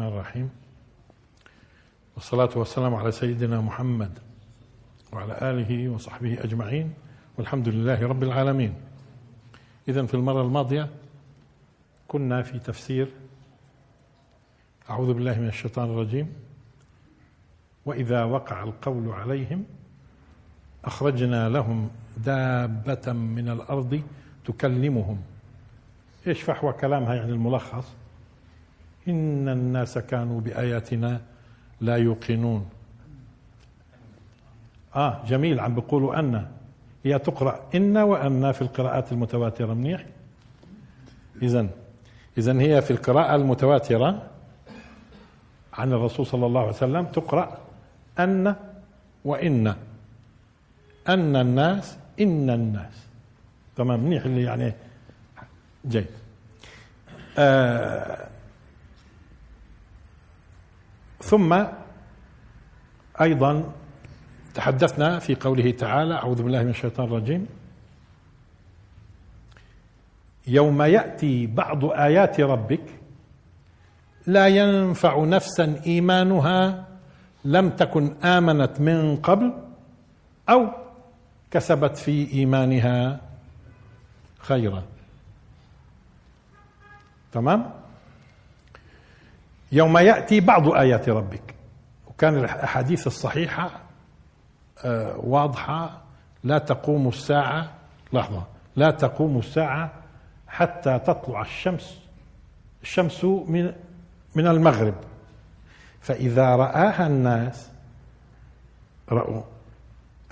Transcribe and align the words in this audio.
الرحمن 0.00 0.18
الرحيم. 0.18 0.50
والصلاة 2.16 2.50
والسلام 2.56 2.94
على 2.94 3.12
سيدنا 3.12 3.60
محمد 3.60 4.18
وعلى 5.12 5.38
آله 5.42 5.88
وصحبه 5.88 6.44
أجمعين. 6.44 6.94
والحمد 7.38 7.68
لله 7.68 8.08
رب 8.08 8.22
العالمين. 8.22 8.74
إذا 9.88 10.06
في 10.06 10.14
المرة 10.14 10.42
الماضية 10.42 10.88
كنا 12.08 12.42
في 12.42 12.58
تفسير 12.58 13.08
أعوذ 14.90 15.14
بالله 15.14 15.40
من 15.40 15.48
الشيطان 15.48 15.90
الرجيم. 15.90 16.32
وإذا 17.86 18.24
وقع 18.24 18.62
القول 18.62 19.08
عليهم 19.08 19.64
أخرجنا 20.84 21.48
لهم 21.48 21.90
دابة 22.16 23.12
من 23.12 23.48
الأرض 23.48 24.02
تكلمهم. 24.44 25.22
إيش 26.26 26.42
فحوى 26.42 26.72
كلامها 26.72 27.14
يعني 27.14 27.32
الملخص؟ 27.32 27.99
إن 29.08 29.48
الناس 29.48 29.98
كانوا 29.98 30.40
بآياتنا 30.40 31.20
لا 31.80 31.96
يوقنون. 31.96 32.68
آه 34.96 35.24
جميل. 35.26 35.60
عم 35.60 35.74
بيقولوا 35.74 36.18
أن. 36.18 36.46
هي 37.04 37.18
تقرأ 37.18 37.60
إن 37.74 37.96
وأن 37.96 38.52
في 38.52 38.62
القراءات 38.62 39.12
المتواترة. 39.12 39.74
منيح؟ 39.74 40.06
إذا 41.42 41.66
إذا 42.38 42.60
هي 42.60 42.82
في 42.82 42.90
القراءة 42.90 43.36
المتواترة 43.36 44.22
عن 45.72 45.92
الرسول 45.92 46.26
صلى 46.26 46.46
الله 46.46 46.60
عليه 46.60 46.70
وسلم 46.70 47.04
تقرأ 47.04 47.58
أن 48.18 48.54
وإن. 49.24 49.74
أن 51.08 51.36
الناس 51.36 51.98
إن 52.20 52.50
الناس. 52.50 53.06
تمام؟ 53.76 54.00
منيح 54.00 54.24
اللي 54.24 54.42
يعني 54.42 54.72
جيد. 55.88 56.06
آه 57.38 58.29
ثم 61.20 61.64
أيضا 63.20 63.72
تحدثنا 64.54 65.18
في 65.18 65.34
قوله 65.34 65.70
تعالى 65.70 66.14
أعوذ 66.14 66.42
بالله 66.42 66.62
من 66.62 66.70
الشيطان 66.70 67.06
الرجيم. 67.06 67.46
يوم 70.46 70.82
يأتي 70.82 71.46
بعض 71.46 71.84
آيات 71.84 72.40
ربك 72.40 72.84
لا 74.26 74.48
ينفع 74.48 75.24
نفسا 75.24 75.82
إيمانها 75.86 76.86
لم 77.44 77.70
تكن 77.70 78.24
آمنت 78.24 78.80
من 78.80 79.16
قبل 79.16 79.52
أو 80.48 80.68
كسبت 81.50 81.96
في 81.96 82.32
إيمانها 82.32 83.20
خيرا. 84.38 84.82
تمام؟ 87.32 87.70
يوم 89.72 89.98
يأتي 89.98 90.40
بعض 90.40 90.68
آيات 90.68 91.08
ربك. 91.08 91.54
وكان 92.06 92.36
الأحاديث 92.36 93.06
الصحيحة 93.06 93.70
آه، 94.84 95.16
واضحة. 95.16 96.00
لا 96.44 96.58
تقوم 96.58 97.08
الساعة 97.08 97.70
لحظة 98.12 98.42
لا 98.76 98.90
تقوم 98.90 99.38
الساعة 99.38 99.90
حتى 100.48 100.98
تطلع 100.98 101.40
الشمس. 101.40 102.00
الشمس 102.82 103.24
من 103.24 103.72
من 104.34 104.46
المغرب. 104.46 104.94
فإذا 106.00 106.56
رآها 106.56 107.06
الناس 107.06 107.70
رأوا. 109.08 109.42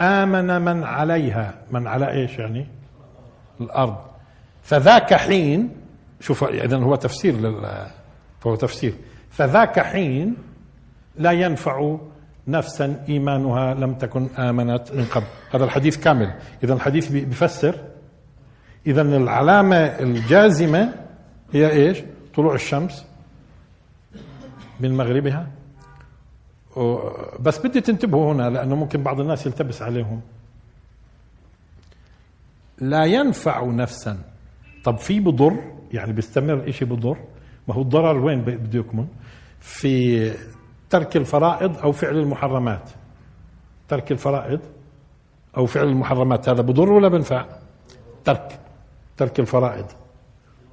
آمن 0.01 0.61
من 0.61 0.85
عليها. 0.85 1.55
من 1.71 1.87
على 1.87 2.11
إيش 2.11 2.39
يعني؟ 2.39 2.67
الأرض. 3.61 3.97
فذاك 4.63 5.15
حين 5.15 5.77
شوف 6.21 6.45
اذا 6.45 6.77
هو 6.77 6.95
تفسير 6.95 7.35
لل 7.35 7.87
فهو 8.41 8.55
تفسير. 8.55 8.95
فذاك 9.31 9.81
حين 9.81 10.37
لا 11.17 11.33
ينفع 11.33 11.97
نفسا 12.49 13.05
إيمانها 13.09 13.75
لم 13.75 13.95
تكن 13.95 14.29
آمنت 14.39 14.93
من 14.93 15.05
قبل. 15.05 15.27
هذا 15.51 15.65
الحديث 15.65 15.97
كامل. 15.97 16.35
اذا 16.65 16.75
الحديث 16.75 17.09
بيفسر 17.09 17.75
اذا 18.87 19.03
العلامة 19.03 19.77
الجازمة 19.77 20.95
هي 21.53 21.71
إيش؟ 21.71 21.99
طلوع 22.35 22.55
الشمس 22.55 23.05
من 24.81 24.97
مغربها. 24.97 25.47
بس 27.41 27.59
بدي 27.59 27.81
تنتبهوا 27.81 28.33
هنا 28.33 28.51
لأنه 28.51 28.77
ممكن 28.77 29.03
بعض 29.03 29.21
الناس 29.21 29.47
يلتبس 29.47 29.83
عليهم. 29.83 30.21
لا 32.79 33.05
ينفع 33.05 33.65
نفسا. 33.65 34.19
طب 34.85 34.99
في 34.99 35.21
بضر؟ 35.21 35.57
يعني 35.93 36.13
بيستمر 36.13 36.71
شيء 36.71 36.89
بضر؟ 36.89 37.19
ما 37.69 37.75
هو 37.75 37.83
الضرر 37.83 38.17
وين 38.17 38.41
بده 38.41 38.79
يكمن؟ 38.79 39.07
في 39.61 40.33
ترك 40.91 41.17
الفرائض 41.17 41.79
أو 41.79 41.93
فعل 41.93 42.17
المحرمات. 42.17 42.91
ترك 43.89 44.13
الفرائض 44.13 44.61
أو 45.57 45.67
فعل 45.67 45.89
المحرمات. 45.89 46.49
هذا 46.49 46.63
بضر 46.63 46.93
ولا 46.93 47.09
بنفع؟ 47.09 47.45
ترك. 48.25 48.59
ترك 49.17 49.41
الفرائض 49.41 49.87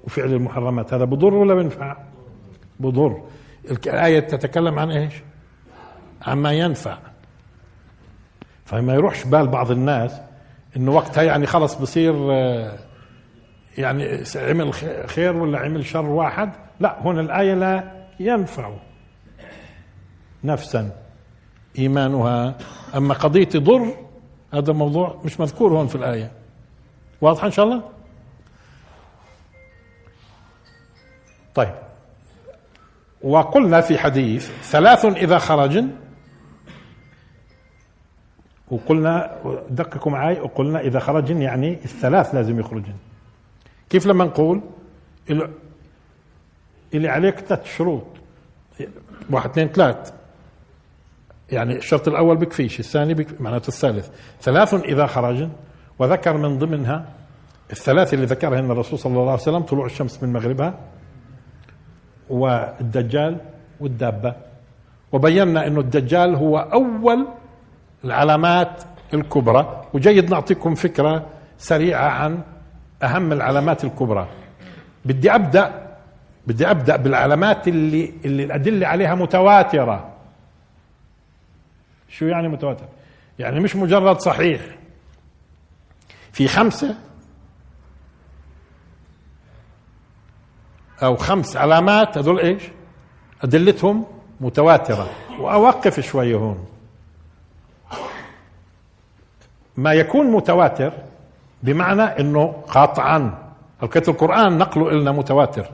وفعل 0.04 0.34
المحرمات. 0.34 0.94
هذا 0.94 1.06
بضر 1.06 1.34
ولا 1.34 1.54
بنفع؟ 1.54 1.98
بضر. 2.80 3.22
الآية 3.70 4.20
تتكلم 4.20 4.80
عن 4.80 4.92
إيش؟ 4.92 5.14
عما 6.22 6.52
ينفع. 6.52 6.98
فما 8.66 8.94
يروحش 8.94 9.24
بال 9.24 9.48
بعض 9.48 9.72
الناس 9.72 10.22
إنه 10.78 10.92
وقتها 10.92 11.24
يعني 11.24 11.46
خلص 11.46 11.76
بصير 11.76 12.16
آه، 12.32 12.78
يعني 13.78 14.24
عمل 14.36 14.74
خير 15.08 15.36
ولا 15.36 15.60
عمل 15.60 15.86
شر 15.86 16.06
واحد؟ 16.06 16.52
لا 16.80 17.02
هنا 17.02 17.22
الآية 17.22 17.54
لا 17.54 17.92
ينفع 18.20 18.72
نفسا 20.44 20.92
إيمانها. 21.78 22.56
أما 22.96 23.14
قضية 23.14 23.50
ضر 23.56 23.94
هذا 24.54 24.74
موضوع 24.74 25.22
مش 25.26 25.40
مذكور 25.40 25.74
هون 25.74 25.88
في 25.88 25.96
الآية. 25.96 26.32
واضحة 27.22 27.48
إن 27.48 27.52
شاء 27.52 27.66
الله؟ 27.66 27.84
طيب. 31.56 31.76
وقلنا 33.22 33.82
في 33.82 33.98
حديث 33.98 34.52
ثلاث 34.64 35.06
إذا 35.06 35.38
خرجن 35.38 35.90
وقلنا 38.72 39.38
دققوا 39.70 40.12
معي 40.12 40.40
وقلنا 40.40 40.80
إذا 40.80 41.00
خرجن 41.00 41.42
يعني 41.42 41.74
الثلاث 41.74 42.36
لازم 42.36 42.60
يخرجن 42.60 42.94
كيف 43.96 44.08
لما 44.08 44.26
نقول 44.26 44.62
اللي 46.94 47.08
عليك 47.08 47.40
ثلاث 47.40 47.66
شروط؟ 47.78 48.04
واحد 49.30 49.50
اثنين 49.50 49.68
ثلاث. 49.68 50.14
يعني 51.52 51.76
الشرط 51.76 52.08
الأول 52.08 52.38
بكفيش 52.38 52.80
الثاني 52.80 53.14
بك... 53.14 53.42
معناته 53.42 53.68
الثالث. 53.68 54.10
ثلاث 54.42 54.74
إذا 54.74 55.06
خرجن 55.06 55.50
وذكر 56.00 56.38
من 56.38 56.60
ضمنها 56.60 57.06
الثلاث 57.72 58.14
اللي 58.14 58.26
ذكرهن 58.26 58.72
الرسول 58.72 59.00
صلى 59.00 59.12
الله 59.12 59.32
عليه 59.32 59.42
وسلم 59.42 59.60
طلوع 59.60 59.86
الشمس 59.86 60.24
من 60.24 60.34
مغربها 60.34 60.80
والدجال 62.30 63.38
والدابة. 63.80 64.36
وبينا 65.12 65.68
إنه 65.68 65.80
الدجال 65.80 66.36
هو 66.36 66.58
أول 66.58 67.28
العلامات 68.06 68.84
الكبرى. 69.14 69.86
وجيد 69.94 70.30
نعطيكم 70.30 70.76
فكرة 70.76 71.26
سريعة 71.58 72.10
عن 72.10 72.42
أهم 73.04 73.32
العلامات 73.32 73.84
الكبرى. 73.84 74.28
بدي 75.06 75.36
أبدأ 75.36 75.96
بدي 76.48 76.72
أبدأ 76.72 76.96
بالعلامات 76.96 77.68
اللي 77.68 78.14
اللي 78.26 78.44
الأدلة 78.44 78.88
عليها 78.88 79.16
متواترة. 79.16 80.14
شو 82.10 82.26
يعني 82.26 82.48
متواتر؟ 82.48 82.86
يعني 83.40 83.60
مش 83.60 83.76
مجرد 83.76 84.20
صحيح. 84.20 84.62
في 86.32 86.48
خمسة 86.48 86.96
أو 91.04 91.16
خمس 91.16 91.58
علامات 91.58 92.18
هذول 92.18 92.40
إيش؟ 92.40 92.64
أدلتهم 93.44 94.06
متواترة. 94.42 95.10
وأوقف 95.40 96.00
شوية 96.00 96.36
هون. 96.36 96.68
ما 99.78 99.94
يكون 99.94 100.32
متواتر 100.32 100.94
بمعنى 101.64 102.02
إنه 102.02 102.64
قاطعا. 102.68 103.38
الكتب 103.84 104.14
القرآن 104.14 104.58
نقله 104.58 104.92
لنا 104.92 105.12
متواتر. 105.12 105.70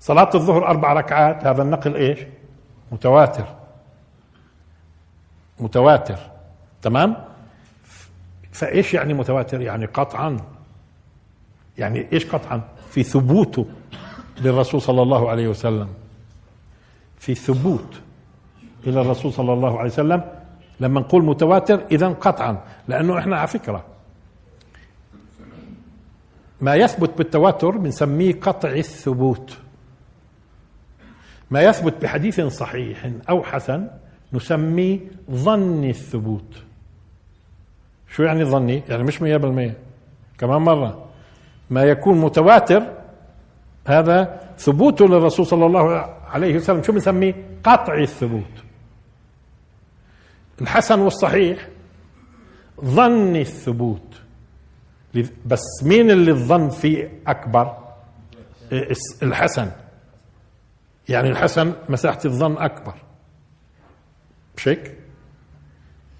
صلاة 0.00 0.30
الظهر 0.34 0.66
أربع 0.66 0.92
ركعات 0.92 1.46
هذا 1.46 1.62
النقل 1.62 1.96
إيش؟ 1.96 2.18
متواتر. 2.92 3.44
متواتر. 5.60 6.18
تمام؟ 6.82 7.16
فإيش 8.52 8.94
يعني 8.94 9.14
متواتر؟ 9.14 9.60
يعني 9.60 9.86
قطعا. 9.86 10.36
يعني 11.78 12.12
إيش 12.12 12.26
قطعا؟ 12.26 12.60
في 12.90 13.02
ثبوته 13.02 13.66
للرسول 14.40 14.82
صلى 14.82 15.02
الله 15.02 15.30
عليه 15.30 15.48
وسلم. 15.48 15.88
في 17.18 17.34
ثبوت 17.34 18.00
إلى 18.86 19.00
الرسول 19.00 19.32
صلى 19.32 19.52
الله 19.52 19.78
عليه 19.78 19.90
وسلم. 19.90 20.22
لما 20.80 21.00
نقول 21.00 21.24
متواتر 21.24 21.80
إذا 21.90 22.08
قطعا. 22.08 22.60
لأنه 22.88 23.18
إحنا 23.18 23.36
على 23.38 23.46
فكرة 23.46 23.84
ما 26.62 26.74
يثبت 26.74 27.18
بالتواتر 27.18 27.70
بنسميه 27.70 28.40
قطع 28.40 28.68
الثبوت. 28.68 29.58
ما 31.50 31.62
يثبت 31.62 32.02
بحديث 32.02 32.40
صحيح 32.40 33.10
أو 33.30 33.42
حسن 33.42 33.88
نسميه 34.32 34.98
ظني 35.30 35.90
الثبوت. 35.90 36.62
شو 38.08 38.22
يعني 38.22 38.44
ظني؟ 38.44 38.82
يعني 38.88 39.02
مش 39.02 39.22
مية 39.22 39.36
بالمية. 39.36 39.76
كمان 40.38 40.62
مرة. 40.62 41.06
ما 41.70 41.82
يكون 41.82 42.20
متواتر 42.20 42.82
هذا 43.86 44.40
ثبوته 44.58 45.08
للرسول 45.08 45.46
صلى 45.46 45.66
الله 45.66 45.90
عليه 46.26 46.56
وسلم. 46.56 46.82
شو 46.82 46.92
بنسميه؟ 46.92 47.34
قطعي 47.64 48.02
الثبوت. 48.02 48.64
الحسن 50.60 51.00
والصحيح 51.00 51.68
ظني 52.84 53.40
الثبوت. 53.40 54.21
بس 55.46 55.62
مين 55.82 56.10
اللي 56.10 56.30
الظن 56.30 56.68
فيه 56.68 57.10
أكبر؟ 57.26 57.76
الحسن. 59.22 59.70
يعني 61.08 61.30
الحسن 61.30 61.72
مساحة 61.88 62.18
الظن 62.24 62.56
أكبر. 62.58 62.94
مش 64.56 64.68
هيك؟ 64.68 64.96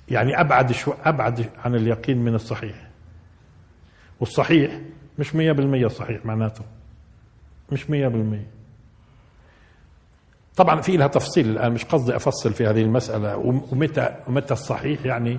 يعني 0.09 0.41
أبعد 0.41 0.73
شو 0.73 0.93
أبعد 1.05 1.50
عن 1.65 1.75
اليقين 1.75 2.19
من 2.19 2.35
الصحيح. 2.35 2.89
والصحيح 4.21 4.81
مش 5.19 5.35
مية 5.35 5.53
بالمية 5.53 5.87
صحيح 5.87 6.27
معناته. 6.27 6.65
مش 7.73 7.91
مية 7.91 8.09
بالمية. 8.09 8.47
طبعا 10.56 10.81
في 10.81 10.97
لها 10.97 11.06
تفصيل 11.06 11.50
الآن 11.50 11.73
مش 11.73 11.85
قصدي 11.85 12.17
أفصل 12.17 12.53
في 12.53 12.67
هذه 12.67 12.83
المسألة. 12.83 13.37
ومتى 13.37 14.17
ومتى 14.29 14.53
الصحيح 14.55 15.06
يعني؟ 15.06 15.39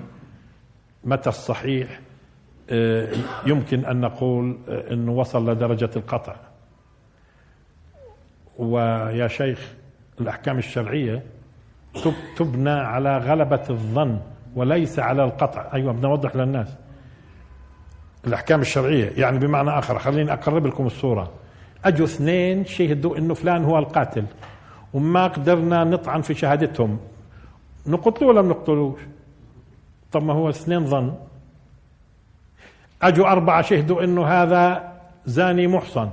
متى 1.04 1.28
الصحيح 1.28 2.00
يمكن 3.46 3.84
أن 3.84 4.00
نقول 4.00 4.58
آه، 4.68 4.92
أنه 4.92 5.12
وصل 5.12 5.50
لدرجة 5.50 5.90
القطع. 5.96 6.36
ويا 8.58 9.28
شيخ 9.28 9.72
الأحكام 10.20 10.58
الشرعية 10.58 11.22
تبنى 12.36 12.70
على 12.70 13.18
غلبة 13.18 13.62
الظن 13.70 14.20
وليس 14.56 14.98
على 14.98 15.24
القطع. 15.24 15.70
أيوة 15.74 15.92
بدنا 15.92 16.08
نوضح 16.08 16.36
للناس. 16.36 16.76
الأحكام 18.26 18.60
الشرعية 18.60 19.10
يعني 19.16 19.38
بمعنى 19.38 19.70
آخر 19.70 19.98
خليني 19.98 20.32
أقرب 20.32 20.66
لكم 20.66 20.86
الصورة. 20.86 21.32
أجوا 21.84 22.06
اثنين 22.06 22.64
شهدوا 22.64 23.18
أنه 23.18 23.34
فلان 23.34 23.64
هو 23.64 23.78
القاتل 23.78 24.24
وما 24.94 25.26
قدرنا 25.26 25.84
نطعن 25.84 26.20
في 26.20 26.34
شهادتهم. 26.34 26.98
نقتلوه 27.86 28.30
ولا 28.30 28.42
نقتلوش؟ 28.42 29.00
طب 30.12 30.22
ما 30.22 30.32
هو 30.32 30.48
اثنين 30.48 30.86
ظن. 30.86 31.14
اجوا 33.08 33.26
أربعة 33.26 33.62
شهدوا 33.62 34.04
إنه 34.04 34.26
هذا 34.26 34.92
زاني 35.26 35.66
محصن. 35.66 36.10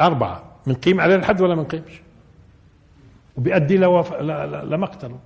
أربعة. 0.00 0.42
بنقيم 0.66 1.00
عليه 1.00 1.14
الحد 1.14 1.40
ولا 1.40 1.54
بنقيمش 1.54 2.00
وبيؤدي 3.36 3.76
لوف... 3.76 4.12
لمقتله. 4.64 5.18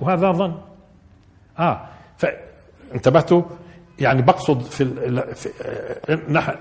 وهذا 0.00 0.32
ظن. 0.32 0.54
آه. 1.58 1.80
فانتبهتوا 2.16 3.42
يعني 3.98 4.22
بقصد 4.22 4.60
في, 4.62 4.82
ال... 4.82 5.34
في... 5.34 5.48
نح... 6.28 6.54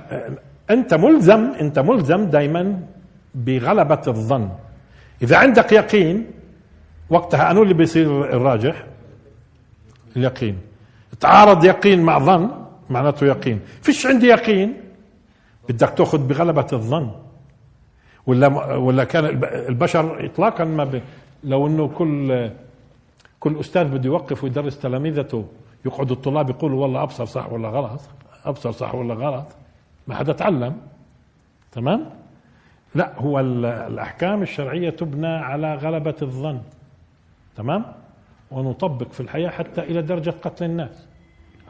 أنت 0.69 0.93
ملزم 0.93 1.51
أنت 1.61 1.79
ملزم 1.79 2.25
دائما 2.25 2.81
بغلبة 3.35 4.01
الظن. 4.07 4.49
إذا 5.21 5.37
عندك 5.37 5.71
يقين 5.71 6.31
وقتها 7.09 7.51
أنو 7.51 7.63
اللي 7.63 7.73
بيصير 7.73 8.35
الراجح. 8.35 8.85
اليقين. 10.15 10.57
تعارض 11.21 11.65
يقين 11.65 12.01
مع 12.01 12.19
ظن 12.19 12.51
معناته 12.89 13.25
يقين. 13.25 13.59
فيش 13.81 14.05
عندي 14.05 14.27
يقين. 14.27 14.73
بدك 15.69 15.89
تأخذ 15.89 16.27
بغلبة 16.27 16.67
الظن. 16.73 17.11
ولا 18.27 18.47
ولا 18.75 19.03
كان 19.03 19.25
البشر 19.69 20.25
اطلاقا 20.25 20.63
ما 20.63 20.83
ب... 20.83 21.01
لو 21.43 21.67
إنه 21.67 21.87
كل 21.87 22.49
كل 23.39 23.59
أستاذ 23.59 23.87
بده 23.89 24.05
يوقف 24.05 24.43
ويدرس 24.43 24.79
تلاميذته 24.79 25.45
يقعدوا 25.85 26.15
الطلاب 26.15 26.49
يقولوا 26.49 26.81
والله 26.81 27.03
أبصر 27.03 27.25
صح 27.25 27.51
ولا 27.51 27.69
غلط 27.69 28.01
أبصر 28.45 28.71
صح 28.71 28.95
ولا 28.95 29.13
غلط. 29.13 29.47
ما 30.07 30.15
حدا 30.15 30.33
تعلم. 30.33 30.77
تمام؟ 31.71 32.09
لا 32.95 33.13
هو 33.19 33.39
الأحكام 33.39 34.41
الشرعية 34.41 34.89
تبنى 34.89 35.27
على 35.27 35.75
غلبة 35.75 36.15
الظن. 36.21 36.61
تمام؟ 37.55 37.85
ونطبق 38.51 39.11
في 39.11 39.19
الحياة 39.19 39.49
حتى 39.49 39.81
إلى 39.81 40.01
درجة 40.01 40.33
قتل 40.41 40.65
الناس. 40.65 41.07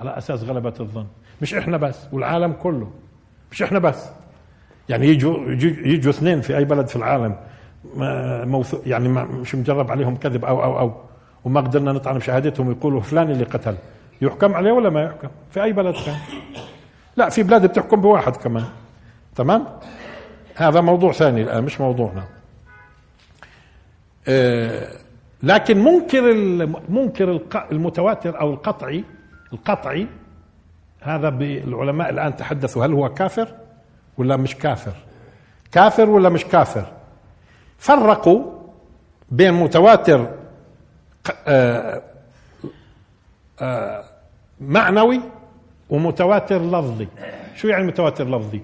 على 0.01 0.17
أساس 0.17 0.43
غلبة 0.43 0.73
الظن. 0.79 1.05
مش 1.41 1.53
إحنا 1.53 1.77
بس 1.77 1.99
والعالم 2.11 2.53
كله. 2.53 2.91
مش 3.51 3.63
إحنا 3.63 3.79
بس. 3.79 4.05
يعني 4.89 5.07
يجوا 5.07 5.37
يجوا 5.85 6.11
اثنين 6.11 6.41
في 6.41 6.57
أي 6.57 6.65
بلد 6.65 6.87
في 6.87 6.95
العالم 6.95 7.35
موثو 8.51 8.77
يعني 8.85 9.09
مش 9.09 9.55
مجرب 9.55 9.91
عليهم 9.91 10.15
كذب 10.15 10.45
أو 10.45 10.63
أو 10.63 10.79
أو 10.79 10.93
وما 11.45 11.61
قدرنا 11.61 11.91
نطعن 11.91 12.17
بشهادتهم 12.17 12.71
يقولوا 12.71 13.01
فلان 13.01 13.31
اللي 13.31 13.43
قتل. 13.43 13.75
يحكم 14.21 14.53
عليه 14.53 14.71
ولا 14.71 14.89
ما 14.89 15.03
يحكم؟ 15.03 15.27
في 15.51 15.63
أي 15.63 15.73
بلد 15.73 15.95
كان. 16.05 16.15
لا 17.17 17.29
في 17.29 17.43
بلاد 17.43 17.65
بتحكم 17.65 18.01
بواحد 18.01 18.35
كمان. 18.35 18.65
تمام؟ 19.35 19.67
هذا 20.55 20.81
موضوع 20.81 21.11
ثاني 21.11 21.41
الآن 21.41 21.63
مش 21.63 21.81
موضوعنا. 21.81 22.23
آه، 24.27 24.87
لكن 25.43 25.83
منكر 25.83 26.21
منكر 26.89 27.41
المتواتر 27.71 28.39
أو 28.39 28.53
القطعي 28.53 29.03
القطعي 29.53 30.07
هذا 31.01 31.27
العلماء 31.27 32.09
الآن 32.09 32.35
تحدثوا 32.35 32.85
هل 32.85 32.93
هو 32.93 33.09
كافر 33.09 33.47
ولا 34.17 34.37
مش 34.37 34.55
كافر؟ 34.55 34.93
كافر 35.71 36.09
ولا 36.09 36.29
مش 36.29 36.45
كافر؟ 36.45 36.85
فرقوا 37.77 38.43
بين 39.31 39.53
متواتر 39.53 40.29
آه، 41.47 42.01
آه، 43.61 44.03
معنوي 44.61 45.21
ومتواتر 45.89 46.61
لفظي. 46.61 47.07
شو 47.55 47.67
يعني 47.67 47.87
متواتر 47.87 48.29
لفظي؟ 48.29 48.61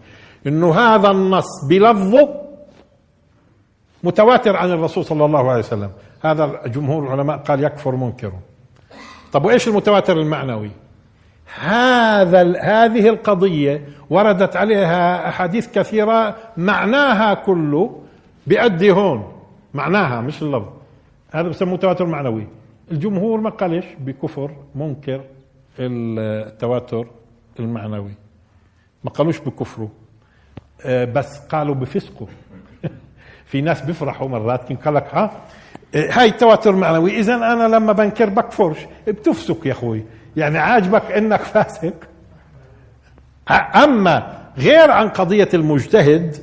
إنه 0.47 0.79
هذا 0.79 1.11
النص 1.11 1.65
بلفظه 1.69 2.47
متواتر 4.03 4.55
عن 4.55 4.71
الرسول 4.71 5.05
صلى 5.05 5.25
الله 5.25 5.49
عليه 5.49 5.59
وسلم. 5.59 5.91
هذا 6.23 6.67
جمهور 6.67 7.03
العلماء 7.03 7.37
قال 7.37 7.63
يكفر 7.63 7.95
منكر 7.95 8.33
طب 9.37 9.45
وإيش 9.45 9.67
المتواتر 9.67 10.21
المعنوي؟ 10.21 10.71
هذا 11.59 12.59
هذه 12.61 13.09
القضية 13.09 13.87
وردت 14.09 14.55
عليها 14.55 15.29
أحاديث 15.29 15.67
كثيرة 15.71 16.35
معناها 16.57 17.33
كله 17.33 18.03
بيأدي 18.47 18.91
هون. 18.91 19.33
معناها 19.73 20.21
مش 20.21 20.41
اللفظ. 20.41 20.69
هذا 21.31 21.49
بسموه 21.49 21.77
تواتر 21.77 22.05
معنوي. 22.05 22.47
الجمهور 22.91 23.41
ما 23.41 23.49
قالش 23.49 23.85
بكفر 23.99 24.51
منكر 24.75 25.21
التواتر 25.79 27.07
المعنوي. 27.59 28.13
ما 29.03 29.11
قالوش 29.11 29.39
بكفره؟ 29.39 29.89
آه، 30.85 31.05
بس 31.05 31.39
قالوا 31.39 31.75
بفسقوا 31.75 32.27
في 33.49 33.61
ناس 33.61 33.81
بيفرحوا 33.81 34.27
مرات 34.27 34.67
كان 34.67 34.77
قال 34.77 34.93
لك 34.93 35.15
ها؟ 35.15 35.31
هاي 35.95 36.27
التواتر 36.27 36.71
معنوي 36.71 37.19
إذا 37.19 37.35
أنا 37.35 37.75
لما 37.75 37.93
بنكر 37.93 38.29
بكفرش 38.29 38.77
بتفسق 39.07 39.67
يا 39.67 39.71
أخوي. 39.71 40.05
يعني 40.37 40.57
عاجبك 40.57 41.11
إنك 41.11 41.41
فاسق. 41.41 41.93
أما 43.75 44.37
غير 44.57 44.91
عن 44.91 45.09
قضية 45.09 45.49
المجتهد 45.53 46.35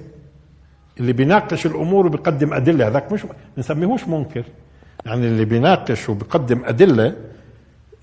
اللي 1.01 1.13
بيناقش 1.13 1.67
الأمور 1.67 2.07
وبيقدم 2.07 2.53
أدلة 2.53 2.87
هذاك 2.87 3.13
مش 3.13 3.27
بنسميهوش 3.57 4.09
منكر. 4.09 4.45
يعني 5.07 5.27
اللي 5.27 5.45
بيناقش 5.45 6.09
وبيقدم 6.09 6.65
أدلة 6.65 7.17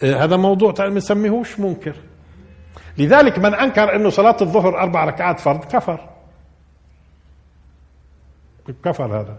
آه، 0.03 0.23
هذا 0.23 0.37
موضوع 0.37 0.73
ما 0.79 0.89
بنسميهوش 0.89 1.59
منكر. 1.59 1.95
لذلك 2.97 3.39
من 3.39 3.53
أنكر 3.53 3.95
إنه 3.95 4.09
صلاة 4.09 4.37
الظهر 4.41 4.79
أربع 4.79 5.05
ركعات 5.05 5.39
فرض 5.39 5.65
كفر. 5.65 6.09
كفر 8.83 9.19
هذا. 9.19 9.37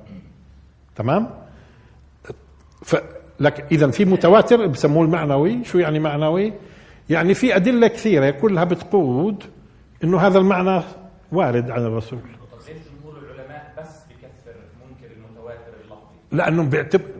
تمام؟ 0.96 1.30
لك 3.40 3.66
اذا 3.72 3.90
في 3.90 4.04
متواتر 4.04 4.66
بسموه 4.66 5.04
المعنوي. 5.04 5.64
شو 5.64 5.78
يعني 5.78 5.98
معنوي؟ 5.98 6.52
يعني 7.10 7.34
في 7.34 7.56
أدلة 7.56 7.86
كثيرة 7.86 8.30
كلها 8.30 8.64
بتقود 8.64 9.44
إنه 10.04 10.20
هذا 10.20 10.38
المعنى 10.38 10.82
وارد 11.32 11.70
عن 11.70 11.82
الرسول. 11.82 12.18
لأنه 16.32 16.70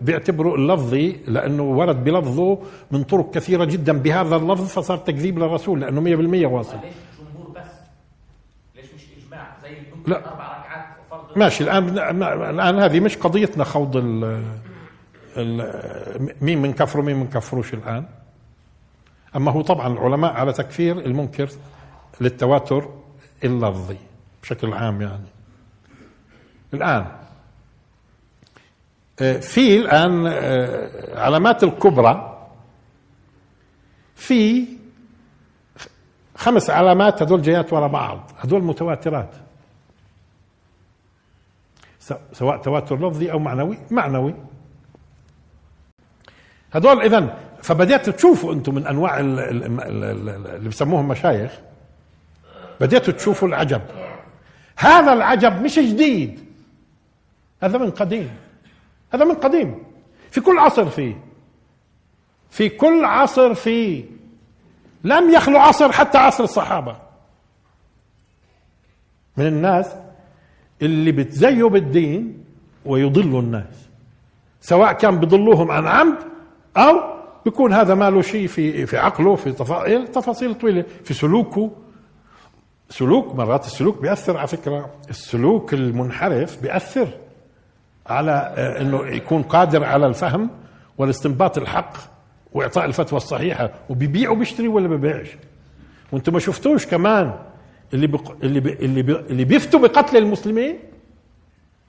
بيعتبروا 0.03 0.57
اللفظي 0.57 1.17
لأنه 1.27 1.63
ورد 1.63 2.05
بلفظه 2.05 2.59
من 2.91 3.03
طرق 3.03 3.31
كثيرة 3.31 3.65
جدا 3.65 3.93
بهذا 3.99 4.37
اللفظ 4.37 4.69
فصار 4.69 4.97
تكذيب 4.97 5.39
للرسول 5.39 5.81
لأنه 5.81 6.01
100% 6.01 6.47
واصل. 6.47 6.77
ليش 6.77 6.95
جمهور 7.19 7.51
بس؟ 7.51 7.71
ليش 8.77 8.87
مش 8.95 9.03
إجماع؟ 9.25 9.57
زي 9.63 9.77
لا. 10.07 10.17
أربع 10.17 10.53
ماشي 11.37 11.65
الآن 11.65 11.99
الآن 12.51 12.79
هذه 12.79 13.01
مش 13.01 13.17
قضيتنا 13.17 13.65
خوض 13.65 13.97
ال 13.97 14.43
مين 16.41 16.63
من 16.63 16.73
كفر 16.73 17.01
ومين 17.01 17.17
من 17.17 17.29
كفروش 17.29 17.75
الآن. 17.75 18.05
أما 19.37 19.51
هو 19.53 19.63
طبعا 19.63 19.93
العلماء 19.93 20.33
على 20.33 20.53
تكفير 20.53 20.99
المنكر 20.99 21.51
للتواتر 22.21 22.89
اللفظي 23.45 23.97
بشكل 24.43 24.73
عام 24.73 25.03
يعني. 25.03 25.27
الآن 26.75 27.07
آه، 29.21 29.39
في 29.39 29.77
الآن 29.77 30.27
آه، 30.27 31.21
علامات 31.21 31.65
الكبرى 31.65 32.49
في 34.15 34.67
خمس 36.37 36.71
علامات 36.71 37.23
هذول 37.23 37.43
جايات 37.43 37.73
ورا 37.73 37.87
بعض 37.87 38.31
هذول 38.39 38.63
متواترات. 38.63 39.31
سواء 42.33 42.57
تواتر 42.57 43.09
لفظي 43.09 43.33
أو 43.33 43.39
معنوي 43.39 43.79
معنوي. 43.91 44.35
هذول 46.73 47.03
اذا 47.03 47.39
فبديت 47.63 48.11
تشوفوا 48.11 48.53
أنتم 48.53 48.75
من 48.75 48.87
أنواع 48.87 49.21
اللي 49.21 50.69
بسموهم 50.69 51.09
مشايخ. 51.09 51.53
بديتوا 52.81 53.13
تشوفوا 53.13 53.49
العجب. 53.49 53.83
هذا 54.77 55.13
العجب 55.13 55.63
مش 55.63 55.79
جديد. 55.79 56.45
هذا 57.63 57.79
من 57.79 57.91
قديم. 57.91 58.31
هذا 59.15 59.25
من 59.25 59.35
قديم. 59.35 59.83
في 60.31 60.41
كل 60.41 60.59
عصر 60.59 60.89
فيه. 60.91 61.21
في 62.51 62.69
كل 62.69 63.05
عصر 63.05 63.55
فيه. 63.55 64.05
لم 65.05 65.31
يخلو 65.31 65.59
عصر 65.59 65.93
حتى 65.93 66.19
عصر 66.19 66.45
الصحابة. 66.45 66.97
من 69.37 69.47
الناس 69.47 69.95
اللي 70.83 71.13
بتزيوا 71.13 71.71
بالدين 71.71 72.45
ويضلوا 72.85 73.41
الناس. 73.41 73.89
سواء 74.61 74.93
كان 74.93 75.21
بضلوهم 75.21 75.71
عن 75.71 75.87
عمد 75.87 76.32
أو 76.77 77.01
بيكون 77.45 77.73
هذا 77.73 77.95
ما 77.95 78.11
له 78.11 78.23
شيء 78.23 78.47
في 78.47 78.87
في 78.87 78.99
عقله 78.99 79.37
في 79.37 79.53
تفاصيل 79.53 80.09
تفاصيل 80.09 80.55
طويلة. 80.55 80.85
في 81.05 81.15
سلوكه. 81.15 81.71
سلوك 82.91 83.35
مرات 83.35 83.67
السلوك 83.67 84.01
بيأثر 84.03 84.37
على 84.37 84.49
فكرة. 84.49 84.91
السلوك 85.11 85.75
المنحرف 85.75 86.63
بيأثر 86.63 87.09
على 88.07 88.55
آه، 88.57 88.81
إنه 88.81 89.07
يكون 89.07 89.43
قادر 89.43 89.85
على 89.85 90.07
الفهم 90.07 90.51
والاستنباط 90.99 91.59
الحق 91.59 91.97
وإعطاء 92.53 92.85
الفتوى 92.85 93.17
الصحيحة. 93.17 93.71
وبيبيع 93.91 94.31
وبيشتري 94.31 94.69
ولا 94.69 94.89
ببيعش. 94.89 95.29
وأنتم 96.13 96.33
ما 96.33 96.39
شفتوش 96.39 96.87
كمان 96.87 97.35
اللي 97.95 98.07
بق... 98.07 98.37
اللي 98.43 98.61
ب... 98.61 98.67
اللي, 98.67 99.03
ب... 99.03 99.11
اللي 99.11 99.45
بيفتوا 99.45 99.81
بقتل 99.81 100.17
المسلمين؟ 100.17 100.79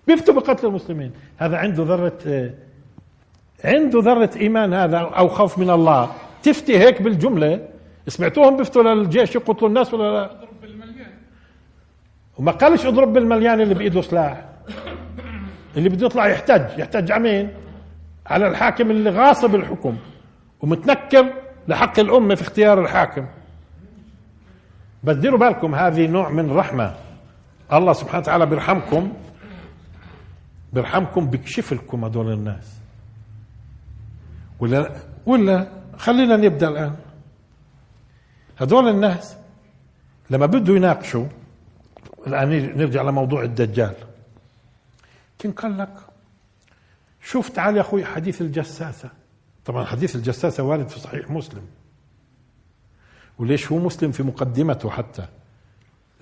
بيفتوا 0.07 0.33
بقتل 0.33 0.67
المسلمين. 0.67 1.11
هذا 1.37 1.57
عنده 1.57 1.83
ذرة 1.83 2.17
آه، 2.27 2.53
عنده 3.65 3.99
ذرة 3.99 4.29
إيمان 4.35 4.73
هذا 4.73 4.97
أو 4.97 5.27
خوف 5.27 5.59
من 5.59 5.69
الله. 5.69 6.11
تفتي 6.43 6.79
هيك 6.79 7.01
بالجملة؟ 7.01 7.67
سمعتوهم 8.07 8.57
بيفتوا 8.57 8.83
للجيش 8.83 9.35
يقتلوا 9.35 9.69
الناس 9.69 9.93
ولا 9.93 10.03
لا؟ 10.03 10.31
اضرب 10.31 10.61
بالمليان 10.61 11.11
وما 12.37 12.51
قالش 12.51 12.85
اضرب 12.85 13.13
بالمليان 13.13 13.61
اللي 13.61 13.73
بإيده 13.73 14.01
سلاح. 14.01 14.45
اللي 15.77 15.89
بده 15.89 16.05
يطلع 16.05 16.27
يحتج 16.27 16.79
يحتج 16.79 17.11
على 17.11 17.23
مين؟ 17.23 17.49
على 18.25 18.47
الحاكم 18.47 18.91
اللي 18.91 19.09
غاصب 19.09 19.55
الحكم. 19.55 19.97
ومتنكر 20.61 21.33
لحق 21.67 21.99
الأمة 21.99 22.35
في 22.35 22.41
اختيار 22.41 22.81
الحاكم. 22.81 23.25
بس 25.03 25.15
ديروا 25.15 25.39
بالكم 25.39 25.75
هذه 25.75 26.07
نوع 26.07 26.29
من 26.29 26.51
رحمة. 26.51 26.95
الله 27.73 27.93
سبحانه 27.93 28.19
وتعالى 28.19 28.45
بيرحمكم. 28.45 29.13
بيرحمكم 30.73 31.27
بيكشف 31.27 31.73
لكم 31.73 32.05
هذول 32.05 32.33
الناس. 32.33 32.82
ولا 34.59 34.91
ولا 35.25 35.67
خلينا 35.97 36.37
نبدأ 36.37 36.67
الآن. 36.67 36.95
هذول 38.55 38.87
الناس 38.87 39.35
لما 40.29 40.45
بده 40.45 40.75
يناقشوا 40.75 41.25
الآن 42.27 42.77
نرجع 42.77 43.01
لموضوع 43.01 43.43
الدجال. 43.43 43.95
كان 45.39 45.51
قال 45.51 45.77
لك 45.77 45.93
شوف 47.21 47.49
تعال 47.49 47.75
يا 47.75 47.81
أخوي 47.81 48.05
حديث 48.05 48.41
الجساسة. 48.41 49.09
طبعا 49.65 49.85
حديث 49.85 50.15
الجساسة 50.15 50.63
وارد 50.63 50.87
في 50.87 50.99
صحيح 50.99 51.31
مسلم. 51.31 51.63
وليش 53.39 53.71
هو 53.71 53.77
مسلم 53.77 54.11
في 54.11 54.23
مقدمته 54.23 54.89
حتى؟ 54.89 55.25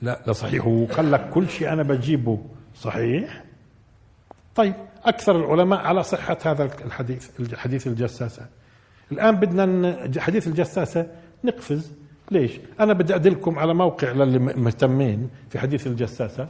لا 0.02 0.20
لا 0.28 0.34
صحيح. 0.34 0.66
هو 0.66 0.86
قال 0.86 1.12
لك 1.12 1.30
كل 1.30 1.50
شيء 1.50 1.74
أنا 1.74 1.84
بجيبه. 1.84 2.46
صحيح؟ 2.76 3.44
طيب. 4.56 4.76
أكثر 5.06 5.36
العلماء 5.36 5.80
على 5.80 6.04
صحة 6.04 6.38
هذا 6.46 6.64
الحديث 6.64 7.56
حديث 7.56 7.88
الجساسة. 7.88 8.48
الآن 9.12 9.36
بدنا 9.36 10.22
حديث 10.22 10.48
الجساسة 10.48 11.08
نقفز. 11.44 11.92
ليش؟ 12.32 12.60
أنا 12.80 12.94
بدي 12.94 13.16
أدلكم 13.16 13.60
على 13.60 13.74
موقع 13.74 14.12
للي 14.12 14.40
مهتمين 14.40 15.30
في 15.50 15.60
حديث 15.60 15.88
الجساسة. 15.88 16.48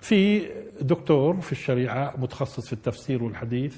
في 0.00 0.50
دكتور 0.80 1.40
في 1.40 1.52
الشريعة 1.52 2.14
متخصص 2.18 2.66
في 2.66 2.72
التفسير 2.72 3.22
والحديث 3.22 3.76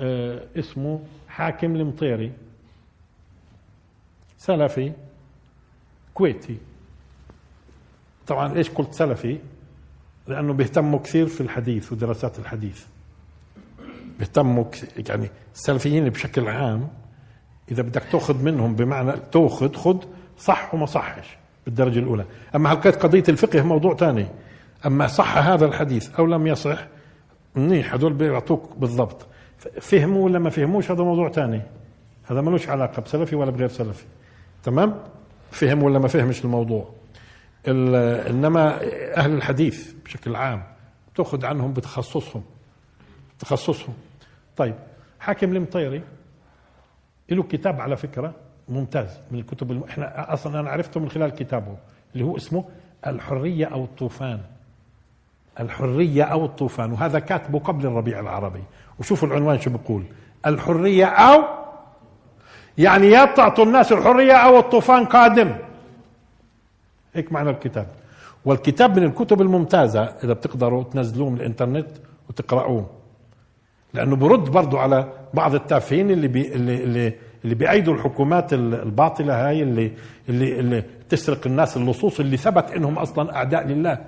آه، 0.00 0.44
اسمه 0.56 1.00
حاكم 1.28 1.76
المطيري. 1.76 2.32
سلفي 4.38 4.92
كويتي. 6.14 6.58
طبعا 8.26 8.56
إيش 8.56 8.70
قلت 8.70 8.94
سلفي؟ 8.94 9.38
لأنه 10.28 10.52
بيهتموا 10.52 10.98
كثير 10.98 11.26
في 11.26 11.40
الحديث 11.40 11.92
ودراسات 11.92 12.38
الحديث. 12.38 12.84
بيهتموا 14.18 14.64
يعني 15.08 15.30
السلفيين 15.54 16.08
بشكل 16.08 16.48
عام 16.48 16.88
إذا 17.70 17.82
بدك 17.82 18.02
تأخذ 18.12 18.42
منهم 18.42 18.74
بمعنى 18.74 19.12
تأخذ 19.32 19.74
خذ 19.74 19.96
صح 20.38 20.74
وما 20.74 20.86
صحش 20.86 21.36
بالدرجة 21.66 21.98
الأولى. 21.98 22.24
أما 22.54 22.68
حلقات 22.68 23.02
قضية 23.02 23.24
الفقه 23.28 23.62
موضوع 23.62 23.96
ثاني 23.96 24.26
أما 24.86 25.06
صح 25.06 25.38
هذا 25.38 25.66
الحديث 25.66 26.14
أو 26.18 26.26
لم 26.26 26.46
يصح 26.46 26.86
منيح 27.56 27.94
هذول 27.94 28.12
بيعطوك 28.12 28.76
بالضبط. 28.76 29.26
فهموا 29.80 30.24
ولا 30.24 30.38
ما 30.38 30.50
فهموش 30.50 30.90
هذا 30.90 31.02
موضوع 31.02 31.30
ثاني 31.30 31.62
هذا 32.24 32.40
ملوش 32.40 32.68
علاقة 32.68 33.02
بسلفي 33.02 33.36
ولا 33.36 33.50
بغير 33.50 33.68
سلفي. 33.68 34.04
تمام؟ 34.62 34.94
فهم 35.50 35.82
ولا 35.82 35.98
ما 35.98 36.08
فهمش 36.08 36.44
الموضوع؟ 36.44 36.97
إنما 37.68 38.80
أهل 39.16 39.32
الحديث 39.32 39.92
بشكل 40.04 40.36
عام 40.36 40.62
تأخذ 41.14 41.44
عنهم 41.44 41.72
بتخصصهم 41.72 42.42
تخصصهم. 43.38 43.94
طيب 44.56 44.74
حاكم 45.20 45.56
المطيري 45.56 46.02
له 47.30 47.42
كتاب 47.42 47.80
على 47.80 47.96
فكرة 47.96 48.34
ممتاز 48.68 49.20
من 49.30 49.38
الكتب 49.38 49.70
الم... 49.70 49.84
إحنا 49.84 50.32
أصلا 50.32 50.60
أنا 50.60 50.70
عرفته 50.70 51.00
من 51.00 51.10
خلال 51.10 51.30
كتابه 51.30 51.76
اللي 52.12 52.24
هو 52.24 52.36
اسمه 52.36 52.64
الحرية 53.06 53.66
أو 53.66 53.84
الطوفان. 53.84 54.40
الحرية 55.60 56.22
أو 56.22 56.44
الطوفان 56.44 56.92
وهذا 56.92 57.18
كاتبه 57.18 57.58
قبل 57.58 57.86
الربيع 57.86 58.20
العربي. 58.20 58.62
وشوفوا 58.98 59.28
العنوان 59.28 59.60
شو 59.60 59.70
بيقول. 59.70 60.04
الحرية 60.46 61.06
أو 61.06 61.44
يعني 62.78 63.06
يا 63.06 63.24
تعطوا 63.24 63.64
الناس 63.64 63.92
الحرية 63.92 64.32
أو 64.32 64.58
الطوفان 64.58 65.04
قادم. 65.04 65.54
هيك 67.18 67.32
معنى 67.32 67.50
الكتاب. 67.50 67.86
والكتاب 68.44 68.98
من 68.98 69.04
الكتب 69.04 69.40
الممتازة 69.40 70.02
إذا 70.24 70.32
بتقدروا 70.32 70.82
تنزلوه 70.82 71.30
من 71.30 71.36
الإنترنت 71.36 71.88
وتقرأوه 72.28 72.90
لأنه 73.94 74.16
برد 74.16 74.44
برضو 74.50 74.76
على 74.78 75.12
بعض 75.34 75.54
التافهين 75.54 76.10
اللي 76.10 76.28
بي 76.28 76.54
اللي 76.54 76.84
اللي 76.84 77.12
اللي 77.44 77.54
بيأيدوا 77.54 77.94
الحكومات 77.94 78.52
الباطلة 78.52 79.48
هاي 79.48 79.62
اللي 79.62 79.92
اللي 80.28 80.60
اللي 80.60 80.84
تسرق 81.08 81.46
الناس 81.46 81.76
اللصوص 81.76 82.20
اللي 82.20 82.36
ثبت 82.36 82.70
إنهم 82.70 82.98
أصلا 82.98 83.36
أعداء 83.36 83.66
لله. 83.66 83.98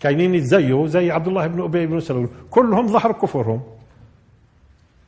كاينين 0.00 0.34
يتزيوا 0.34 0.86
زي 0.86 1.10
عبد 1.10 1.28
الله 1.28 1.46
بن 1.46 1.62
أبي 1.62 1.86
بن 1.86 2.00
سلول. 2.00 2.28
كلهم 2.50 2.86
ظهر 2.86 3.12
كفرهم. 3.12 3.60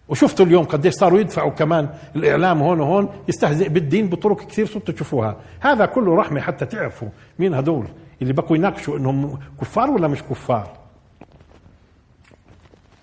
وشفتوا 0.08 0.46
اليوم 0.46 0.64
قديش 0.64 0.94
صاروا 0.94 1.20
يدفعوا 1.20 1.50
كمان 1.50 1.88
الإعلام 2.16 2.62
هون 2.62 2.80
وهون 2.80 3.08
يستهزئ 3.28 3.68
بالدين 3.68 4.08
بطرق 4.08 4.46
كثير 4.46 4.66
صرتوا 4.66 4.94
تشوفوها. 4.94 5.36
هذا 5.60 5.86
كله 5.86 6.16
رحمة 6.16 6.40
حتى 6.40 6.66
تعرفوا 6.66 7.08
مين 7.38 7.54
هدول 7.54 7.88
اللي 8.22 8.32
بقوا 8.32 8.56
يناقشوا 8.56 8.98
إنهم 8.98 9.38
كفار 9.60 9.90
ولا 9.90 10.08
مش 10.08 10.22
كفار. 10.22 10.78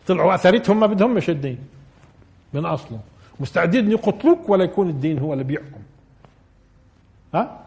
طلعوا 0.07 0.35
اثرتهم 0.35 0.79
ما 0.79 0.87
بدهم 0.87 1.13
مش 1.13 1.29
الدين 1.29 1.57
من 2.53 2.65
أصله. 2.65 2.99
مستعدين 3.39 3.91
يقتلوك 3.91 4.49
ولا 4.49 4.63
يكون 4.63 4.89
الدين 4.89 5.19
هو 5.19 5.33
اللي 5.33 5.43
بيحكم. 5.43 5.81
ها؟ 7.33 7.59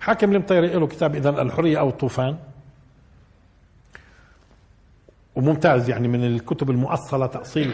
حاكم 0.00 0.32
المطيري 0.32 0.68
له 0.68 0.86
كتاب 0.86 1.14
اذا 1.14 1.42
الحرية 1.42 1.78
أو 1.78 1.88
الطوفان. 1.88 2.36
وممتاز 5.34 5.90
يعني 5.90 6.08
من 6.08 6.24
الكتب 6.24 6.70
المؤصلة 6.70 7.26
تأصيل 7.26 7.72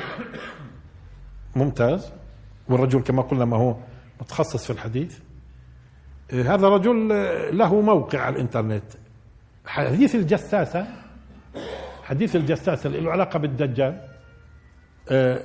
ممتاز. 1.57 2.13
والرجل 2.69 3.01
كما 3.01 3.23
قلنا 3.23 3.45
ما 3.45 3.57
هو 3.57 3.77
متخصص 4.21 4.65
في 4.65 4.71
الحديث. 4.71 5.19
إيه، 6.33 6.55
هذا 6.55 6.69
رجل 6.69 7.09
له 7.59 7.81
موقع 7.81 8.21
على 8.21 8.35
الإنترنت. 8.35 8.85
حديث 9.67 10.15
الجساسة 10.15 10.87
حديث 12.03 12.37
الجساسة 12.37 12.87
اللي 12.87 13.01
له 13.01 13.13
علاقة 13.13 13.39
بالدجال. 13.39 14.09
إيه، 15.11 15.43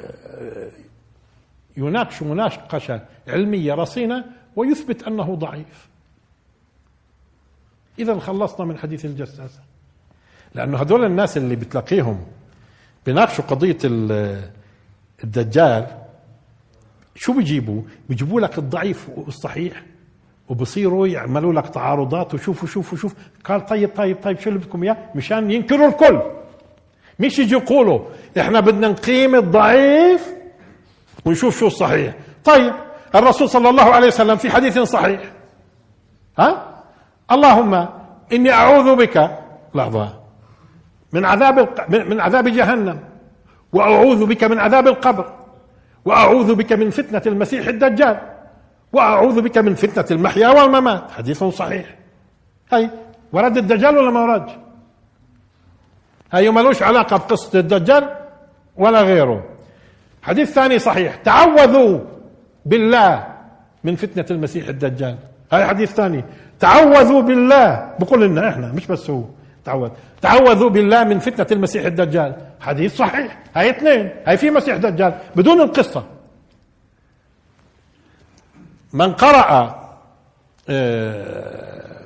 يناقش 1.77 2.21
مناقشة 2.21 3.01
علمية 3.27 3.73
رصينة 3.73 4.25
ويثبت 4.55 5.03
أنه 5.03 5.35
ضعيف. 5.35 5.87
إذا 7.99 8.19
خلصنا 8.19 8.65
من 8.65 8.77
حديث 8.77 9.05
الجساسة. 9.05 9.59
لأنه 10.55 10.81
هذول 10.81 11.05
الناس 11.05 11.37
اللي 11.37 11.55
بتلاقيهم 11.55 12.25
بيناقشوا 13.05 13.43
قضية 13.43 13.77
الدجال 15.23 16.00
شو 17.15 17.33
بيجيبوا؟ 17.33 17.81
بيجيبوا 18.09 18.41
لك 18.41 18.57
الضعيف 18.57 19.09
والصحيح 19.17 19.83
وبصيروا 20.49 21.07
يعملوا 21.07 21.53
لك 21.53 21.67
تعارضات 21.69 22.33
وشوفوا 22.33 22.67
شوفوا 22.67 22.97
شوف 22.97 23.13
قال 23.45 23.65
طيب 23.65 23.89
طيب 23.95 24.17
طيب 24.23 24.39
شو 24.39 24.49
اللي 24.49 24.59
بدكم 24.59 24.83
إياه؟ 24.83 24.97
مشان 25.15 25.51
ينكروا 25.51 25.87
الكل. 25.87 26.21
مش 27.19 27.39
يجي 27.39 27.55
يقولوا 27.55 27.99
إحنا 28.39 28.59
بدنا 28.59 28.87
نقيم 28.87 29.35
الضعيف 29.35 30.33
ونشوف 31.25 31.59
شو 31.59 31.67
الصحيح. 31.67 32.15
طيب 32.43 32.73
الرسول 33.15 33.49
صلى 33.49 33.69
الله 33.69 33.83
عليه 33.83 34.07
وسلم 34.07 34.35
في 34.35 34.49
حديث 34.49 34.79
صحيح. 34.79 35.21
ها؟ 36.39 36.81
اللهم 37.31 37.87
إني 38.33 38.51
أعوذ 38.51 38.95
بك 38.95 39.31
لحظة 39.75 40.19
من 41.13 41.25
عذاب 41.25 41.69
من 41.89 42.19
عذاب 42.19 42.47
جهنم 42.47 42.99
وأعوذ 43.73 44.25
بك 44.25 44.43
من 44.43 44.59
عذاب 44.59 44.87
القبر. 44.87 45.40
وأعوذ 46.05 46.55
بك 46.55 46.73
من 46.73 46.89
فتنة 46.89 47.21
المسيح 47.25 47.67
الدجال. 47.67 48.17
وأعوذ 48.93 49.41
بك 49.41 49.57
من 49.57 49.75
فتنة 49.75 50.05
المحيا 50.11 50.47
والممات. 50.49 51.11
حديث 51.11 51.43
صحيح. 51.43 51.85
هاي 52.73 52.89
ورد 53.33 53.57
الدجال 53.57 53.97
ولا 53.97 54.11
ما 54.11 54.21
ورد؟ 54.21 54.49
هاي 56.33 56.49
ملوش 56.49 56.83
علاقة 56.83 57.17
بقصة 57.17 57.59
الدجال 57.59 58.09
ولا 58.77 59.01
غيره. 59.01 59.43
حديث 60.21 60.51
ثاني 60.51 60.79
صحيح. 60.79 61.15
تعوذوا 61.15 61.99
بالله 62.65 63.27
من 63.83 63.95
فتنة 63.95 64.25
المسيح 64.31 64.67
الدجال. 64.67 65.17
هاي 65.51 65.65
حديث 65.65 65.93
ثاني. 65.93 66.23
تعوذوا 66.59 67.21
بالله. 67.21 67.93
بقول 67.99 68.21
لنا 68.21 68.49
إحنا 68.49 68.71
مش 68.71 68.87
بس 68.87 69.09
هو. 69.09 69.23
تعوذ. 69.65 69.89
تعوذوا 70.21 70.69
بالله 70.69 71.03
من 71.03 71.19
فتنة 71.19 71.47
المسيح 71.51 71.85
الدجال. 71.85 72.35
حديث 72.61 72.95
صحيح. 72.95 73.37
هاي 73.55 73.69
اثنين. 73.69 74.09
هاي 74.25 74.37
في 74.37 74.49
مسيح 74.49 74.77
دجال. 74.77 75.13
بدون 75.35 75.61
القصة. 75.61 76.03
من 78.93 79.13
قرأ 79.13 79.81
آه، 80.69 82.05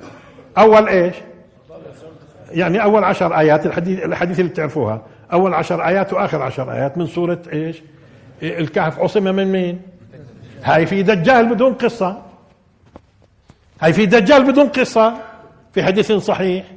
أول 0.58 0.88
إيش؟ 0.88 1.14
يعني 2.50 2.82
أول 2.82 3.04
عشر 3.04 3.38
آيات 3.38 3.66
الحديث 3.66 4.04
الحديث 4.04 4.40
اللي 4.40 4.50
بتعرفوها. 4.50 5.02
أول 5.32 5.54
عشر 5.54 5.86
آيات 5.86 6.12
وآخر 6.12 6.42
عشر 6.42 6.72
آيات 6.72 6.98
من 6.98 7.06
سورة 7.06 7.42
إيش؟ 7.52 7.82
الكهف. 8.42 8.98
عصم 8.98 9.22
من 9.22 9.52
مين؟ 9.52 9.82
هاي 10.62 10.86
في 10.86 11.02
دجال 11.02 11.54
بدون 11.54 11.74
قصة. 11.74 12.22
هاي 13.80 13.92
في 13.92 14.06
دجال 14.06 14.52
بدون 14.52 14.68
قصة. 14.68 15.14
في 15.72 15.82
حديث 15.82 16.12
صحيح. 16.12 16.75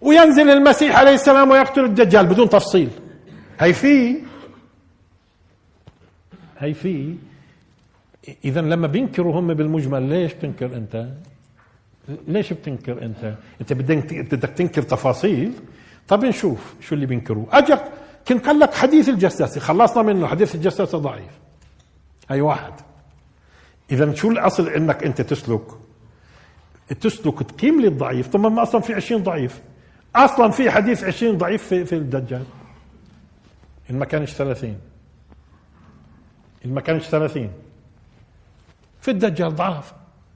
وينزل 0.00 0.50
المسيح 0.50 0.98
عليه 0.98 1.14
السلام 1.14 1.50
ويقتل 1.50 1.84
الدجال 1.84 2.26
بدون 2.26 2.48
تفصيل. 2.48 2.90
هي 3.60 3.72
في. 3.72 4.16
هي 6.58 6.74
في. 6.74 7.14
اذا 8.44 8.60
لما 8.60 8.86
بينكروا 8.86 9.40
هم 9.40 9.54
بالمجمل 9.54 10.02
ليش 10.02 10.34
بتنكر 10.34 10.76
أنت؟ 10.76 11.08
ليش 12.28 12.52
بتنكر 12.52 13.02
أنت؟ 13.02 13.34
أنت 13.60 13.72
بدك 13.72 14.14
بدك 14.34 14.48
تنكر 14.48 14.82
تفاصيل. 14.82 15.52
طب 16.08 16.24
نشوف 16.24 16.74
شو 16.80 16.94
اللي 16.94 17.06
بينكروه 17.06 17.46
اجك 17.50 17.84
كنت 18.28 18.46
قال 18.46 18.58
لك 18.58 18.74
حديث 18.74 19.08
الجساسي 19.08 19.60
خلصنا 19.60 20.02
منه 20.02 20.26
حديث 20.26 20.54
الجساسي 20.54 20.96
ضعيف. 20.96 21.30
هي 22.30 22.40
واحد. 22.40 22.72
اذا 23.90 24.14
شو 24.14 24.30
الأصل 24.30 24.68
إنك 24.68 25.04
أنت 25.04 25.20
تسلك؟ 25.20 25.62
تسلك 27.00 27.42
تقيم 27.42 27.80
لي 27.80 27.88
الضعيف 27.88 28.28
طب 28.28 28.40
ما 28.40 28.62
أصلا 28.62 28.80
في 28.80 28.94
20 28.94 29.22
ضعيف. 29.22 29.60
أصلا 30.16 30.50
في 30.50 30.70
حديث 30.70 31.04
20 31.04 31.38
ضعيف 31.38 31.66
في, 31.66 31.84
في 31.84 31.94
الدجال. 31.94 32.44
ان 33.90 33.98
ما 33.98 34.04
كانش 34.04 34.32
30 34.32 34.76
ان 36.64 36.74
ما 36.74 36.80
كانش 36.80 37.06
30 37.06 37.50
في 39.00 39.10
الدجال 39.10 39.54
ضعف. 39.56 39.92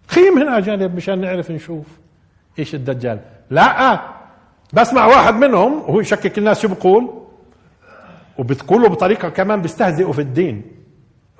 قيم 0.08 0.38
هنا 0.38 0.60
جانب 0.60 0.96
مشان 0.96 1.20
نعرف 1.20 1.50
نشوف 1.50 1.86
إيش 2.58 2.74
الدجال. 2.74 3.20
لا 3.50 4.00
بسمع 4.72 5.06
واحد 5.06 5.34
منهم 5.34 5.72
وهو 5.80 6.00
يشكك 6.00 6.38
الناس 6.38 6.60
شو 6.60 6.68
بقول؟ 6.68 7.22
وبتقوله 8.38 8.88
بطريقة 8.88 9.28
كمان 9.28 9.62
بيستهزئوا 9.62 10.12
في 10.12 10.20
الدين. 10.20 10.62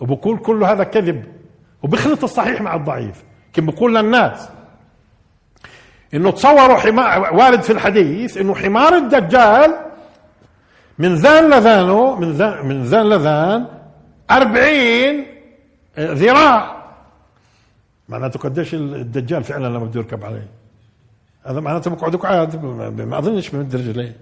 وبقول 0.01 0.39
كله 0.39 0.73
هذا 0.73 0.85
كذب. 0.85 1.25
وبيخلط 1.83 2.25
الصحيح 2.25 2.61
مع 2.61 2.75
الضعيف. 2.75 3.25
كم 3.53 3.67
بقول 3.67 3.95
للناس 3.95 4.49
إنه 6.15 6.31
تصوروا 6.31 6.77
حمار 6.77 7.35
وارد 7.35 7.63
في 7.63 7.73
الحديث 7.73 8.37
إنه 8.37 8.55
حمار 8.55 8.97
الدجال 8.97 9.75
من 10.99 11.15
ذان 11.15 11.51
لذانه 11.51 12.17
من 12.21 12.33
ذان 12.33 12.67
من 12.67 12.83
ذان 12.83 13.09
لذان 13.09 13.67
أربعين 14.31 15.27
ذراع. 15.99 16.83
معناته 18.09 18.39
قديش 18.39 18.75
الدجال 18.75 19.45
فعلا 19.45 19.67
لما 19.67 19.85
بده 19.85 20.01
يركب 20.01 20.25
عليه. 20.25 20.49
هذا 21.45 21.61
معناته 21.61 21.91
بقعد 21.91 22.17
قعاد 22.17 22.65
ما 23.01 23.19
أظنش 23.19 23.49
بمد 23.51 23.77
رجليه 23.77 24.17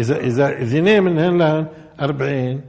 إذا 0.00 0.16
إذا 0.16 0.50
ذنيه 0.50 1.00
من 1.00 1.18
هنا 1.18 1.38
لهن 1.38 1.66
40 2.00 2.60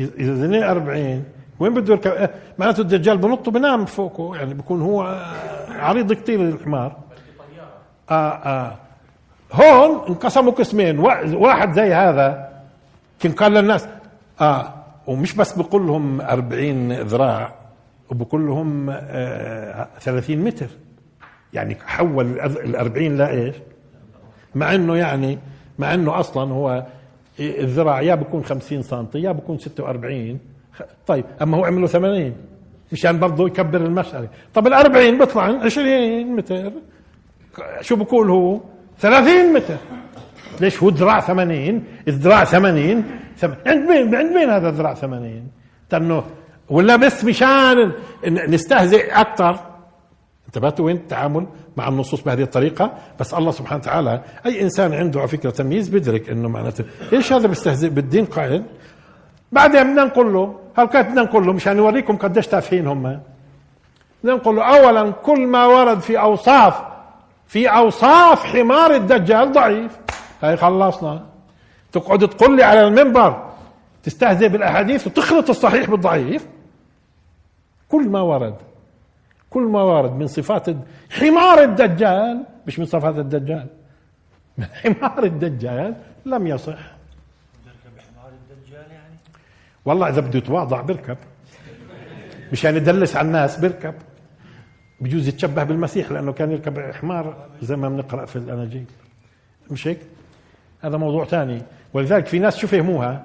إذا 0.00 0.34
ذنيه 0.34 0.70
40 0.70 1.24
وين 1.60 1.74
بده 1.74 1.92
يركب؟ 1.92 2.30
معناته 2.58 2.80
الدجال 2.80 3.18
بنط 3.18 3.48
وبنام 3.48 3.84
فوقه 3.84 4.36
يعني 4.36 4.54
بكون 4.54 4.82
هو 4.82 5.24
عريض 5.68 6.12
كثير 6.12 6.40
الحمار 6.40 6.96
آه 8.10 8.14
آه. 8.14 8.74
هون 9.52 10.08
انقسموا 10.08 10.52
قسمين. 10.52 10.98
واحد 11.34 11.72
زي 11.72 11.94
هذا 11.94 12.48
كان 13.20 13.32
قال 13.32 13.52
للناس 13.52 13.88
آه 14.40 14.74
ومش 15.06 15.34
بس 15.34 15.52
بقول 15.52 15.86
لهم 15.86 16.20
40 16.20 16.92
ذراع 16.92 17.54
وبقول 18.10 18.46
لهم 18.46 18.90
آه 18.90 19.88
30 20.00 20.36
متر. 20.36 20.66
يعني 21.52 21.76
حول 21.86 22.26
ال 22.40 22.76
40 22.76 23.16
لايش؟ 23.16 23.54
مع 24.54 24.74
إنه 24.74 24.96
يعني 24.96 25.38
مع 25.78 25.94
إنه 25.94 26.20
أصلا 26.20 26.52
هو 26.52 26.84
الذراع 27.40 28.00
يا 28.00 28.14
بكون 28.14 28.44
50 28.44 28.82
سم 28.82 29.06
يا 29.14 29.32
بكون 29.32 29.58
46 29.58 30.38
طيب 31.06 31.24
أما 31.42 31.56
هو 31.56 31.64
عمله 31.64 31.86
80 31.86 32.32
مشان 32.92 33.18
برضه 33.18 33.46
يكبر 33.46 33.80
المشعري 33.80 34.28
طب 34.54 34.66
ال 34.66 34.72
40 34.72 35.18
بيطلع 35.18 35.42
20 35.42 36.36
متر. 36.36 36.72
شو 37.80 37.96
بقول 37.96 38.30
هو؟ 38.30 38.60
30 39.00 39.52
متر. 39.52 39.76
ليش 40.60 40.82
هو 40.82 40.88
ذراع 40.88 41.20
80 41.20 41.84
الذراع 42.08 42.44
80 42.44 43.04
عند 43.66 43.90
مين؟ 43.90 44.14
عند 44.14 44.36
مين 44.36 44.50
هذا 44.50 44.68
الذراع 44.68 44.94
80 44.94 45.48
انه 45.94 46.24
ولا 46.68 46.96
بس 46.96 47.24
مشان 47.24 47.92
نستهزئ 48.26 49.12
أكثر. 49.12 49.58
انتبهتوا 50.46 50.84
وين؟ 50.84 50.96
التعامل 50.96 51.46
مع 51.76 51.88
النصوص 51.88 52.22
بهذه 52.22 52.42
الطريقة. 52.42 52.92
بس 53.20 53.34
الله 53.34 53.50
سبحانه 53.50 53.80
وتعالى 53.82 54.22
أي 54.46 54.62
إنسان 54.62 54.92
عنده 54.92 55.20
على 55.20 55.28
فكرة 55.28 55.50
تمييز 55.50 55.88
بيدرك 55.88 56.30
إنه 56.30 56.48
معناته 56.48 56.84
إيش 57.12 57.32
هذا 57.32 57.46
بيستهزئ 57.46 57.88
بالدين؟ 57.88 58.24
قائل. 58.24 58.64
بعدين 59.52 59.82
بدنا 59.82 60.04
نقول 60.04 60.32
له 60.32 60.54
هل 60.76 60.86
كانت 60.86 61.08
بدنا 61.08 61.22
نقول 61.22 61.46
له 61.46 61.52
مشان 61.52 61.76
نوريكم 61.76 62.16
قديش 62.16 62.46
تافهين 62.46 62.86
هم. 62.86 63.20
بدنا 64.22 64.34
نقول 64.36 64.56
له 64.56 64.62
اولا 64.62 65.10
كل 65.10 65.46
ما 65.46 65.66
ورد 65.66 66.00
في 66.00 66.20
أوصاف 66.20 66.87
في 67.48 67.68
أوصاف 67.68 68.44
حمار 68.44 68.94
الدجال 68.94 69.52
ضعيف. 69.52 69.98
هاي 70.42 70.56
خلصنا. 70.56 71.26
تقعد 71.92 72.28
تقول 72.28 72.56
لي 72.56 72.62
على 72.62 72.88
المنبر 72.88 73.52
تستهزئ 74.02 74.48
بالأحاديث 74.48 75.06
وتخلط 75.06 75.50
الصحيح 75.50 75.90
بالضعيف. 75.90 76.46
كل 77.88 78.08
ما 78.08 78.20
ورد 78.20 78.54
كل 79.50 79.62
ما 79.62 79.82
ورد 79.82 80.12
من 80.12 80.26
صفات 80.26 80.66
حمار 81.10 81.62
الدجال 81.62 82.44
مش 82.66 82.78
من 82.78 82.84
صفات 82.84 83.18
الدجال. 83.18 83.66
من 84.58 84.64
حمار 84.82 85.24
الدجال 85.24 85.94
لم 86.26 86.46
يصح. 86.46 86.78
والله 89.84 90.08
إذا 90.08 90.20
بده 90.20 90.38
يتواضع 90.38 90.80
بركب. 90.80 91.16
مشان 92.52 92.76
يدلس 92.76 93.16
على 93.16 93.26
الناس 93.26 93.56
بركب. 93.56 93.94
بجوز 95.00 95.28
يتشبه 95.28 95.64
بالمسيح 95.64 96.10
لأنه 96.12 96.32
كان 96.32 96.52
يركب 96.52 96.80
حمار 96.80 97.34
زي 97.62 97.76
ما 97.76 97.88
بنقرا 97.88 98.26
في 98.26 98.36
الأناجيل. 98.36 98.84
مش 99.70 99.88
هيك؟ 99.88 99.98
هذا 100.80 100.96
موضوع 100.96 101.24
ثاني. 101.24 101.62
ولذلك 101.94 102.26
في 102.26 102.38
ناس 102.38 102.56
شو 102.56 102.66
فهموها 102.66 103.22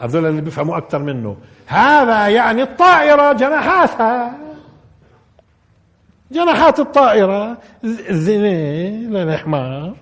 هذول 0.00 0.26
اللي 0.26 0.40
بيفهموا 0.40 0.76
أكثر 0.76 0.98
منه. 0.98 1.36
هذا 1.66 2.28
يعني 2.28 2.62
الطائرة 2.62 3.32
جناحاتها. 3.32 4.38
جناحات 6.32 6.80
الطائرة. 6.80 7.58
الزنا 7.84 9.24
للحمار 9.24 9.94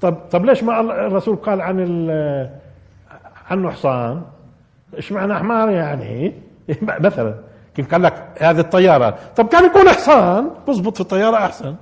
طب 0.00 0.14
طب 0.14 0.44
ليش 0.44 0.62
ما 0.62 0.80
الرسول 0.80 1.36
قال 1.36 1.60
عن 1.60 1.80
عنه 3.50 3.70
حصان 3.70 4.22
إيش 4.96 5.12
معنى 5.12 5.34
حمار 5.34 5.70
يعني؟ 5.70 6.34
مثلا. 7.06 7.49
كيف 7.74 7.90
قال 7.90 8.02
لك؟ 8.02 8.32
هذه 8.38 8.60
الطيارة. 8.60 9.18
طب 9.36 9.48
كان 9.48 9.64
يكون 9.64 9.88
حصان 9.88 10.50
بزبط 10.68 10.94
في 10.94 11.00
الطيارة 11.00 11.36
أحسن. 11.36 11.76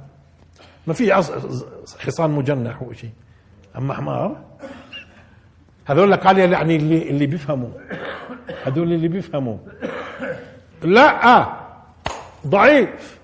ما 0.87 0.95
في 0.95 1.15
حصان 1.99 2.31
مجنح 2.31 2.83
وشيء 2.83 3.11
أما 3.77 3.95
حمار. 3.95 4.37
هذول 5.85 6.17
قال 6.17 6.39
يعني 6.39 6.77
اللي 6.77 7.11
اللي 7.11 7.27
بيفهموا. 7.27 7.71
هذول 8.65 8.93
اللي 8.93 9.09
بيفهموا. 9.09 9.59
لا 10.83 11.47
ضعيف. 12.47 13.19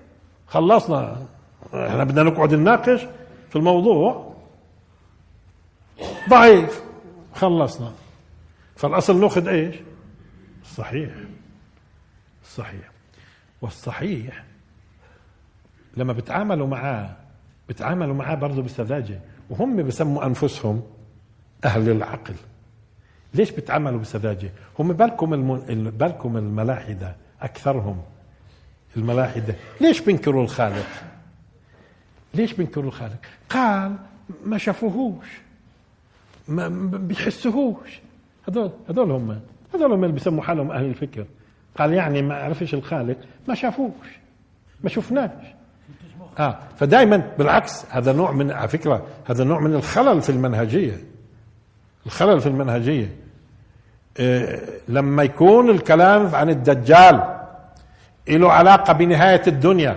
خلصنا. 0.47 1.17
إحنا 1.73 2.03
بدنا 2.03 2.23
نقعد 2.23 2.53
نناقش 2.53 3.07
في 3.49 3.55
الموضوع. 3.55 4.33
ضعيف. 6.29 6.81
خلصنا. 7.35 7.91
فالأصل 8.75 9.19
ناخذ 9.19 9.47
إيش؟ 9.47 9.75
الصحيح 10.63 11.09
الصحيح 12.45 12.91
والصحيح 13.61 14.43
لما 15.97 16.13
بتعاملوا 16.13 16.67
معاه 16.67 17.15
بتعاملوا 17.69 18.13
معاه 18.13 18.35
برضه 18.35 18.61
بسذاجة 18.61 19.19
وهم 19.49 19.83
بسموا 19.83 20.25
أنفسهم 20.25 20.83
أهل 21.65 21.89
العقل. 21.89 22.35
ليش 23.33 23.51
بتعاملوا 23.51 23.99
بسذاجة؟ 23.99 24.49
هم 24.79 24.93
بالكم 24.93 25.33
الم... 25.33 25.89
بالكم 25.89 26.37
الملاحدة 26.37 27.15
أكثرهم 27.41 28.01
الملاحدة. 28.97 29.55
ليش 29.81 30.01
بينكروا 30.01 30.43
الخالق؟ 30.43 30.87
ليش 32.33 32.53
بينكروا 32.53 32.85
الخالق؟ 32.85 33.17
قال 33.49 33.95
ما 34.45 34.57
شافوهوش 34.57 35.27
ما 36.47 36.67
بيحسوهوش. 36.97 37.99
هذول 38.49 38.71
هذول 38.89 39.11
هم 39.11 39.41
هذول 39.73 39.91
هم 39.91 40.03
اللي 40.03 40.13
بيسموا 40.13 40.43
حالهم 40.43 40.71
أهل 40.71 40.85
الفكر. 40.85 41.25
قال 41.77 41.93
يعني 41.93 42.21
ما 42.21 42.35
عرفش 42.35 42.73
الخالق 42.73 43.17
ما 43.47 43.55
شافوش 43.55 44.19
ما 44.83 44.89
شفناش. 44.89 45.31
آه 46.39 46.57
فدائما 46.77 47.31
بالعكس 47.37 47.85
هذا 47.89 48.13
نوع 48.13 48.31
من 48.31 48.51
على 48.51 48.67
فكرة 48.67 49.05
هذا 49.25 49.43
نوع 49.43 49.59
من 49.59 49.73
الخلل 49.73 50.21
في 50.21 50.29
المنهجية. 50.29 50.97
الخلل 52.05 52.41
في 52.41 52.47
المنهجية. 52.47 53.15
آه 54.19 54.59
لما 54.87 55.23
يكون 55.23 55.69
الكلام 55.69 56.35
عن 56.35 56.49
الدجال 56.49 57.35
له 58.27 58.51
علاقة 58.51 58.93
بنهاية 58.93 59.41
الدنيا 59.47 59.95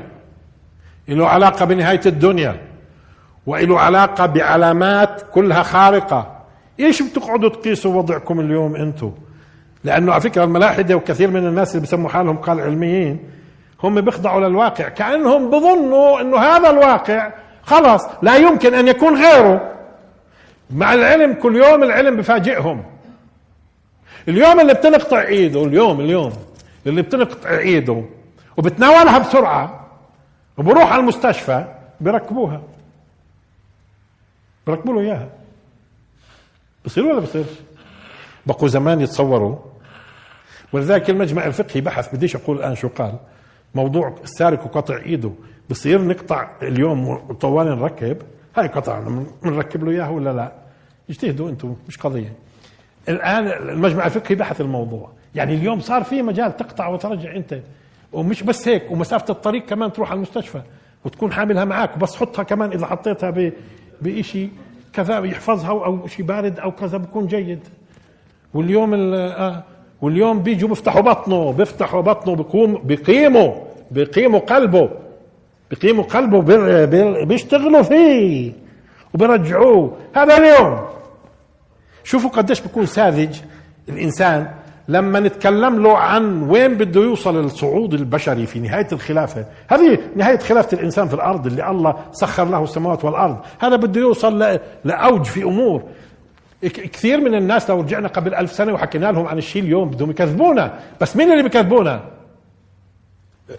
له 1.08 1.28
علاقة 1.28 1.64
بنهاية 1.64 2.00
الدنيا 2.06 2.60
وله 3.46 3.80
علاقة 3.80 4.26
بعلامات 4.26 5.22
كلها 5.32 5.62
خارقة 5.62 6.38
إيش 6.80 7.02
بتقعدوا 7.02 7.48
تقيسوا 7.48 7.94
وضعكم 7.94 8.40
اليوم 8.40 8.76
أنتم 8.76 9.12
لأنه 9.84 10.12
على 10.12 10.20
فكرة 10.20 10.44
الملاحدة 10.44 10.94
وكثير 10.94 11.30
من 11.30 11.46
الناس 11.46 11.74
اللي 11.74 11.86
بسموا 11.86 12.10
حالهم 12.10 12.36
قال 12.36 12.60
علميين 12.60 13.30
هم 13.82 14.00
بيخضعوا 14.00 14.48
للواقع 14.48 14.88
كأنهم 14.88 15.50
بظنوا 15.50 16.20
إنه 16.20 16.38
هذا 16.38 16.70
الواقع 16.70 17.32
خلاص 17.62 18.06
لا 18.22 18.36
يمكن 18.36 18.74
أن 18.74 18.88
يكون 18.88 19.22
غيره. 19.22 19.74
مع 20.70 20.94
العلم 20.94 21.32
كل 21.34 21.56
يوم 21.56 21.82
العلم 21.82 22.16
بفاجئهم. 22.16 22.84
اليوم 24.28 24.60
اللي 24.60 24.74
بتنقطع 24.74 25.20
إيده 25.22 25.64
اليوم 25.64 26.00
اليوم 26.00 26.32
اللي 26.86 27.02
بتنقطع 27.02 27.50
إيده 27.50 28.04
وبتناولها 28.56 29.18
بسرعة 29.18 29.86
وبروح 30.58 30.92
على 30.92 31.00
المستشفى 31.00 31.64
بركبوها 32.00 32.62
بركبوا 34.66 34.94
له 34.94 35.00
إياها. 35.00 35.28
بصير 36.84 37.04
ولا 37.06 37.20
بصيرش؟ 37.20 37.46
بقوا 38.46 38.68
زمان 38.68 39.00
يتصوروا 39.00 39.56
ولذلك 40.72 41.10
المجمع 41.10 41.46
الفقهي 41.46 41.80
بحث 41.80 42.14
بديش 42.14 42.36
أقول 42.36 42.56
الآن 42.56 42.74
شو 42.74 42.88
قال. 42.88 43.14
موضوع 43.74 44.14
السارق 44.24 44.64
وقطع 44.64 44.96
إيده 44.96 45.30
بصير 45.70 46.02
نقطع 46.02 46.50
اليوم 46.62 47.08
وطوال 47.08 47.66
نركب؟ 47.66 48.16
هاي 48.56 48.66
قطع 48.66 49.00
بنركب 49.42 49.84
له 49.84 49.90
إياها 49.90 50.08
ولا 50.08 50.32
لا؟ 50.32 50.52
اجتهدوا 51.10 51.50
أنتم 51.50 51.76
مش 51.88 51.98
قضية. 51.98 52.32
الآن 53.08 53.46
المجمع 53.46 54.06
الفقهي 54.06 54.34
بحث 54.34 54.60
الموضوع. 54.60 55.10
يعني 55.34 55.54
اليوم 55.54 55.80
صار 55.80 56.04
في 56.04 56.22
مجال 56.22 56.56
تقطع 56.56 56.88
وترجع 56.88 57.36
أنت. 57.36 57.60
ومش 58.12 58.42
بس 58.42 58.68
هيك 58.68 58.90
ومسافة 58.90 59.32
الطريق 59.32 59.66
كمان 59.66 59.92
تروح 59.92 60.10
على 60.10 60.16
المستشفى 60.16 60.62
وتكون 61.04 61.32
حاملها 61.32 61.64
معك 61.64 61.96
وبس 61.96 62.16
حطها 62.16 62.42
كمان 62.42 62.72
إذا 62.72 62.86
حطيتها 62.86 63.30
ب 63.30 63.52
بشيء 64.02 64.50
كذا 64.92 65.18
يحفظها 65.18 65.70
أو 65.70 66.06
شيء 66.06 66.26
بارد 66.26 66.58
أو 66.58 66.70
كذا 66.72 66.98
بكون 66.98 67.26
جيد. 67.26 67.60
واليوم 68.54 68.94
آه 68.94 69.64
واليوم 70.02 70.42
بيجوا 70.42 70.68
بيفتحوا 70.68 71.00
بطنه 71.00 71.52
بيفتحوا 71.52 72.00
بطنه 72.00 72.36
بيقوم 72.36 72.74
بيقيموا 72.84 73.54
بيقيموا 73.90 74.40
قلبه 74.40 74.90
بيقيموا 75.70 76.04
قلبه 76.04 76.42
بي 76.42 76.86
بي 76.86 77.24
بيشتغلوا 77.24 77.82
فيه 77.82 78.52
وبيرجعوه. 79.14 79.96
هذا 80.14 80.36
اليوم. 80.36 80.78
شوفوا 82.04 82.30
قديش 82.30 82.60
بيكون 82.60 82.86
ساذج 82.86 83.36
الإنسان 83.88 84.50
لما 84.88 85.20
نتكلم 85.20 85.82
له 85.82 85.98
عن 85.98 86.42
وين 86.42 86.74
بده 86.74 87.00
يوصل 87.00 87.36
الصعود 87.36 87.94
البشري 87.94 88.46
في 88.46 88.60
نهاية 88.60 88.86
الخلافة. 88.92 89.44
هذه 89.68 89.98
نهاية 90.16 90.38
خلافة 90.38 90.78
الإنسان 90.78 91.08
في 91.08 91.14
الأرض 91.14 91.46
اللي 91.46 91.70
الله 91.70 91.94
سخر 92.12 92.44
له 92.44 92.64
السماوات 92.64 93.04
والأرض. 93.04 93.36
هذا 93.58 93.76
بده 93.76 94.00
يوصل 94.00 94.58
لأوج 94.84 95.24
في 95.24 95.42
أمور. 95.42 95.82
كثير 96.62 97.20
من 97.20 97.34
الناس 97.34 97.70
لو 97.70 97.80
رجعنا 97.80 98.08
قبل 98.08 98.34
ألف 98.34 98.52
سنة 98.52 98.72
وحكينا 98.72 99.12
لهم 99.12 99.26
عن 99.26 99.38
الشيء 99.38 99.62
اليوم 99.62 99.90
بدهم 99.90 100.10
يكذبونا. 100.10 100.72
بس 101.00 101.16
مين 101.16 101.32
اللي 101.32 101.42
بيكذبونا؟ 101.42 102.00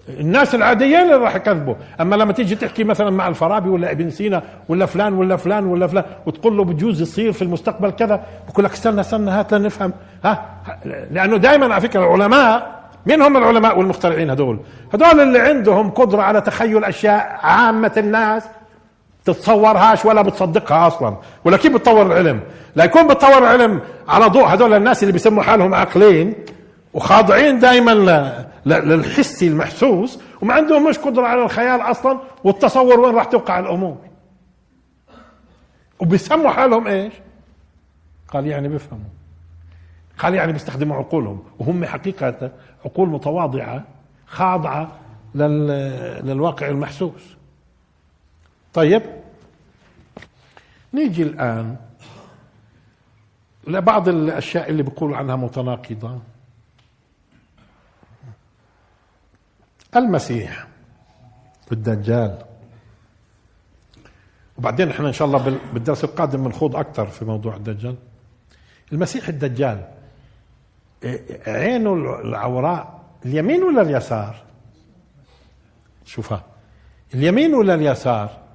الناس 0.09 0.55
العاديين 0.55 1.01
اللي 1.01 1.15
راح 1.15 1.35
يكذبوا. 1.35 1.75
أما 2.01 2.15
لما 2.15 2.33
تيجي 2.33 2.55
تحكي 2.55 2.83
مثلا 2.83 3.09
مع 3.09 3.27
الفارابي 3.27 3.69
ولا 3.69 3.91
ابن 3.91 4.09
سينا 4.09 4.43
ولا 4.69 4.85
فلان 4.85 5.13
ولا 5.13 5.35
فلان 5.35 5.65
ولا 5.65 5.87
فلان 5.87 6.03
وتقول 6.25 6.57
له 6.57 6.63
بجوز 6.63 7.01
يصير 7.01 7.31
في 7.31 7.41
المستقبل 7.41 7.89
كذا 7.89 8.23
بقول 8.49 8.65
لك 8.65 8.71
استنى 8.71 9.01
استنى 9.01 9.31
هات 9.31 9.53
لنفهم. 9.53 9.93
ها؟ 10.23 10.45
لأنه 11.11 11.37
دائما 11.37 11.73
على 11.73 11.81
فكرة 11.81 11.99
العلماء 11.99 12.79
مين 13.05 13.21
هم 13.21 13.37
العلماء 13.37 13.77
والمخترعين 13.77 14.29
هدول؟ 14.29 14.59
هدول 14.93 15.19
اللي 15.19 15.39
عندهم 15.39 15.89
قدرة 15.89 16.21
على 16.21 16.41
تخيل 16.41 16.83
أشياء 16.83 17.39
عامة 17.41 17.93
الناس. 17.97 18.43
تتصورهاش 19.25 20.05
ولا 20.05 20.21
بتصدقها 20.21 20.87
أصلا 20.87 21.17
ولا 21.45 21.57
كيف 21.57 21.73
بتطور 21.73 22.05
العلم. 22.05 22.41
لا 22.75 22.83
يكون 22.83 23.07
بتطور 23.07 23.37
العلم 23.37 23.81
على 24.07 24.25
ضوء 24.25 24.53
هدول 24.53 24.73
الناس 24.73 25.03
اللي 25.03 25.13
بيسموا 25.13 25.43
حالهم 25.43 25.73
عاقلين 25.73 26.33
وخاضعين 26.93 27.59
دائما 27.59 27.91
للحسي 28.65 29.47
المحسوس 29.47 30.19
وما 30.41 30.53
عندهم 30.53 30.89
مش 30.89 30.97
قدرة 30.97 31.25
على 31.25 31.43
الخيال 31.43 31.81
أصلا 31.81 32.19
والتصور 32.43 32.99
وين 32.99 33.15
راح 33.15 33.25
توقع 33.25 33.59
الأمور. 33.59 33.97
وبيسموا 35.99 36.51
حالهم 36.51 36.87
إيش؟ 36.87 37.13
قال 38.33 38.47
يعني 38.47 38.67
بيفهموا. 38.67 39.03
قال 40.17 40.35
يعني 40.35 40.53
بيستخدموا 40.53 40.97
عقولهم. 40.97 41.43
وهم 41.59 41.85
حقيقة 41.85 42.51
عقول 42.85 43.09
متواضعة 43.09 43.83
خاضعة 44.27 44.91
لل... 45.35 45.67
للواقع 46.23 46.67
المحسوس. 46.67 47.38
طيب. 48.73 49.01
نيجي 50.93 51.23
الآن 51.23 51.75
لبعض 53.67 54.09
الأشياء 54.09 54.69
اللي 54.69 54.83
بيقولوا 54.83 55.17
عنها 55.17 55.35
متناقضة. 55.35 56.19
المسيح. 59.95 60.67
والدجال 61.71 62.45
وبعدين 64.57 64.89
إحنا 64.89 65.07
إن 65.07 65.13
شاء 65.13 65.27
الله 65.27 65.59
بالدرس 65.73 66.03
القادم 66.03 66.43
بنخوض 66.43 66.75
أكثر 66.75 67.05
في 67.05 67.25
موضوع 67.25 67.55
الدجال. 67.55 67.95
المسيح 68.93 69.27
الدجال 69.27 69.87
عينه 71.47 71.93
العوراء 71.93 73.01
اليمين 73.25 73.63
ولا 73.63 73.81
اليسار؟ 73.81 74.43
شوفها. 76.05 76.43
اليمين 77.13 77.53
ولا 77.53 77.73
اليسار؟ 77.73 78.48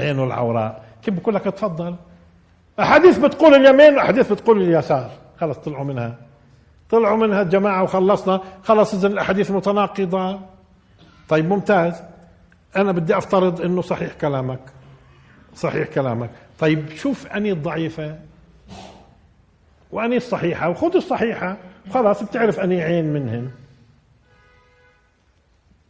عينه 0.00 0.24
العوراء. 0.24 0.84
كيف 1.02 1.14
بقول 1.14 1.34
لك 1.34 1.46
اتفضل 1.46 1.96
أحاديث 2.80 3.18
بتقول 3.18 3.54
اليمين 3.54 3.94
واحاديث 3.94 4.32
بتقول 4.32 4.62
اليسار. 4.62 5.10
خلص 5.40 5.58
طلعوا 5.58 5.84
منها. 5.84 6.16
طلعوا 6.90 7.16
منها 7.16 7.42
الجماعه 7.42 7.82
وخلصنا. 7.82 8.40
خلص 8.64 8.94
اذا 8.94 9.06
الأحاديث 9.06 9.50
متناقضة. 9.50 10.40
طيب 11.28 11.48
ممتاز. 11.48 12.02
أنا 12.76 12.92
بدي 12.92 13.18
أفترض 13.18 13.60
إنه 13.60 13.82
صحيح 13.82 14.14
كلامك. 14.14 14.60
صحيح 15.54 15.88
كلامك. 15.88 16.30
طيب 16.58 16.90
شوف 16.90 17.26
أني 17.26 17.52
الضعيفة. 17.52 18.18
وأني 19.92 20.16
الصحيحة. 20.16 20.68
وخذ 20.68 20.96
الصحيحة. 20.96 21.56
خلاص 21.94 22.22
بتعرف 22.22 22.60
أني 22.60 22.82
عين 22.82 23.12
منهن. 23.12 23.50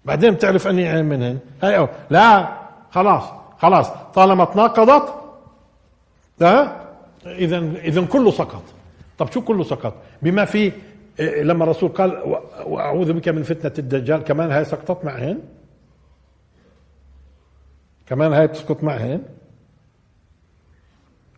بعدين 0.04 0.34
بتعرف 0.34 0.66
أني 0.66 0.88
عين 0.88 1.04
منهن. 1.04 1.38
هاي 1.62 1.78
أو. 1.78 1.88
لا 2.10 2.48
خلاص. 2.90 3.37
خلاص 3.58 3.90
طالما 4.14 4.44
تناقضت 4.44 5.14
لا 6.38 6.76
اذا 7.26 7.58
اذا 7.58 8.04
كله 8.04 8.30
سقط. 8.30 8.62
طب 9.18 9.32
شو 9.32 9.40
كله 9.40 9.64
سقط؟ 9.64 9.94
بما 10.22 10.44
في 10.44 10.72
لما 11.18 11.64
الرسول 11.64 11.88
قال 11.88 12.38
وأعوذ 12.66 13.12
بك 13.12 13.28
من 13.28 13.42
فتنة 13.42 13.72
الدجال 13.78 14.24
كمان 14.24 14.50
هاي 14.52 14.64
سقطت 14.64 15.04
معهن 15.04 15.38
كمان 18.06 18.32
هاي 18.32 18.46
بتسقط 18.46 18.84
معهن 18.84 19.22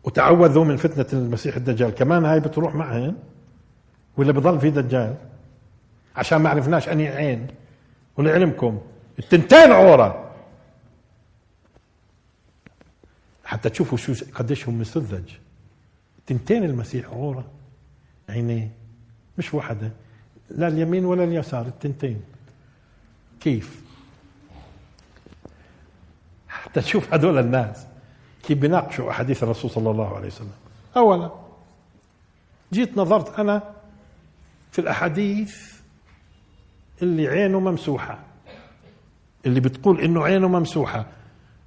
وتعوذوا 0.04 0.64
من 0.64 0.76
فتنة 0.76 1.06
المسيح 1.12 1.56
الدجال 1.56 1.90
كمان 1.90 2.24
هاي 2.24 2.40
بتروح 2.40 2.74
معهن 2.74 3.14
ولا 4.16 4.32
بضل 4.32 4.60
في 4.60 4.70
دجال؟ 4.70 5.14
عشان 6.16 6.38
ما 6.38 6.50
عرفناش 6.50 6.88
أني 6.88 7.08
عين 7.08 7.46
ولعلمكم 8.16 8.80
التنتين 9.18 9.72
عورة. 9.72 10.29
حتى 13.50 13.70
تشوفوا 13.70 13.98
شو 13.98 14.14
قديش 14.34 14.68
هم 14.68 14.84
سذج 14.84 15.30
تنتين 16.26 16.64
المسيح 16.64 17.06
عوره 17.06 17.44
عينيه 18.28 18.70
مش 19.38 19.54
واحدة. 19.54 19.90
لا 20.50 20.68
اليمين 20.68 21.04
ولا 21.04 21.24
اليسار 21.24 21.66
التنتين. 21.66 22.22
كيف؟ 23.40 23.82
حتى 26.48 26.80
تشوف 26.80 27.14
هذول 27.14 27.38
الناس. 27.38 27.86
كيف 28.42 28.58
بيناقشوا 28.58 29.10
أحاديث 29.10 29.42
الرسول 29.42 29.70
صلى 29.70 29.90
الله 29.90 30.16
عليه 30.16 30.26
وسلم. 30.26 30.52
اولا 30.96 31.30
جيت 32.72 32.96
نظرت 32.98 33.38
أنا 33.38 33.74
في 34.72 34.78
الأحاديث 34.78 35.56
اللي 37.02 37.28
عينه 37.28 37.60
ممسوحة. 37.60 38.18
اللي 39.46 39.60
بتقول 39.60 40.00
إنه 40.00 40.24
عينه 40.24 40.48
ممسوحة. 40.48 41.06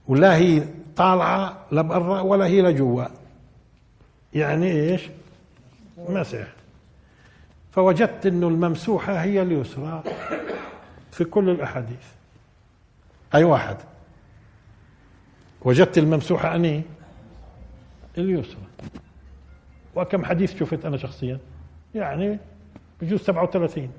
ولا 0.07 0.35
هي 0.35 0.63
طالعة 0.95 1.65
لبرا 1.71 2.21
ولا 2.21 2.45
هي 2.45 2.61
لجوا 2.61 3.05
يعني 4.33 4.71
إيش؟ 4.71 5.01
مسح 6.09 6.47
فوجدت 7.71 8.25
إنه 8.25 8.47
الممسوحة 8.47 9.13
هي 9.13 9.41
اليسرى 9.41 10.03
في 11.11 11.23
كل 11.23 11.49
الأحاديث. 11.49 12.05
أي 13.35 13.43
واحد. 13.43 13.77
وجدت 15.61 15.97
الممسوحة 15.97 16.55
أني؟ 16.55 16.83
اليسرى. 18.17 18.67
وكم 19.95 20.25
حديث 20.25 20.59
شفت 20.59 20.85
أنا 20.85 20.97
شخصيا؟ 20.97 21.39
يعني 21.95 22.39
بجوز 23.01 23.19
37 23.19 23.91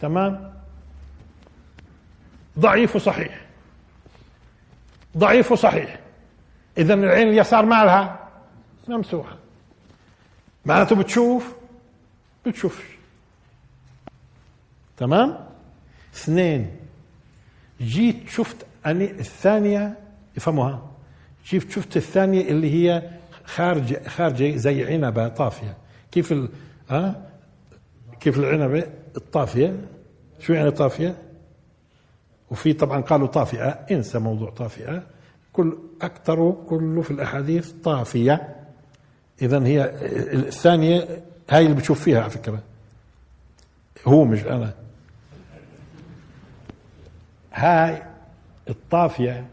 تمام؟ 0.00 0.52
ضعيف 2.58 2.96
وصحيح. 2.96 3.45
ضعيف 5.16 5.52
وصحيح. 5.52 6.00
اذا 6.78 6.94
العين 6.94 7.28
اليسار 7.28 7.64
مالها 7.66 8.28
ممسوحه 8.88 9.36
معناته 10.66 10.96
بتشوف؟ 10.96 11.52
بتشوفش 12.46 12.84
تمام؟ 14.96 15.38
اثنين. 16.14 16.76
جيت 17.80 18.28
شفت 18.28 18.66
أني 18.86 19.10
الثانية 19.10 19.98
افهموها 20.36 20.90
جيت 21.46 21.70
شفت 21.70 21.96
الثانية 21.96 22.48
اللي 22.48 22.74
هي 22.74 23.10
خارج 23.44 24.06
خارجة 24.06 24.56
زي 24.56 24.84
عنبة 24.92 25.28
طافية. 25.28 25.76
كيف 26.12 26.32
ال... 26.32 26.48
ها؟ 26.90 27.22
كيف 28.20 28.38
العنبة 28.38 28.86
الطافية؟ 29.16 29.76
شو 30.40 30.52
يعني 30.52 30.70
طافية؟ 30.70 31.16
وفي 32.50 32.72
طبعا 32.72 33.00
قالوا 33.00 33.26
طافئة 33.26 33.68
انسى 33.68 34.18
موضوع 34.18 34.50
طافئة. 34.50 35.02
كل 35.52 35.78
أكثر 36.02 36.56
كله 36.68 37.02
في 37.02 37.10
الأحاديث 37.10 37.72
طافية. 37.84 38.56
إذا 39.42 39.66
هي 39.66 39.84
الثانية 40.32 41.22
هاي 41.50 41.64
اللي 41.64 41.76
بتشوف 41.76 42.02
فيها 42.02 42.20
على 42.20 42.30
فكرة. 42.30 42.62
هو 44.06 44.24
مش 44.24 44.44
أنا. 44.44 44.74
هاي 47.52 48.02
الطافية 48.68 49.46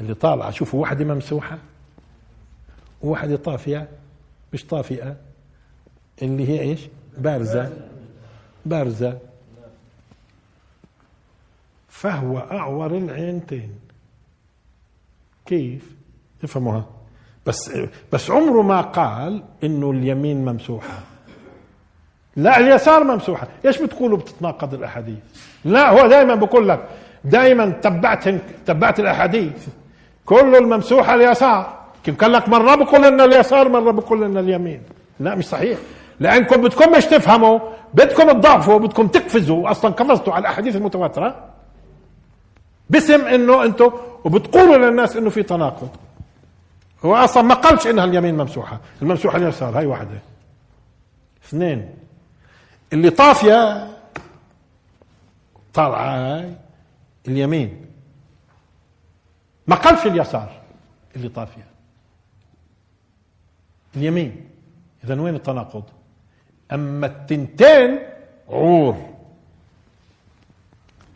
اللي 0.00 0.14
طالعة. 0.14 0.50
شوفوا 0.50 0.80
واحدة 0.80 1.04
ممسوحة 1.04 1.58
وواحدة 3.02 3.36
طافية 3.36 3.88
مش 4.52 4.66
طافئة. 4.66 5.16
اللي 6.22 6.48
هي 6.48 6.60
إيش؟ 6.60 6.80
بارزة. 7.18 7.72
بارزة. 8.66 9.18
فهو 12.02 12.38
أعور 12.38 12.90
العينتين. 12.96 13.70
كيف؟ 15.46 15.96
افهموها. 16.44 16.84
بس 17.46 17.72
بس 18.12 18.30
عمره 18.30 18.62
ما 18.62 18.80
قال 18.80 19.42
إنه 19.64 19.90
اليمين 19.90 20.44
ممسوحة. 20.44 20.98
لا 22.36 22.58
اليسار 22.58 23.04
ممسوحة. 23.04 23.48
إيش 23.64 23.82
بتقولوا 23.82 24.18
بتتناقض 24.18 24.74
الأحاديث؟ 24.74 25.18
لا 25.64 25.90
هو 25.90 26.06
دائما 26.06 26.34
بقول 26.34 26.68
لك 26.68 26.88
دائما 27.24 27.70
تبعت 27.70 28.28
تبعت 28.66 29.00
الأحاديث. 29.00 29.68
كل 30.24 30.56
الممسوحه 30.56 31.14
اليسار. 31.14 31.78
كم 32.04 32.14
قال 32.14 32.32
لك 32.32 32.48
مرة 32.48 32.74
بقول 32.74 33.04
إن 33.04 33.20
اليسار 33.20 33.68
مرة 33.68 33.90
بقول 33.90 34.24
إن 34.24 34.36
اليمين. 34.38 34.82
لا 35.20 35.34
مش 35.34 35.44
صحيح. 35.44 35.78
لأنكم 36.20 36.62
بدكم 36.62 36.92
مش 36.92 37.04
تفهموا؟ 37.04 37.58
بدكم 37.94 38.32
تضعفوا 38.32 38.78
بدكم 38.78 39.06
تقفزوا. 39.06 39.70
أصلا 39.70 39.90
قفزتوا 39.90 40.32
على 40.32 40.40
الأحاديث 40.40 40.76
المتواترة. 40.76 41.51
باسم 42.92 43.24
إنه 43.26 43.64
أنتم 43.64 43.92
وبتقولوا 44.24 44.76
للناس 44.76 45.16
إنه 45.16 45.30
في 45.30 45.42
تناقض. 45.42 45.96
هو 47.04 47.16
أصلا 47.16 47.42
ما 47.42 47.54
قالش 47.54 47.86
إنها 47.86 48.04
اليمين 48.04 48.36
ممسوحة. 48.36 48.80
الممسوحة 49.02 49.36
اليسار 49.38 49.78
هاي 49.78 49.86
واحدة. 49.86 50.18
اثنين. 51.44 51.94
اللي 52.92 53.10
طافية 53.10 53.88
طالعة 55.74 56.16
هاي 56.16 56.54
اليمين. 57.28 57.86
ما 59.66 59.76
قالش 59.76 60.06
اليسار 60.06 60.60
اللي 61.16 61.28
طافية. 61.28 61.66
اليمين. 63.96 64.48
اذا 65.04 65.20
وين 65.20 65.34
التناقض؟ 65.34 65.84
أما 66.72 67.06
التنتين 67.06 67.98
عور. 68.48 68.96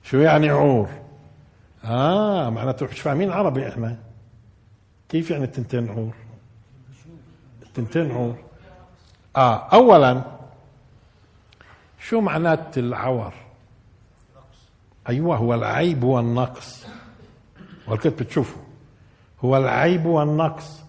شو 0.04 0.18
يعني 0.18 0.48
عور؟ 0.48 1.05
آه 1.86 2.50
معناته 2.50 2.86
مش 2.86 3.00
فاهمين 3.00 3.30
عربي 3.30 3.68
إحنا. 3.68 3.96
كيف 5.08 5.30
يعني 5.30 5.44
التنتين 5.44 5.88
عور 5.88 6.14
التنتين 7.62 8.10
عور 8.12 8.36
آه 9.36 9.56
اولا 9.56 10.22
شو 12.00 12.20
معنات 12.20 12.78
العور؟ 12.78 13.34
أيوه 15.08 15.36
هو 15.36 15.54
العيب 15.54 16.04
والنقص. 16.04 16.86
والكتب 17.88 18.16
بتشوفه. 18.16 18.56
هو 19.44 19.56
العيب 19.56 20.06
والنقص. 20.06 20.82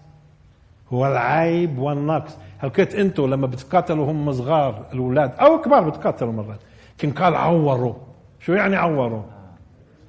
هو 0.92 1.06
العيب 1.06 1.78
والنقص. 1.78 2.36
هل 2.58 2.68
كنت 2.68 2.94
أنتوا 2.94 3.28
لما 3.28 3.46
بتقاتلوا 3.46 4.10
هم 4.10 4.32
صغار 4.32 4.86
الأولاد 4.92 5.34
أو 5.34 5.60
كبار 5.60 5.88
بتقاتلوا 5.88 6.32
مرات 6.32 6.60
كان 6.98 7.10
قال 7.12 7.34
عوروا. 7.34 7.94
شو 8.40 8.52
يعني 8.52 8.76
عوروا؟ 8.76 9.22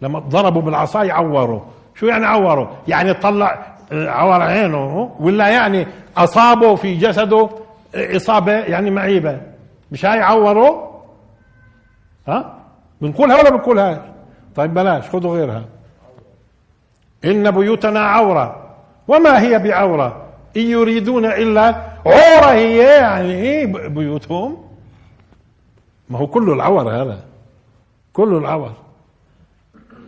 لما 0.02 0.20
ضربوا 0.20 0.62
بالعصاي 0.62 1.12
عوروا 1.12 1.60
شو 1.96 2.06
يعني 2.06 2.26
عوروا؟ 2.26 2.68
يعني 2.88 3.14
طلع 3.14 3.66
عور 3.92 4.42
عينه 4.42 5.16
ولا 5.20 5.48
يعني 5.48 5.88
أصابه 6.18 6.76
في 6.76 6.96
جسده 6.96 7.50
إصابة 7.96 8.52
يعني 8.52 8.92
معيبة. 8.92 9.42
مش 9.92 10.06
هاي 10.06 10.20
عوروا؟ 10.20 10.90
ها؟ 12.28 12.60
بنقولها 13.02 13.38
ولا 13.40 13.50
بنقولها 13.50 14.06
طيب 14.56 14.74
بلاش 14.74 15.10
خذوا 15.10 15.38
غيرها. 15.38 15.66
إن 17.26 17.52
بيوتنا 17.52 18.00
عورة. 18.00 18.70
وما 19.08 19.42
هي 19.42 19.60
بعورة؟ 19.60 20.26
إن 20.58 20.62
يريدون 20.62 21.26
إلا 21.26 21.76
عورة 22.06 22.52
هي 22.52 22.78
يعني 22.78 23.34
إيه 23.34 23.66
بيوتهم؟ 23.88 24.58
ما 26.10 26.20
هو 26.20 26.28
كله 26.28 26.54
العور 26.54 26.90
هذا. 26.90 27.20
كله 28.14 28.38
العور. 28.38 28.72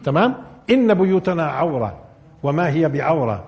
تمام؟ 0.04 0.36
إن 0.70 0.94
بيوتنا 0.94 1.44
عورة. 1.44 1.98
وما 2.44 2.70
هي 2.70 2.90
بعورة؟ 2.90 3.44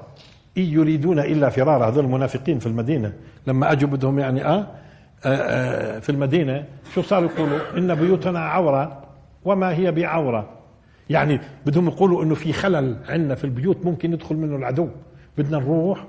إن 0.57 0.63
يريدون 0.63 1.19
إلا 1.19 1.49
فرارا. 1.49 1.89
هذول 1.89 2.05
المنافقين 2.05 2.59
في 2.59 2.67
المدينة. 2.67 3.13
لما 3.47 3.71
أجوا 3.71 3.89
بدهم 3.89 4.19
يعني 4.19 4.45
آه, 4.45 4.49
آه, 4.49 4.67
آه 5.25 5.99
في 5.99 6.09
المدينة 6.09 6.65
شو 6.93 7.01
صاروا 7.01 7.29
يقولوا؟ 7.29 7.59
إن 7.77 7.95
بيوتنا 7.95 8.39
عورة. 8.39 9.03
وما 9.45 9.73
هي 9.73 9.91
بعورة؟ 9.91 10.49
يعني 11.09 11.39
بدهم 11.65 11.87
يقولوا 11.87 12.23
إنه 12.23 12.35
في 12.35 12.53
خلل 12.53 12.97
عندنا 13.09 13.35
في 13.35 13.43
البيوت. 13.43 13.85
ممكن 13.85 14.13
يدخل 14.13 14.35
منه 14.35 14.55
العدو. 14.55 14.87
بدنا 15.37 15.57
نروح 15.59 16.05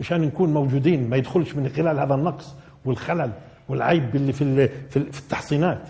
مشان 0.00 0.20
نكون 0.20 0.54
موجودين. 0.54 1.10
ما 1.10 1.16
يدخلش 1.16 1.54
من 1.54 1.68
خلال 1.68 1.98
هذا 1.98 2.14
النقص 2.14 2.54
والخلل 2.84 3.30
والعيب 3.68 4.16
اللي 4.16 4.32
في 4.32 4.68
في 4.90 5.20
التحصينات. 5.20 5.82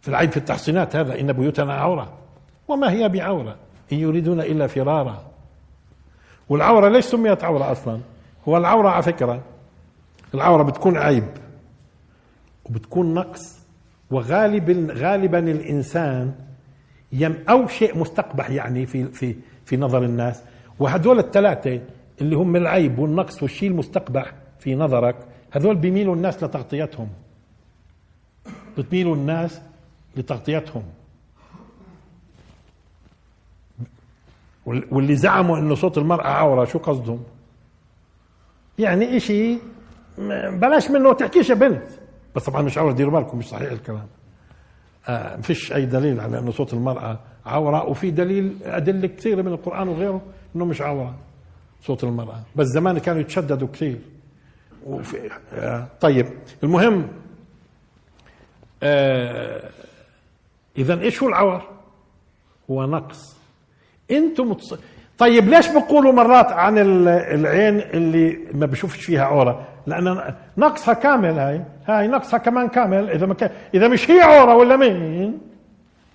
في 0.00 0.08
العيب 0.08 0.30
في 0.30 0.36
التحصينات 0.36 0.96
هذا. 0.96 1.20
إن 1.20 1.32
بيوتنا 1.32 1.74
عورة. 1.74 2.12
وما 2.68 2.90
هي 2.90 3.08
بعورة؟ 3.08 3.56
إن 3.92 3.98
يريدون 3.98 4.40
إلا 4.40 4.66
فرارا. 4.66 5.24
والعورة 6.48 6.88
ليش 6.88 7.04
سميت 7.04 7.44
عورة 7.44 7.72
أصلا؟ 7.72 8.00
هو 8.48 8.56
العورة 8.56 8.88
على 8.88 9.02
فكرة 9.02 9.42
العورة 10.34 10.62
بتكون 10.62 10.96
عيب 10.96 11.28
وبتكون 12.64 13.14
نقص. 13.14 13.58
وغالبا 14.10 14.88
غالبا 14.90 15.38
الإنسان 15.38 16.34
يم 17.12 17.44
أو 17.48 17.68
شيء 17.68 17.98
مستقبح 17.98 18.50
يعني 18.50 18.86
في 18.86 19.04
في 19.04 19.36
في 19.64 19.76
نظر 19.76 20.02
الناس. 20.04 20.42
وهدول 20.78 21.18
الثلاثة 21.18 21.80
اللي 22.20 22.36
هم 22.36 22.56
العيب 22.56 22.98
والنقص 22.98 23.42
والشيء 23.42 23.70
المستقبح 23.70 24.32
في 24.58 24.74
نظرك 24.74 25.16
هذول 25.50 25.76
بيميلوا 25.76 26.14
الناس 26.14 26.44
لتغطيتهم. 26.44 27.08
بتميلوا 28.78 29.14
الناس 29.14 29.60
لتغطيتهم. 30.16 30.82
واللي 34.90 35.16
زعموا 35.16 35.58
انه 35.58 35.74
صوت 35.74 35.98
المرأة 35.98 36.26
عورة 36.26 36.64
شو 36.64 36.78
قصدهم؟ 36.78 37.22
يعني 38.78 39.16
إشي 39.16 39.58
بلاش 40.48 40.90
منه 40.90 41.12
تحكيش 41.12 41.50
يا 41.50 41.54
بنت. 41.54 41.82
بس 42.36 42.44
طبعا 42.44 42.62
مش 42.62 42.78
عورة 42.78 42.92
ديروا 42.92 43.20
بالكم 43.20 43.38
مش 43.38 43.48
صحيح 43.48 43.70
الكلام. 43.72 44.06
آه 45.08 45.36
فيش 45.36 45.72
أي 45.72 45.86
دليل 45.86 46.20
على 46.20 46.38
انه 46.38 46.50
صوت 46.50 46.74
المرأة 46.74 47.18
عورة 47.46 47.84
وفي 47.84 48.10
دليل 48.10 48.56
أدلة 48.62 49.08
كثيرة 49.08 49.42
من 49.42 49.52
القرآن 49.52 49.88
وغيره 49.88 50.22
إنه 50.56 50.64
مش 50.64 50.82
عورة 50.82 51.14
صوت 51.82 52.04
المرأة. 52.04 52.42
بس 52.56 52.66
زمان 52.66 52.98
كانوا 52.98 53.20
يتشددوا 53.20 53.68
كثير. 53.72 53.98
وفي 54.86 55.30
آه 55.52 55.86
طيب 56.00 56.26
المهم 56.62 57.08
آه 58.82 59.70
اذا 60.78 61.00
إيش 61.00 61.22
هو 61.22 61.28
العور؟ 61.28 61.62
هو 62.70 62.86
نقص. 62.86 63.37
أنتم 64.10 64.50
متص... 64.50 64.74
طيب 65.18 65.48
ليش 65.48 65.68
بقولوا 65.68 66.12
مرات 66.12 66.52
عن 66.52 66.78
العين 66.78 67.78
اللي 67.80 68.38
ما 68.52 68.66
بشوفش 68.66 69.04
فيها 69.04 69.24
عورة؟ 69.24 69.66
لأن 69.86 70.34
نقصها 70.56 70.94
كامل 70.94 71.38
هاي. 71.38 71.64
هاي 71.86 72.08
نقصها 72.08 72.38
كمان 72.38 72.68
كامل. 72.68 73.10
إذا 73.10 73.26
ما 73.26 73.34
كان 73.34 73.50
إذا 73.74 73.88
مش 73.88 74.10
هي 74.10 74.20
عورة 74.20 74.54
ولا 74.54 74.76
مين؟ 74.76 75.38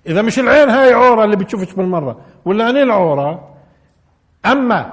إذا 0.06 0.22
مش 0.22 0.38
العين 0.38 0.68
هاي 0.70 0.92
عورة 0.92 1.24
اللي 1.24 1.36
بتشوفش 1.36 1.72
بالمرة. 1.72 2.20
ولا 2.44 2.64
عين 2.64 2.76
العورة. 2.76 3.54
اما 4.46 4.92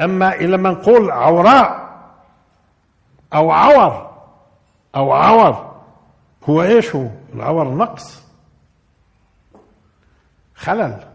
أما 0.00 0.34
لما 0.36 0.70
نقول 0.70 1.10
عوراء 1.10 1.90
أو 3.34 3.50
عور 3.50 4.10
أو 4.96 5.12
عور 5.12 5.70
هو 6.44 6.62
إيش 6.62 6.96
هو؟ 6.96 7.06
العور 7.34 7.74
نقص. 7.74 8.22
خلل. 10.54 11.09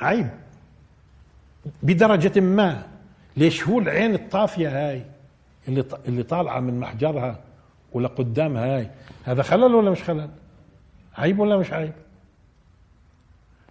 عيب 0.00 0.28
بدرجة 1.82 2.40
ما. 2.40 2.86
ليش 3.36 3.68
هو 3.68 3.78
العين 3.78 4.14
الطافية 4.14 4.68
هاي؟ 4.68 5.02
اللي 5.68 5.84
اللي 6.08 6.22
طالعة 6.22 6.60
من 6.60 6.80
محجرها 6.80 7.38
ولقدام 7.92 8.56
هاي. 8.56 8.90
هذا 9.24 9.42
خلل 9.42 9.74
ولا 9.74 9.90
مش 9.90 10.02
خلل؟ 10.02 10.30
عيب 11.16 11.38
ولا 11.38 11.56
مش 11.56 11.72
عيب؟ 11.72 11.92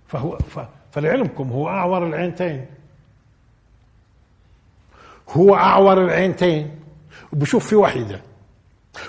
فهو 0.07 0.37
فلعلمكم 0.91 1.49
هو 1.49 1.69
أعور 1.69 2.07
العينتين. 2.07 2.65
هو 5.29 5.55
أعور 5.55 6.05
العينتين. 6.05 6.79
وبشوف 7.33 7.67
في 7.67 7.75
وحيدة 7.75 8.21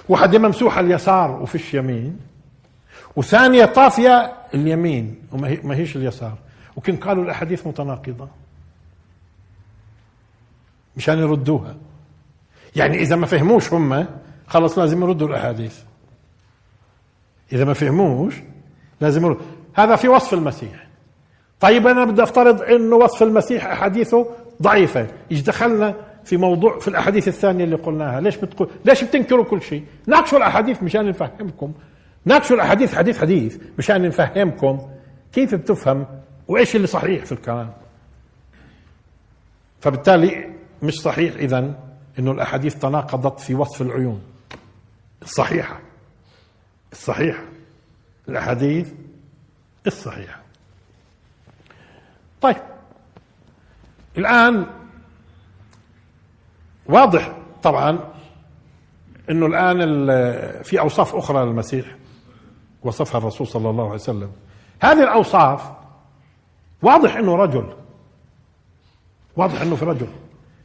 وحدة 0.08 0.38
ممسوحة 0.38 0.80
اليسار 0.80 1.30
وفيش 1.30 1.74
يمين 1.74 2.18
وثانية 3.16 3.64
طافية 3.64 4.32
اليمين. 4.54 5.22
وما 5.32 5.76
هيش 5.76 5.96
اليسار. 5.96 6.38
وكن 6.76 6.96
قالوا 6.96 7.24
الأحاديث 7.24 7.66
متناقضة. 7.66 8.28
مشان 10.96 11.18
يردوها. 11.18 11.76
يعني 12.76 12.98
إذا 12.98 13.16
ما 13.16 13.26
فهموش 13.26 13.72
هم 13.72 14.06
خلص 14.46 14.78
لازم 14.78 15.02
يردوا 15.02 15.28
الأحاديث. 15.28 15.78
إذا 17.52 17.64
ما 17.64 17.74
فهموش 17.74 18.34
لازم 19.00 19.26
يردوا 19.26 19.44
هذا 19.74 19.96
في 19.96 20.08
وصف 20.08 20.34
المسيح. 20.34 20.86
طيب 21.60 21.86
أنا 21.86 22.04
بدي 22.04 22.22
أفترض 22.22 22.62
أنه 22.62 22.96
وصف 22.96 23.22
المسيح 23.22 23.66
أحاديثه 23.66 24.26
ضعيفة. 24.62 25.06
إيش 25.32 25.40
دخلنا 25.40 25.94
في 26.24 26.36
موضوع 26.36 26.78
في 26.78 26.88
الأحاديث 26.88 27.28
الثانية 27.28 27.64
اللي 27.64 27.76
قلناها؟ 27.76 28.20
ليش 28.20 28.36
بتقول 28.36 28.70
ليش 28.84 29.04
بتنكروا 29.04 29.44
كل 29.44 29.62
شيء؟ 29.62 29.84
ناقشوا 30.06 30.38
الأحاديث 30.38 30.82
مشان 30.82 31.08
نفهمكم. 31.08 31.72
ناقشوا 32.24 32.56
الأحاديث 32.56 32.94
حديث 32.94 33.20
حديث 33.20 33.58
مشان 33.78 34.02
نفهمكم. 34.02 34.80
كيف 35.32 35.54
بتفهم 35.54 36.06
وإيش 36.50 36.76
اللي 36.76 36.86
صحيح؟ 36.86 37.24
في 37.24 37.32
الكلام. 37.32 37.72
فبالتالي 39.80 40.54
مش 40.82 40.94
صحيح 40.94 41.34
اذا 41.34 41.74
إنه 42.18 42.30
الأحاديث 42.32 42.74
تناقضت 42.74 43.40
في 43.40 43.54
وصف 43.54 43.82
العيون. 43.82 44.22
الصحيحة. 45.22 45.80
الصحيحة. 46.92 47.42
الأحاديث 48.28 48.92
الصحيحة. 49.86 50.42
طيب. 52.40 52.62
الآن 54.18 54.66
واضح 56.86 57.36
طبعا 57.62 57.98
إنه 59.30 59.46
الآن 59.46 59.78
في 60.62 60.80
أوصاف 60.80 61.14
أخرى 61.14 61.46
للمسيح. 61.46 61.96
وصفها 62.82 63.18
الرسول 63.18 63.46
صلى 63.46 63.70
الله 63.70 63.84
عليه 63.84 63.94
وسلم. 63.94 64.32
هذه 64.82 65.02
الأوصاف 65.02 65.79
واضح 66.82 67.16
إنه 67.16 67.36
رجل. 67.36 67.64
واضح 69.36 69.60
إنه 69.60 69.76
في 69.76 69.84
رجل. 69.84 70.06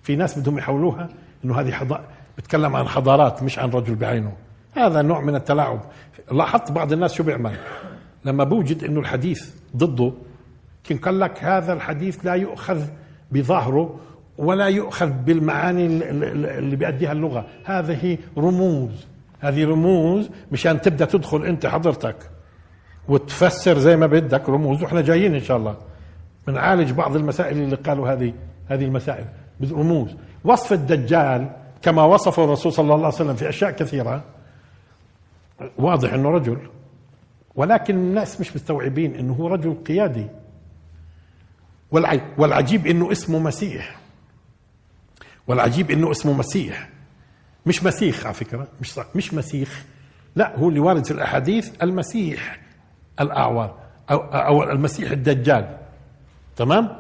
في 0.04 0.16
ناس 0.16 0.40
بدهم 0.40 0.58
يحولوها 0.58 1.10
إنه 1.46 1.60
هذه 1.60 1.72
حض... 1.72 1.98
بتكلم 2.38 2.76
عن 2.76 2.88
حضارات 2.88 3.44
مش 3.44 3.60
عن 3.60 3.70
رجل 3.70 3.96
بعينه. 3.96 4.34
هذا 4.74 5.02
نوع 5.02 5.22
من 5.22 5.36
التلاعب. 5.36 5.80
لاحظت 6.32 6.72
بعض 6.72 6.94
الناس 6.94 7.14
شو 7.14 7.24
بيعمل؟ 7.24 7.56
لما 8.26 8.44
بوجد 8.44 8.84
إنه 8.84 9.00
الحديث 9.00 9.50
ضده 9.78 10.12
كان 10.84 10.98
قال 10.98 11.20
لك 11.20 11.44
هذا 11.44 11.74
الحديث 11.74 12.26
لا 12.26 12.34
يؤخذ 12.34 12.82
بظاهره 13.32 14.00
ولا 14.38 14.66
يؤخذ 14.66 15.10
بالمعاني 15.10 15.86
اللي 15.86 16.76
بيأديها 16.76 17.12
اللغة. 17.12 17.46
هذه 17.64 18.18
رموز. 18.38 19.06
هذه 19.40 19.66
رموز 19.66 20.30
مشان 20.52 20.82
تبدأ 20.82 21.06
تدخل 21.06 21.46
أنت 21.46 21.66
حضرتك 21.66 22.16
وتفسر 23.08 23.78
زي 23.78 23.96
ما 23.96 24.08
بدك 24.08 24.50
رموز. 24.50 24.84
وإحنا 24.84 25.02
جايين 25.02 25.36
إن 25.36 25.42
شاء 25.42 25.58
الله. 25.58 25.76
بنعالج 26.48 26.92
بعض 26.92 27.16
المسائل 27.16 27.58
اللي 27.58 27.76
قالوا 27.76 28.14
هذه 28.14 28.34
هذه 28.70 28.86
المسائل. 28.86 29.26
رموز 29.72 30.16
وصف 30.44 30.74
الدجال 30.74 31.50
كما 31.82 32.04
وصفه 32.04 32.44
الرسول 32.44 32.74
صلى 32.74 32.84
الله 32.84 33.06
عليه 33.06 33.16
وسلم 33.16 33.36
في 33.36 33.50
أشياء 33.50 33.72
كثيرة. 33.72 34.24
واضح 35.78 36.14
إنه 36.14 36.30
رجل. 36.30 36.58
ولكن 37.56 37.96
الناس 37.96 38.42
مش 38.42 38.56
مستوعبين 38.56 39.16
إنه 39.16 39.34
هو 39.34 39.48
رجل 39.48 39.74
قيادي. 39.88 40.28
والعجيب 42.38 42.88
إنه 42.88 43.12
اسمه 43.12 43.40
مسيح. 43.40 43.96
والعجيب 45.48 45.92
إنه 45.92 46.12
اسمه 46.12 46.34
مسيح. 46.34 46.90
مش 47.66 47.84
مسيح 47.84 48.26
على 48.26 48.34
فكرة. 48.34 48.68
مش 48.82 48.94
صح. 48.94 49.06
مش 49.16 49.34
مسيح 49.34 49.70
لا 50.36 50.60
هو 50.60 50.70
اللي 50.70 50.80
وارد 50.80 51.06
في 51.06 51.12
الأحاديث 51.12 51.84
المسيح 51.84 52.60
الاعور 53.22 53.76
أو 54.12 54.18
أو 54.18 54.64
المسيح 54.64 55.12
الدجال. 55.12 55.78
تمام؟ 56.56 56.96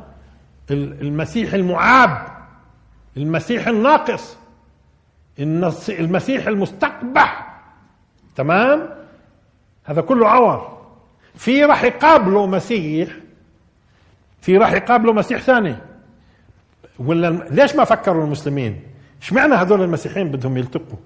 المسيح 0.71 1.53
المعاب 1.53 2.27
المسيح 3.17 3.67
الناقص 3.67 4.37
المسيح 5.89 6.47
المستقبح. 6.47 7.59
تمام؟ 8.35 8.89
هذا 9.83 10.01
كله 10.01 10.27
عور. 10.29 10.77
في 11.35 11.65
راح 11.65 11.83
يقابله 11.83 12.47
مسيح. 12.47 13.09
في 14.41 14.57
راح 14.57 14.71
يقابله 14.71 15.13
مسيح 15.13 15.41
ثاني. 15.41 15.75
ولا 16.99 17.47
ليش 17.51 17.75
ما 17.75 17.83
فكروا 17.83 18.25
المسلمين؟ 18.25 18.81
اشمعنى 19.21 19.55
هذول 19.55 19.81
المسيحيين 19.81 20.31
بدهم 20.31 20.57
يلتقوا؟ 20.57 20.97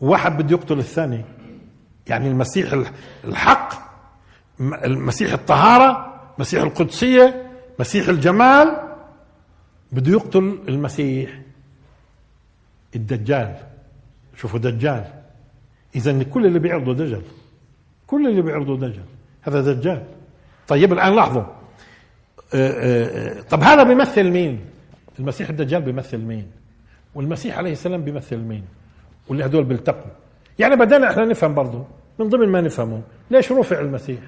وواحد 0.00 0.36
بده 0.42 0.56
يقتل 0.56 0.78
الثاني. 0.78 1.24
يعني 2.06 2.28
المسيح 2.28 2.84
الحق 3.24 3.74
المسيح 4.60 5.32
الطهارة 5.32 6.14
مسيح 6.38 6.62
القدسية 6.62 7.47
مسيح 7.78 8.08
الجمال 8.08 8.76
بده 9.92 10.12
يقتل 10.12 10.58
المسيح. 10.68 11.40
الدجال. 12.96 13.54
شوفوا 14.36 14.58
دجال. 14.58 15.04
اذا 15.96 16.22
كل 16.22 16.46
اللي 16.46 16.58
بيعرضوا 16.58 16.94
دجل. 16.94 17.22
كل 18.06 18.28
اللي 18.28 18.42
بيعرضوا 18.42 18.76
دجل. 18.76 19.02
هذا 19.42 19.72
دجال. 19.72 20.04
طيب 20.68 20.92
الآن 20.92 21.16
لاحظوا. 21.16 21.42
آه، 21.42 21.54
آه، 22.54 23.38
آه، 23.38 23.40
طب 23.40 23.62
هذا 23.62 23.82
بيمثل 23.82 24.30
مين؟ 24.30 24.60
المسيح 25.18 25.48
الدجال 25.48 25.82
بيمثل 25.82 26.18
مين؟ 26.18 26.46
والمسيح 27.14 27.58
عليه 27.58 27.72
السلام 27.72 28.04
بيمثل 28.04 28.36
مين؟ 28.36 28.64
واللي 29.28 29.44
هدول 29.46 29.64
بيلتقوا. 29.64 30.10
يعني 30.58 30.76
بدنا 30.76 31.10
إحنا 31.10 31.24
نفهم 31.24 31.54
برضه 31.54 31.84
من 32.18 32.28
ضمن 32.28 32.48
ما 32.48 32.60
نفهمه 32.60 33.02
ليش 33.30 33.52
رفع 33.52 33.80
المسيح؟ 33.80 34.20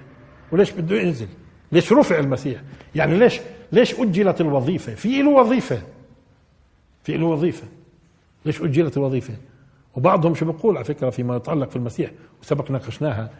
وليش 0.52 0.70
بده 0.70 0.96
ينزل؟ 0.96 1.28
ليش 1.72 1.92
رفع 1.92 2.18
المسيح؟ 2.18 2.60
يعني 2.94 3.18
ليش 3.18 3.40
ليش 3.72 3.94
أجلت 3.94 4.40
الوظيفة؟ 4.40 4.94
في 4.94 5.22
له 5.22 5.30
وظيفة. 5.30 5.82
في 7.04 7.16
له 7.16 7.26
وظيفة. 7.26 7.66
ليش 8.44 8.62
أجلت 8.62 8.96
الوظيفة؟ 8.96 9.34
وبعضهم 9.96 10.34
شو 10.34 10.52
بيقول؟ 10.52 10.76
على 10.76 10.84
فكرة 10.84 11.10
فيما 11.10 11.36
يتعلق 11.36 11.70
في 11.70 11.76
المسيح 11.76 12.10
وسبق 12.42 12.70
ناقشناها. 12.70 13.30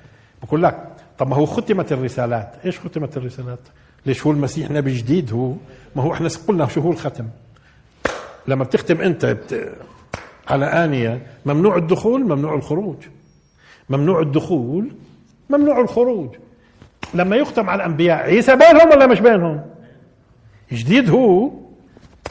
بقول 0.43 0.63
لك 0.63 0.97
طب 1.19 1.29
ما 1.29 1.37
هو 1.37 1.47
ختمت 1.47 1.93
الرسالات. 1.93 2.55
إيش 2.65 2.81
ختمت 2.81 3.17
الرسالات؟ 3.17 3.59
ليش 4.07 4.27
هو 4.27 4.33
المسيح 4.33 4.71
نبي 4.71 4.95
جديد 4.95 5.33
هو؟ 5.33 5.53
ما 5.97 6.03
هو 6.03 6.13
إحنا 6.13 6.29
قلنا 6.49 6.67
شو 6.67 6.81
هو 6.81 6.91
الختم. 6.91 7.27
لما 8.49 8.65
بتختم 8.65 9.01
أنت 9.01 9.27
بت... 9.27 9.73
على 10.49 10.67
آنية 10.67 11.27
ممنوع 11.47 11.77
الدخول 11.77 12.21
ممنوع 12.21 12.55
الخروج. 12.55 12.97
ممنوع 13.91 14.21
الدخول 14.21 14.91
ممنوع 15.51 15.81
الخروج. 15.81 16.35
لما 17.15 17.37
يختم 17.37 17.71
على 17.71 17.85
الأنبياء 17.85 18.17
عيسى 18.19 18.57
بينهم 18.57 18.89
ولا 18.91 19.07
مش 19.07 19.21
بينهم 19.21 19.61
جديد 20.73 21.11
هو. 21.11 21.51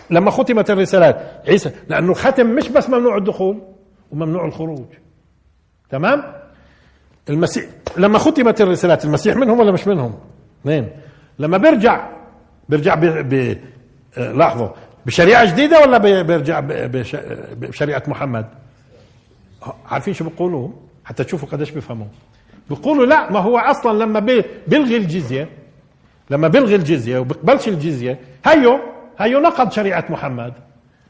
لما 0.10 0.32
ختمت 0.32 0.72
الرسالات 0.72 1.42
عيسى 1.48 1.72
لأنه 1.90 2.14
ختم 2.14 2.48
مش 2.56 2.70
بس 2.70 2.90
ممنوع 2.90 3.18
الدخول 3.18 3.62
وممنوع 4.12 4.46
الخروج. 4.46 4.86
تمام؟ 5.90 6.24
المسيح 7.30 7.66
لما 7.98 8.18
ختمت 8.20 8.62
الرسالات 8.62 9.06
المسيح 9.06 9.36
منهم 9.36 9.60
ولا 9.60 9.72
مش 9.72 9.88
منهم؟ 9.88 10.16
اثنين 10.62 10.90
لما 11.40 11.58
بيرجع 11.58 12.10
بيرجع 12.70 12.96
ب... 12.96 13.58
لاحظوا 14.18 14.70
بشريعة 15.06 15.46
جديدة 15.54 15.80
ولا 15.82 15.98
بيرجع 16.22 16.60
بش... 16.66 17.16
بشريعة 17.54 18.04
محمد؟ 18.08 18.46
عارفين 19.86 20.14
شو 20.14 20.30
بيقولوا؟ 20.30 20.70
حتى 21.06 21.24
تشوفوا 21.24 21.50
قديش 21.50 21.72
بيفهموا. 21.72 22.06
بيقولوا 22.70 23.06
لا 23.06 23.32
ما 23.32 23.40
هو 23.40 23.58
أصلا 23.58 24.04
لما 24.04 24.20
بيلغي 24.68 24.98
الجزية 24.98 25.50
لما 26.30 26.48
بيلغي 26.48 26.76
الجزية 26.76 27.20
وبيقبلش 27.20 27.68
الجزية 27.68 28.20
هيو 28.46 28.80
هيو 29.20 29.40
نقض 29.40 29.72
شريعة 29.72 30.06
محمد. 30.10 30.54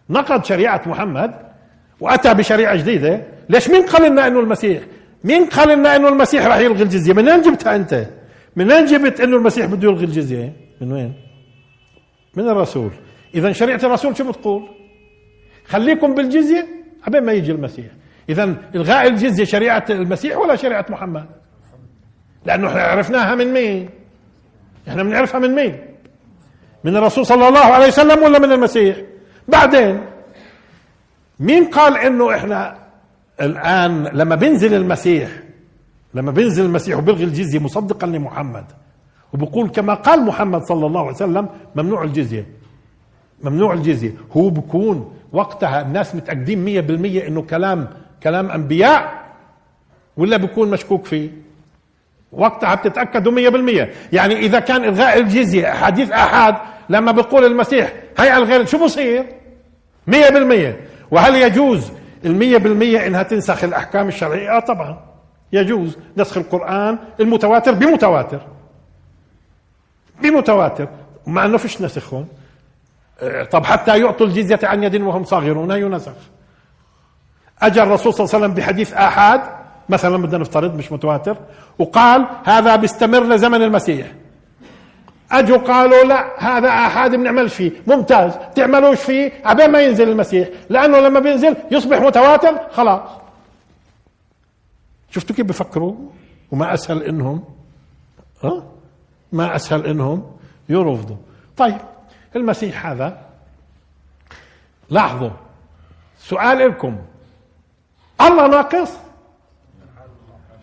نقض 0.10 0.44
شريعة 0.44 0.82
محمد 0.86 1.32
وأتى 2.00 2.34
بشريعة 2.34 2.76
جديدة. 2.76 3.28
ليش 3.50 3.70
مين 3.70 3.86
قال 3.86 4.12
لنا 4.12 4.28
إنه 4.28 4.40
المسيح؟ 4.40 4.82
مين 5.24 5.46
قال 5.46 5.78
لنا 5.78 5.96
إنه 5.96 6.08
المسيح 6.08 6.46
راح 6.46 6.58
يلغي 6.58 6.84
الجزية؟ 6.84 7.14
من 7.14 7.30
وين 7.30 7.42
جبتها 7.42 7.76
أنت؟ 7.76 8.06
من 8.56 8.72
وين 8.72 8.86
جبت 8.86 9.22
إنه 9.22 9.38
المسيح 9.38 9.66
بده 9.66 9.90
يلغي 9.90 10.06
الجزية؟ 10.06 10.54
من 10.82 10.92
وين؟ 10.92 11.14
من 12.36 12.50
الرسول. 12.50 12.92
اذا 13.36 13.52
شريعة 13.52 13.80
الرسول 13.84 14.18
شو 14.18 14.32
بتقول؟ 14.32 14.70
خليكم 15.66 16.16
بالجزية 16.16 16.68
عبين 17.08 17.24
ما 17.24 17.32
يجي 17.32 17.52
المسيح. 17.52 17.86
اذا 18.30 18.56
إلغاء 18.76 19.08
الجزية 19.08 19.44
شريعة 19.44 19.86
المسيح 19.90 20.38
ولا 20.38 20.56
شريعة 20.56 20.86
محمد؟ 20.90 21.26
لأنه 22.46 22.68
إحنا 22.68 22.82
عرفناها 22.82 23.36
من 23.36 23.54
مين؟ 23.54 23.90
إحنا 24.88 25.04
بنعرفها 25.04 25.40
من 25.40 25.56
مين؟ 25.56 25.78
من 26.84 26.96
الرسول 26.96 27.26
صلى 27.26 27.48
الله 27.48 27.60
عليه 27.60 27.88
وسلم 27.88 28.24
ولا 28.24 28.40
من 28.40 28.52
المسيح؟ 28.52 28.98
بعدين 29.48 30.02
مين 31.40 31.66
قال 31.66 31.98
إنه 31.98 32.36
إحنا 32.36 32.78
الآن 33.42 34.04
لما 34.04 34.36
بينزل 34.36 34.74
المسيح 34.74 35.30
لما 36.14 36.32
بينزل 36.32 36.66
المسيح 36.66 36.98
وبيلغي 36.98 37.24
الجزية 37.24 37.60
مصدقا 37.60 38.08
لمحمد 38.08 38.66
وبقول 39.34 39.70
كما 39.70 39.94
قال 39.94 40.26
محمد 40.26 40.62
صلى 40.64 40.86
الله 40.86 41.02
عليه 41.02 41.16
وسلم 41.16 41.50
ممنوع 41.76 42.04
الجزية. 42.04 42.46
ممنوع 43.44 43.74
الجزية. 43.74 44.12
هو 44.38 44.50
بكون 44.50 45.14
وقتها 45.34 45.82
الناس 45.82 46.16
متأكدين 46.16 46.66
مية 46.66 46.82
بالمية 46.82 47.28
إنه 47.28 47.42
كلام 47.42 47.88
كلام 48.24 48.52
أنبياء 48.52 49.26
ولا 50.18 50.38
بكون 50.38 50.70
مشكوك 50.70 51.06
فيه؟ 51.06 51.30
وقتها 52.32 52.76
بتتأكدوا 52.76 53.32
مية 53.32 53.50
بالمية. 53.50 53.94
يعني 54.14 54.36
إذا 54.40 54.60
كان 54.60 54.84
إلغاء 54.84 55.20
الجزية 55.20 55.68
حديث 55.68 56.12
احاد 56.12 56.56
لما 56.90 57.12
بيقول 57.12 57.46
المسيح 57.46 57.94
هي 58.20 58.38
الغير 58.38 58.66
شو 58.66 58.84
بصير؟ 58.86 59.26
مية 60.08 60.30
بالمية. 60.30 60.88
وهل 61.12 61.36
يجوز 61.36 61.92
المية 62.26 62.58
بالمية 62.58 63.08
إنها 63.08 63.24
تنسخ 63.24 63.64
الأحكام 63.64 64.08
الشرعية؟ 64.08 64.58
آه 64.58 64.60
طبعا. 64.60 65.00
يجوز. 65.54 65.98
نسخ 66.18 66.38
القرآن 66.38 66.98
المتواتر 67.20 67.72
بمتواتر. 67.72 68.42
بمتواتر. 70.22 70.88
مع 71.28 71.46
إنه 71.46 71.58
فيش 71.58 71.82
نسخ 71.82 72.14
هون 72.14 72.28
آه، 73.22 73.44
طب 73.44 73.66
حتى 73.66 74.00
يعطوا 74.00 74.26
الجزية 74.26 74.60
عن 74.64 74.84
يد 74.84 75.02
وهم 75.02 75.24
صاغرون 75.24 75.72
ينسخ. 75.72 76.12
اجى 77.62 77.84
الرسول 77.84 78.14
صلى 78.14 78.26
الله 78.26 78.36
عليه 78.36 78.46
وسلم 78.46 78.56
بحديث 78.56 78.94
احاد 78.94 79.42
مثلا 79.90 80.18
بدنا 80.18 80.38
نفترض 80.38 80.76
مش 80.76 80.92
متواتر 80.92 81.38
وقال 81.80 82.28
هذا 82.44 82.76
بيستمر 82.76 83.24
لزمن 83.24 83.62
المسيح. 83.62 84.08
أجوا 85.32 85.58
قالوا 85.58 86.04
لا 86.04 86.44
هذا 86.44 86.70
احاد 86.70 87.16
بنعملش 87.16 87.54
فيه. 87.54 87.72
ممتاز. 87.88 88.34
تعملوش 88.56 89.00
فيه 89.02 89.32
عبين 89.46 89.72
ما 89.72 89.82
ينزل 89.82 90.10
المسيح. 90.10 90.50
لأنه 90.70 91.00
لما 91.00 91.20
بينزل 91.20 91.56
يصبح 91.72 92.02
متواتر 92.02 92.70
خلاص. 92.72 93.10
شفتوا 95.12 95.36
كيف 95.36 95.46
بفكروا؟ 95.46 95.96
وما 96.52 96.74
أسهل 96.74 97.04
إنهم 97.04 97.44
ها؟ 98.44 98.64
ما 99.32 99.56
أسهل 99.56 99.86
إنهم 99.86 100.32
يرفضوا. 100.70 101.18
طيب 101.58 101.78
المسيح 102.36 102.86
هذا 102.86 103.22
لاحظوا 104.90 105.30
سؤال 106.20 106.58
لكم 106.70 106.98
الله 108.22 108.48
ناقص؟ 108.48 108.92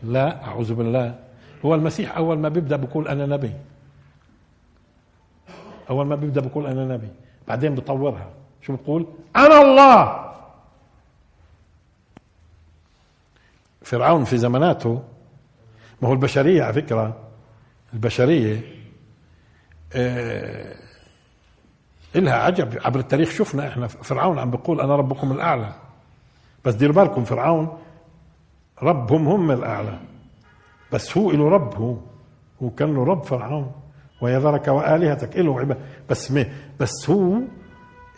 لا 0.03 0.45
أعوذ 0.45 0.75
بالله. 0.75 1.19
هو 1.65 1.75
المسيح 1.75 2.17
أول 2.17 2.39
ما 2.39 2.49
بيبدأ 2.49 2.77
بيقول 2.77 3.09
أنا 3.09 3.27
نبي. 3.27 3.53
أول 5.91 6.07
ما 6.07 6.17
بيبدأ 6.17 6.41
بيقول 6.41 6.67
أنا 6.67 6.85
نبي. 6.85 7.09
بعدين 7.49 7.75
بطورها 7.75 8.31
شو 8.63 8.77
بقول 8.77 9.07
أنا 9.37 9.63
الله. 9.63 10.27
فرعون 13.83 14.25
في 14.25 14.39
زماناته 14.39 15.03
ما 16.03 16.09
هو 16.09 16.13
البشرية 16.13 16.63
على 16.63 16.73
فكرة. 16.73 17.17
البشرية 17.95 18.61
آه 19.93 20.75
إلها 22.17 22.35
عجب. 22.35 22.79
عبر 22.85 23.01
التاريخ 23.01 23.31
شفنا 23.31 23.69
إحنا 23.69 23.87
فرعون 23.87 24.39
عم 24.39 24.51
بيقول 24.51 24.81
أنا 24.81 24.97
ربكم 24.97 25.33
الأعلى. 25.33 25.73
بس 26.65 26.75
دير 26.75 26.93
بالكم 26.93 27.25
فرعون 27.25 27.79
ربهم 28.83 29.29
هم 29.29 29.51
الأعلى. 29.51 29.99
بس 30.93 31.19
هو 31.19 31.31
له 31.31 31.49
رب 31.49 31.75
هو. 31.75 31.97
هو 32.63 32.71
كان 32.71 32.95
له 32.95 33.05
رب 33.05 33.23
فرعون. 33.23 33.73
ويذرك 34.23 34.69
وآلهتك. 34.69 35.37
له 35.37 35.61
عباد 35.61 35.79
بس 36.11 36.31
ما 36.33 36.47
بس 36.81 37.11
هو 37.11 37.39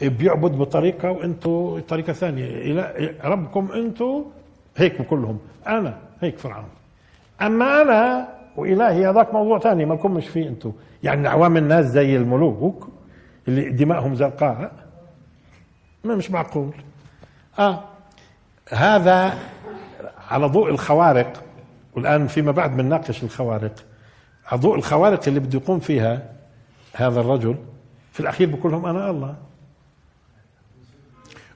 بيعبد 0.02 0.58
بطريقة 0.58 1.10
وأنتم 1.10 1.80
طريقة 1.88 2.12
ثانية. 2.12 2.44
إلى 2.44 3.14
ربكم 3.24 3.72
أنتم 3.72 4.24
هيك 4.76 5.02
كلهم. 5.02 5.38
أنا 5.66 5.98
هيك 6.20 6.38
فرعون. 6.38 6.68
أما 7.42 7.82
أنا 7.82 8.28
وإلهي 8.56 9.10
هذاك 9.10 9.34
موضوع 9.34 9.58
ثاني 9.58 9.84
ما 9.84 10.08
مش 10.08 10.28
فيه 10.28 10.48
أنتم 10.48 10.72
يعني 11.02 11.28
عوام 11.28 11.56
الناس 11.56 11.86
زي 11.86 12.16
الملوك 12.16 12.88
اللي 13.48 13.70
دماءهم 13.70 14.14
زرقاء. 14.14 14.72
ما 16.04 16.14
مش 16.14 16.30
معقول. 16.30 16.70
آه. 17.58 17.84
هذا 18.72 19.38
على 20.28 20.46
ضوء 20.46 20.70
الخوارق 20.70 21.44
والآن 21.94 22.26
فيما 22.26 22.52
بعد 22.52 22.76
بنناقش 22.76 23.22
الخوارق. 23.22 23.74
على 24.46 24.60
ضوء 24.60 24.76
الخوارق 24.76 25.20
اللي 25.28 25.40
بده 25.40 25.58
يقوم 25.58 25.78
فيها 25.80 26.32
هذا 26.94 27.20
الرجل 27.20 27.56
في 28.12 28.20
الأخير 28.20 28.56
بقول 28.56 28.72
لهم 28.72 28.86
أنا 28.86 29.10
الله. 29.10 29.36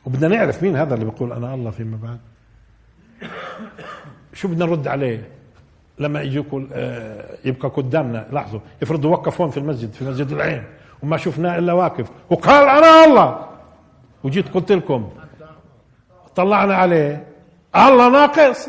وبدنا 0.06 0.36
نعرف 0.36 0.62
مين 0.62 0.76
هذا 0.76 0.94
اللي 0.94 1.04
بيقول 1.04 1.32
أنا 1.32 1.54
الله 1.54 1.70
فيما 1.70 1.98
بعد. 2.02 2.18
شو 4.34 4.48
بدنا 4.48 4.64
نرد 4.66 4.88
عليه؟ 4.88 5.28
لما 5.98 6.22
يجي 6.22 6.44
آه، 6.72 7.36
يبقى 7.44 7.68
قدامنا. 7.68 8.26
لاحظوا 8.32 8.60
افرضوا 8.82 9.10
وقف 9.10 9.40
هون 9.40 9.50
في 9.50 9.56
المسجد 9.56 9.92
في 9.92 10.04
مسجد 10.04 10.32
العين 10.32 10.64
وما 11.02 11.16
شفناه 11.16 11.58
إلا 11.58 11.72
واقف 11.72 12.10
وقال 12.30 12.68
أنا 12.68 13.04
الله. 13.04 13.46
وجيت 14.24 14.48
قلت 14.54 14.72
لكم 14.72 15.10
طلعنا 16.36 16.74
عليه. 16.74 17.31
الله 17.76 18.08
ناقص. 18.08 18.68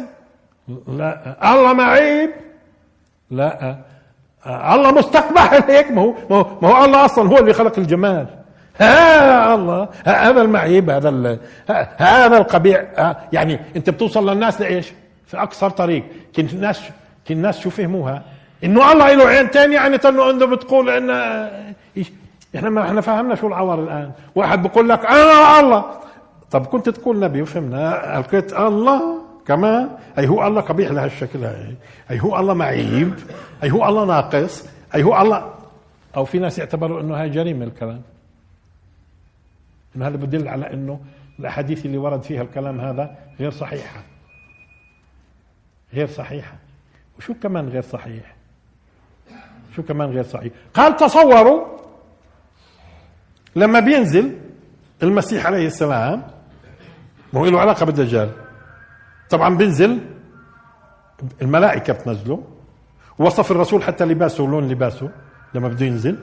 لا. 0.88 1.36
الله 1.54 1.74
معيب 1.74 2.30
لا. 3.32 3.78
الله 4.48 4.92
مستقبح 4.92 5.54
هيك 5.70 5.92
ما 5.92 6.02
هو 6.02 6.14
ما 6.62 6.70
هو 6.70 6.86
الله 6.86 7.06
أصلا 7.06 7.30
هو 7.30 7.38
اللي 7.38 7.54
خلق 7.54 7.80
الجمال. 7.80 8.28
ها 8.80 9.56
الله. 9.56 9.90
هذا 10.06 10.42
المعيب 10.42 10.90
هذا 10.90 11.38
هذا 11.98 12.38
القبيح. 12.38 12.84
يعني 13.34 13.60
أنت 13.76 13.90
بتوصل 13.90 14.30
للناس 14.30 14.62
لإيش؟ 14.62 14.94
في 15.28 15.38
أقصر 15.42 15.70
طريق. 15.70 16.04
كنت 16.36 16.54
الناس 16.54 16.82
كنت 17.28 17.32
الناس 17.32 17.60
شو 17.60 17.70
فهموها؟ 17.70 18.22
إنه 18.64 18.92
الله 18.92 19.14
له 19.14 19.26
عين 19.26 19.48
ثانية 19.48 19.76
يعني 19.76 19.96
انه 19.96 20.24
عنده 20.24 20.46
بتقول 20.46 20.90
ان 20.90 21.10
إحنا 22.56 22.70
ما 22.70 22.82
إحنا 22.82 23.02
فهمنا 23.02 23.36
شو 23.36 23.48
العور 23.48 23.84
الآن. 23.84 24.12
واحد 24.36 24.64
بقول 24.64 24.90
لك 24.90 25.06
أنا 25.06 25.60
الله. 25.60 25.86
طب 26.54 26.66
كنت 26.66 26.90
تقول 26.90 27.20
نبي 27.20 27.42
وفهمنا 27.42 28.18
القيت 28.18 28.54
الله 28.54 29.22
كمان 29.46 29.90
أي 30.18 30.28
هو 30.28 30.48
الله 30.48 30.62
قبيح 30.62 30.92
لهالشكل 30.92 31.44
هاي. 31.46 31.76
أي 32.12 32.20
هو 32.20 32.40
الله 32.40 32.54
معيب 32.54 33.14
أي 33.64 33.72
هو 33.72 33.90
الله 33.90 34.06
ناقص 34.06 34.70
أي 34.96 35.04
هو 35.04 35.22
الله. 35.22 35.54
أو 36.16 36.26
في 36.26 36.40
ناس 36.40 36.60
يعتبروا 36.60 37.02
إنه 37.02 37.22
هاي 37.22 37.30
جريمة 37.30 37.66
الكلام. 37.66 38.02
إنه 39.96 40.08
هذا 40.08 40.18
بدل 40.18 40.48
على 40.48 40.74
إنه 40.74 41.00
الأحاديث 41.40 41.86
اللي 41.86 41.98
ورد 41.98 42.22
فيها 42.22 42.42
الكلام 42.42 42.80
هذا 42.80 43.18
غير 43.40 43.52
صحيحة. 43.52 44.04
غير 45.94 46.08
صحيحة. 46.08 46.56
وشو 47.18 47.34
كمان 47.44 47.70
غير 47.70 47.82
صحيح؟ 47.82 48.36
شو 49.76 49.84
كمان 49.84 50.10
غير 50.10 50.24
صحيح؟ 50.24 50.54
قال 50.74 50.96
تصوروا 50.96 51.66
لما 53.56 53.80
بينزل 53.80 54.38
المسيح 55.04 55.46
عليه 55.46 55.68
السلام 55.68 56.24
ما 57.34 57.40
هو 57.40 57.46
له 57.46 57.60
علاقة 57.60 57.86
بالدجال. 57.86 58.32
طبعا 59.30 59.58
بينزل 59.58 60.00
الملائكة 61.42 61.94
بتنزله 61.94 62.44
وصف 63.18 63.52
الرسول 63.52 63.84
حتى 63.84 64.06
لباسه 64.06 64.44
ولون 64.44 64.68
لباسه 64.68 65.10
لما 65.54 65.68
بده 65.68 65.86
ينزل 65.86 66.18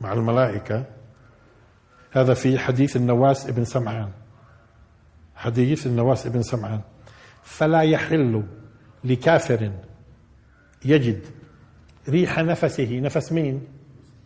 مع 0.00 0.12
الملائكة. 0.12 0.84
هذا 2.12 2.34
في 2.34 2.58
حديث 2.58 2.96
النواس 2.96 3.48
ابن 3.48 3.64
سمعان. 3.64 4.10
حديث 5.36 5.86
النواس 5.86 6.26
ابن 6.26 6.42
سمعان. 6.42 6.80
فلا 7.42 7.80
يحل 7.80 8.42
لكافر 9.04 9.70
يجد 10.84 11.26
ريح 12.08 12.38
نفسه. 12.38 13.00
نفس 13.00 13.32
مين؟ 13.32 13.66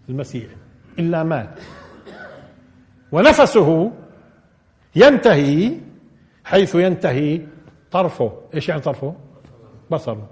المسيح. 0.09 0.51
إلا 0.99 1.23
مات. 1.23 1.59
ونفسه 3.13 3.93
ينتهي 4.97 5.73
حيث 6.45 6.75
ينتهي 6.75 7.41
طرفه. 7.91 8.33
إيش 8.55 8.69
يعني 8.69 8.81
طرفه؟ 8.81 9.15
بصره. 9.91 10.27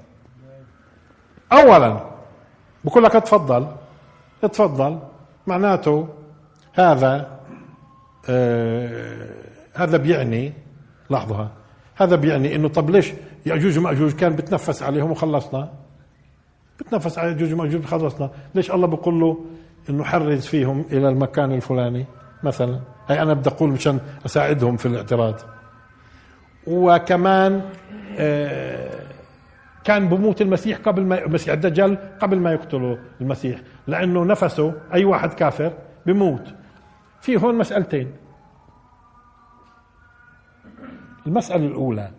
اولا 1.53 2.11
بقول 2.85 3.05
لك 3.05 3.17
اتفضل 3.17 3.67
اتفضل. 4.45 4.99
معناته 5.47 6.09
هذا 6.75 7.41
آه 8.29 9.31
هذا 9.75 9.97
بيعني 9.97 10.53
لحظه 11.11 11.49
هذا 11.97 12.17
بيعني 12.17 12.55
إنه 12.55 12.69
طب 12.69 12.91
ليش 12.91 13.13
يأجوج 13.47 13.79
ومأجوج 13.79 14.13
كان 14.13 14.37
بتنفس 14.37 14.83
عليهم 14.83 15.11
وخلصنا؟ 15.11 15.73
بتنفس 16.81 17.19
على 17.19 17.29
يأجوج 17.29 17.53
ومأجوج 17.53 17.85
خلصنا 17.85 18.31
ليش 18.55 18.71
الله 18.71 18.87
بيقول 18.87 19.21
له 19.21 19.45
إنه 19.91 20.05
حرز 20.05 20.47
فيهم 20.47 20.85
إلى 20.93 21.09
المكان 21.09 21.53
الفلاني 21.53 22.07
مثلا؟ 22.43 22.81
هي 23.11 23.23
أنا 23.23 23.35
بدي 23.35 23.49
أقول 23.51 23.71
مشان 23.71 24.01
أساعدهم 24.27 24.77
في 24.77 24.87
الاعتراض. 24.87 25.35
وكمان 26.67 27.63
آه 28.19 29.01
كان 29.85 30.09
بموت 30.09 30.41
المسيح 30.43 30.79
قبل 30.79 31.03
ما 31.03 31.25
المسيح 31.25 31.53
الدجال 31.55 32.19
قبل 32.21 32.39
ما 32.39 32.53
يقتله 32.53 32.99
المسيح 33.21 33.61
لأنه 33.87 34.25
نفسه 34.25 34.75
أي 34.95 35.05
واحد 35.05 35.35
كافر 35.35 35.73
بموت. 36.07 36.55
في 37.21 37.37
هون 37.37 37.55
مسألتين. 37.55 38.13
المسألة 41.27 41.67
الأولى 41.67 42.11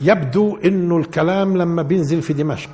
يبدو 0.00 0.56
إنه 0.56 0.96
الكلام 0.96 1.56
لما 1.56 1.82
بينزل 1.82 2.22
في 2.22 2.32
دمشق 2.32 2.70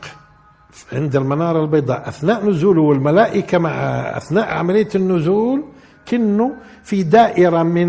عند 0.92 1.16
المنارة 1.16 1.60
البيضاء. 1.62 2.08
أثناء 2.08 2.46
نزوله 2.46 2.82
والملائكة 2.82 3.58
مع 3.58 3.70
أثناء 4.16 4.48
عملية 4.54 4.88
النزول 4.94 5.64
كنه 6.08 6.54
في 6.82 7.02
دائرة 7.02 7.62
من 7.62 7.88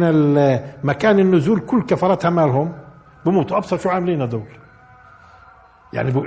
مكان 0.83 1.19
النزول 1.19 1.59
كل 1.59 1.81
كفرتها 1.81 2.29
مالهم. 2.29 2.73
بموتوا 3.25 3.57
أبصر 3.57 3.77
شو 3.77 3.89
عاملين 3.89 4.21
هذول. 4.21 4.43
يعني 5.93 6.11
بو 6.11 6.25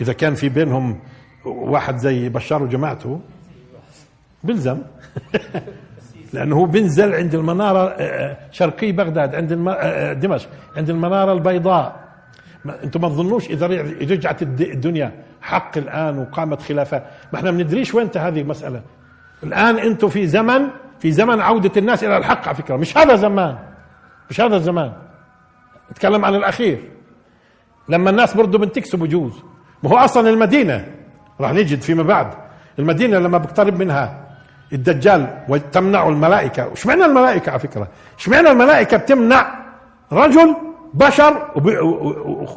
إذا 0.00 0.12
كان 0.12 0.34
في 0.34 0.48
بينهم 0.48 1.00
واحد 1.44 1.96
زي 1.96 2.28
بشار 2.28 2.62
وجماعته 2.62 3.20
بلزم 4.44 4.78
لأنه 6.32 6.56
هو 6.56 6.64
بنزل 6.64 7.14
عند 7.14 7.34
المنارة 7.34 7.96
شرقي 8.50 8.92
بغداد 8.92 9.34
عند 9.34 9.52
دمشق 10.20 10.48
عند 10.76 10.90
المنارة 10.90 11.32
البيضاء. 11.32 12.04
أنتم 12.84 13.00
ما 13.00 13.08
تظنوش 13.08 13.50
إذا 13.50 13.66
رجعت 14.00 14.42
الدنيا 14.42 15.12
حق 15.44 15.78
الآن 15.78 16.18
وقامت 16.18 16.62
خلافات 16.62 17.04
ما 17.32 17.38
إحنا 17.38 17.50
بندريش 17.50 17.94
وين 17.94 18.10
هذه 18.16 18.40
المسألة. 18.40 18.82
الآن 19.42 19.78
أنتم 19.78 20.08
في 20.08 20.26
زمن 20.26 20.68
في 21.00 21.12
زمن 21.12 21.40
عودة 21.40 21.70
الناس 21.76 22.04
إلى 22.04 22.16
الحق 22.16 22.48
على 22.48 22.56
فكرة. 22.56 22.76
مش 22.76 22.98
هذا 22.98 23.16
زمان. 23.16 23.58
مش 24.30 24.40
هذا 24.40 24.56
الزمان 24.56 24.92
اتكلم 25.90 26.24
عن 26.24 26.34
الأخير. 26.34 26.90
لما 27.88 28.10
الناس 28.10 28.34
برضه 28.34 28.58
بنتكسوا 28.58 28.98
بجوز 28.98 29.42
ما 29.82 29.90
هو 29.90 29.96
أصلا 29.96 30.28
المدينة. 30.28 30.86
راح 31.40 31.52
نجد 31.52 31.80
فيما 31.80 32.02
بعد. 32.02 32.34
المدينة 32.78 33.18
لما 33.18 33.38
بيقترب 33.38 33.78
منها 33.78 34.20
الدجال 34.72 35.44
وتمنع 35.48 36.08
الملائكة. 36.08 36.68
وش 36.68 36.86
معنى 36.86 37.04
الملائكة 37.04 37.50
على 37.50 37.58
فكرة؟ 37.58 37.88
إيش 38.18 38.28
معنى 38.28 38.50
الملائكة 38.50 38.96
بتمنع 38.96 39.54
رجل 40.12 40.56
بشر 40.94 41.50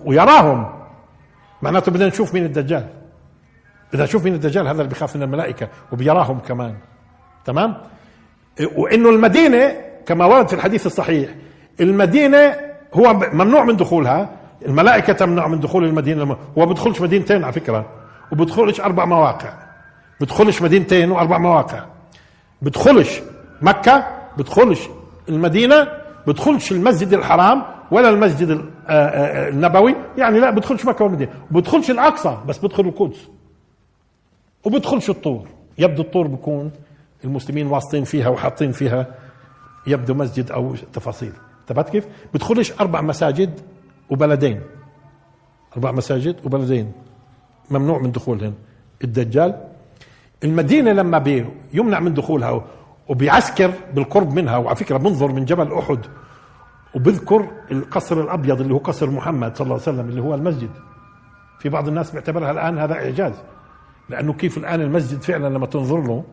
ويراهم؟ 0.06 0.77
معناته 1.62 1.92
بدنا 1.92 2.08
نشوف 2.08 2.34
مين 2.34 2.46
الدجال. 2.46 2.88
بدنا 3.94 4.04
نشوف 4.04 4.24
مين 4.24 4.34
الدجال 4.34 4.68
هذا 4.68 4.82
اللي 4.82 4.90
بيخاف 4.90 5.16
من 5.16 5.24
الملائكة 5.24 5.68
وبيراهم 5.92 6.40
كمان. 6.40 6.76
تمام؟ 7.46 7.78
وإنه 8.76 9.10
المدينة 9.10 9.76
كما 10.06 10.26
ورد 10.26 10.48
في 10.48 10.54
الحديث 10.54 10.86
الصحيح 10.86 11.30
المدينة 11.80 12.56
هو 12.94 13.14
ممنوع 13.14 13.64
من 13.64 13.76
دخولها 13.76 14.30
الملائكة 14.66 15.14
تمنع 15.14 15.48
من 15.48 15.60
دخول 15.60 15.86
المدينة. 15.86 16.38
هو 16.58 16.66
بدخلش 16.66 17.02
مدينتين 17.02 17.44
على 17.44 17.54
فكرة 17.54 17.86
وبدخلش 18.32 18.82
أربع 18.82 19.06
مواقع. 19.06 19.54
بدخلش 20.22 20.62
مدينتين 20.62 21.12
وأربع 21.12 21.38
مواقع. 21.38 21.86
بدخلش 22.62 23.22
مكة 23.62 24.08
بدخلش 24.38 24.80
المدينة 25.30 25.88
بدخلش 26.28 26.72
المسجد 26.72 27.14
الحرام 27.14 27.64
ولا 27.92 28.10
المسجد 28.10 28.62
النبوي 28.90 29.96
يعني 30.18 30.40
لا 30.40 30.50
بدخلش 30.50 30.86
مكة 30.86 31.06
والمدينة. 31.06 31.32
بدخلش 31.52 31.92
الأقصى 31.92 32.38
بس 32.48 32.60
بدخل 32.60 32.86
القدس. 32.86 33.28
وبدخلش 34.66 35.10
الطور. 35.10 35.48
يبدو 35.78 36.02
الطور 36.02 36.28
بيكون 36.28 36.72
المسلمين 37.24 37.68
واصلين 37.68 38.04
فيها 38.04 38.30
وحاطين 38.30 38.72
فيها 38.72 39.08
يبدو 39.88 40.14
مسجد 40.14 40.52
أو 40.52 40.76
تفاصيل. 40.94 41.32
تبعت 41.68 41.90
كيف؟ 41.90 42.08
بدخلش 42.34 42.74
أربع 42.82 43.02
مساجد 43.02 43.60
وبلدين. 44.10 44.62
أربع 45.78 45.92
مساجد 45.92 46.36
وبلدين. 46.46 46.92
ممنوع 47.72 48.00
من 48.00 48.12
دخولهن. 48.12 48.54
الدجال. 49.04 49.68
المدينة 50.44 50.92
لما 50.92 51.18
بي 51.18 51.46
يمنع 51.74 52.00
من 52.00 52.14
دخولها 52.14 52.64
وبيعسكر 53.08 53.72
بالقرب 53.94 54.34
منها 54.34 54.58
وعلى 54.58 54.76
فكرة 54.76 54.98
بنظر 54.98 55.32
من 55.32 55.46
جبل 55.46 55.74
أحد. 55.74 56.00
وبذكر 56.96 57.48
القصر 57.72 58.22
الأبيض 58.22 58.62
اللي 58.62 58.74
هو 58.74 58.78
قصر 58.78 59.10
محمد 59.10 59.56
صلى 59.58 59.66
الله 59.66 59.74
عليه 59.74 59.84
وسلم 59.84 60.10
اللي 60.10 60.22
هو 60.22 60.36
المسجد 60.36 60.70
في 61.60 61.70
بعض 61.70 61.88
الناس 61.88 62.12
بيعتبرها 62.12 62.52
الآن 62.52 62.78
هذا 62.78 62.94
إعجاز 62.94 63.34
لأنه 64.10 64.34
كيف 64.34 64.58
الآن 64.58 64.82
المسجد 64.82 65.22
فعلا 65.22 65.48
لما 65.48 65.66
تنظر 65.66 66.02
له 66.02 66.24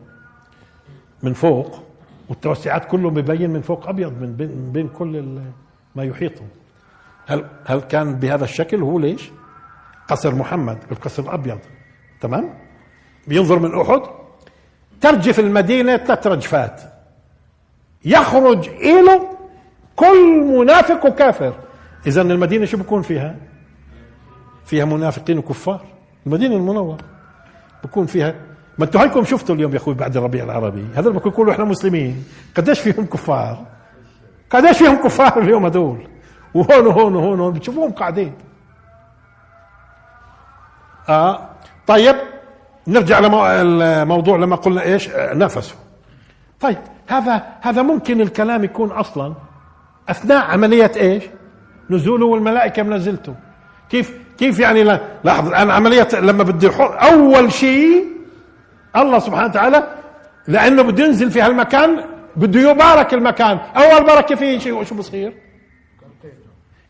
من 1.23 1.33
فوق 1.33 1.83
والتوسعات 2.29 2.85
كله 2.85 3.09
مبين 3.09 3.49
من 3.49 3.61
فوق 3.61 3.89
أبيض 3.89 4.21
من 4.21 4.35
بين, 4.35 4.49
من 4.49 4.71
بين 4.71 4.87
كل 4.87 5.39
ما 5.95 6.03
يحيطه 6.03 6.43
هل 7.27 7.45
هل 7.65 7.79
كان 7.79 8.15
بهذا 8.15 8.43
الشكل 8.43 8.81
هو 8.81 8.99
ليش؟ 8.99 9.31
قصر 10.07 10.35
محمد 10.35 10.77
القصر 10.91 11.23
الأبيض 11.23 11.59
تمام؟ 12.21 12.53
بينظر 13.27 13.59
من 13.59 13.81
أحد 13.81 14.01
ترجف 15.01 15.39
المدينة 15.39 15.97
ثلاث 15.97 16.27
رجفات 16.27 16.81
يخرج 18.05 18.69
إله 18.69 19.34
كل 19.95 20.43
منافق 20.59 21.05
وكافر 21.05 21.53
اذا 22.07 22.21
المدينة 22.21 22.65
شو 22.65 22.77
بكون 22.77 23.01
فيها؟ 23.01 23.35
فيها 24.65 24.85
منافقين 24.85 25.37
وكفار. 25.37 25.81
المدينة 26.25 26.55
المنورة 26.55 26.97
بكون 27.83 28.05
فيها. 28.05 28.35
ما 28.77 28.85
أنتم 28.85 28.99
هيكم 28.99 29.23
شفتوا 29.23 29.55
اليوم 29.55 29.71
يا 29.71 29.77
أخوي 29.77 29.93
بعد 29.93 30.17
الربيع 30.17 30.43
العربي؟ 30.43 30.85
هذول 30.95 31.13
بكون 31.13 31.31
يقولوا 31.31 31.53
إحنا 31.53 31.65
مسلمين. 31.65 32.25
قديش 32.57 32.79
فيهم 32.79 33.05
كفار؟ 33.05 33.65
قديش 34.49 34.77
فيهم 34.77 34.95
كفار 34.95 35.41
اليوم 35.41 35.65
هذول؟ 35.65 36.07
وهون 36.53 36.87
وهون 36.87 37.15
وهون 37.15 37.39
وهون. 37.39 37.53
بتشوفوهم 37.53 37.91
قاعدين. 37.91 38.33
آه. 41.09 41.49
طيب 41.87 42.15
نرجع 42.87 43.19
للموضوع 43.19 44.37
لما 44.37 44.55
قلنا 44.55 44.81
إيش؟ 44.81 45.09
نفسه. 45.15 45.75
طيب 46.59 46.77
هذا 47.07 47.43
هذا 47.61 47.81
ممكن 47.81 48.21
الكلام 48.21 48.63
يكون 48.63 48.91
أصلا 48.91 49.33
أثناء 50.09 50.45
عملية 50.45 50.91
إيش؟ 50.97 51.23
نزوله 51.89 52.25
والملائكة 52.25 52.83
منزلته 52.83 53.35
كيف 53.89 54.19
كيف 54.37 54.59
يعني 54.59 54.83
لا 54.83 55.01
لاحظ 55.23 55.47
الآن 55.47 55.71
عملية 55.71 56.07
لما 56.13 56.43
بدي 56.43 56.69
أول 57.11 57.51
شيء 57.51 58.05
الله 58.95 59.19
سبحانه 59.19 59.47
وتعالى 59.47 59.95
لأنه 60.47 60.81
بده 60.81 61.05
ينزل 61.05 61.31
في 61.31 61.41
هالمكان 61.41 62.15
بده 62.35 62.71
يبارك 62.71 63.13
المكان. 63.13 63.57
أول 63.57 64.05
بركة 64.05 64.35
فيه 64.35 64.59
شيء 64.59 64.83
شو 64.83 64.95
بصير؟ 64.95 65.33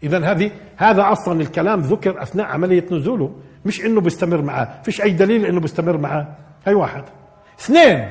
اذا 0.03 0.31
هذه 0.31 0.51
هذا 0.77 1.11
أصلا 1.11 1.41
الكلام 1.41 1.79
ذكر 1.79 2.21
أثناء 2.21 2.45
عملية 2.45 2.85
نزوله. 2.91 3.35
مش 3.65 3.85
إنه 3.85 4.01
بيستمر 4.01 4.41
معاه. 4.41 4.81
فيش 4.83 5.01
أي 5.01 5.11
دليل 5.11 5.45
إنه 5.45 5.59
بيستمر 5.59 5.97
معاه. 5.97 6.27
هي 6.65 6.73
واحد. 6.73 7.03
اثنين. 7.59 8.09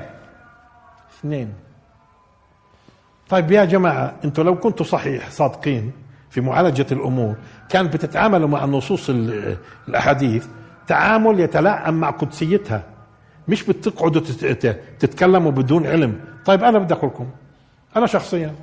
اثنين. 1.18 1.52
طيب 3.34 3.50
يا 3.52 3.64
جماعة 3.64 4.14
أنتم 4.24 4.42
لو 4.42 4.58
كنتوا 4.58 4.86
صحيح 4.86 5.30
صادقين 5.30 5.92
في 6.30 6.40
معالجة 6.40 6.86
الأمور 6.92 7.34
كانت 7.68 7.94
بتتعامل 7.94 8.46
مع 8.46 8.64
النصوص 8.64 9.10
ال- 9.10 9.56
الأحاديث 9.88 10.46
تعامل 10.86 11.40
يتلائم 11.40 11.94
مع 11.94 12.10
قدسيتها. 12.10 12.82
مش 13.48 13.62
بتقعدوا 13.62 14.20
تت- 14.20 14.44
تت- 14.44 14.80
تتكلموا 14.98 15.50
بدون 15.50 15.86
علم. 15.86 16.20
طيب 16.44 16.64
أنا 16.64 16.78
بدي 16.78 16.94
أقول 16.94 17.10
لكم 17.10 17.26
أنا 17.96 18.06
شخصيا. 18.06 18.54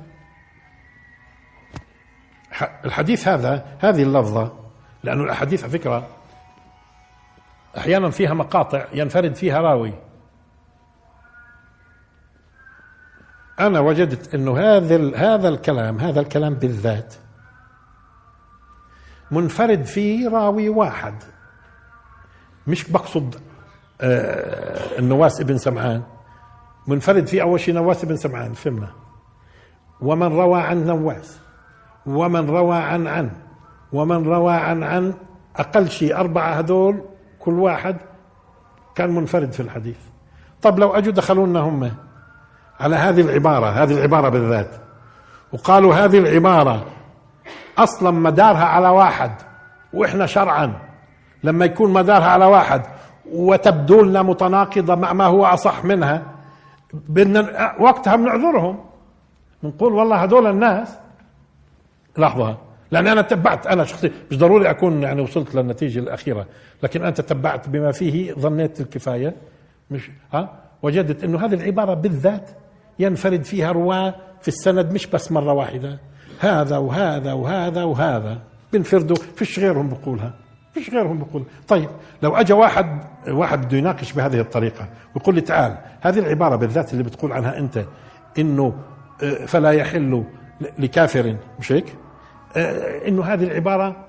الحديث 2.84 3.28
هذا 3.28 3.64
هذه 3.78 4.02
اللفظة 4.02 4.52
لأنه 5.04 5.24
الأحاديث 5.24 5.62
على 5.62 5.72
فكرة 5.72 6.06
أحيانا 7.78 8.10
فيها 8.10 8.34
مقاطع 8.34 8.84
ينفرد 8.94 9.34
فيها 9.34 9.60
راوي. 9.60 9.92
أنا 13.60 13.80
وجدت 13.80 14.34
إنه 14.34 14.58
هذا 14.58 15.16
هذا 15.16 15.48
الكلام 15.48 15.98
هذا 15.98 16.20
الكلام 16.20 16.54
بالذات 16.54 17.14
منفرد 19.30 19.84
فيه 19.84 20.28
راوي 20.28 20.68
واحد. 20.68 21.14
مش 22.66 22.90
بقصد 22.90 23.34
آه، 24.00 24.98
النواس 24.98 25.40
ابن 25.40 25.58
سمعان. 25.58 26.02
منفرد 26.86 27.26
فيه 27.26 27.42
أول 27.42 27.60
شيء 27.60 27.74
نواس 27.74 28.04
ابن 28.04 28.16
سمعان 28.16 28.52
فهمنا. 28.52 28.88
ومن 30.00 30.26
روى 30.26 30.60
عن 30.60 30.86
نواس 30.86 31.38
ومن 32.06 32.50
روى 32.50 32.76
عن 32.76 33.06
عن 33.06 33.30
ومن 33.92 34.24
روى 34.24 34.52
عن 34.52 34.82
عن 34.82 35.14
أقل 35.56 35.90
شيء 35.90 36.16
أربعة 36.16 36.58
هذول 36.58 37.04
كل 37.38 37.58
واحد 37.58 37.96
كان 38.94 39.10
منفرد 39.10 39.52
في 39.52 39.60
الحديث. 39.60 39.98
طب 40.62 40.78
لو 40.78 40.90
أجوا 40.90 41.12
دخلوا 41.12 41.46
لنا 41.46 41.60
هم 41.60 41.92
على 42.82 42.96
هذه 42.96 43.20
العبارة 43.20 43.66
هذه 43.66 43.92
العبارة 43.92 44.28
بالذات. 44.28 44.70
وقالوا 45.52 45.94
هذه 45.94 46.18
العبارة 46.18 46.86
أصلا 47.78 48.10
مدارها 48.10 48.64
على 48.64 48.88
واحد 48.88 49.32
وإحنا 49.92 50.26
شرعا 50.26 50.72
لما 51.44 51.64
يكون 51.64 51.92
مدارها 51.92 52.26
على 52.26 52.44
واحد 52.44 52.82
وتبدو 53.32 54.02
لنا 54.02 54.22
متناقضة 54.22 54.94
مع 54.94 55.12
ما 55.12 55.24
هو 55.24 55.44
أصح 55.44 55.84
منها 55.84 56.22
بدنا 56.92 57.72
وقتها 57.80 58.16
بنعذرهم. 58.16 58.84
بنقول 59.62 59.92
والله 59.92 60.24
هذول 60.24 60.46
الناس 60.46 60.98
لحظة 62.18 62.56
لأن 62.90 63.06
أنا 63.06 63.22
تبعت 63.22 63.66
أنا 63.66 63.84
شخصيا 63.84 64.10
مش 64.30 64.38
ضروري 64.38 64.70
أكون 64.70 65.02
يعني 65.02 65.20
وصلت 65.22 65.54
للنتيجة 65.54 65.98
الأخيرة 65.98 66.46
لكن 66.82 67.04
أنت 67.04 67.20
تبعت 67.20 67.68
بما 67.68 67.92
فيه 67.92 68.32
ظنيت 68.32 68.80
الكفاية 68.80 69.34
مش 69.90 70.10
ها؟ 70.32 70.48
وجدت 70.82 71.24
إنه 71.24 71.44
هذه 71.44 71.54
العبارة 71.54 71.94
بالذات 71.94 72.50
ينفرد 72.98 73.44
فيها 73.44 73.72
رواة 73.72 74.14
في 74.42 74.48
السند 74.48 74.92
مش 74.92 75.06
بس 75.06 75.32
مرة 75.32 75.52
واحدة. 75.52 75.98
هذا 76.40 76.76
وهذا 76.76 77.32
وهذا 77.32 77.84
وهذا. 77.84 78.38
بنفردوا 78.72 79.16
فيش 79.36 79.58
غيرهم 79.58 79.88
بقولها. 79.88 80.34
فيش 80.74 80.90
غيرهم 80.90 81.18
بقول. 81.18 81.44
طيب 81.68 81.88
لو 82.22 82.36
اجى 82.36 82.52
واحد 82.52 83.04
واحد 83.28 83.66
بده 83.66 83.78
يناقش 83.78 84.12
بهذه 84.12 84.40
الطريقة 84.40 84.88
ويقول 85.14 85.34
لي 85.34 85.40
تعال 85.40 85.78
هذه 86.00 86.18
العبارة 86.18 86.56
بالذات 86.56 86.92
اللي 86.92 87.04
بتقول 87.04 87.32
عنها 87.32 87.58
أنت 87.58 87.84
إنه 88.38 88.74
آه، 89.22 89.46
فلا 89.46 89.70
يحل 89.70 90.24
لكافر 90.78 91.36
مش 91.58 91.72
هيك؟ 91.72 91.94
آه، 92.56 93.08
إنه 93.08 93.24
هذه 93.24 93.44
العبارة 93.44 94.06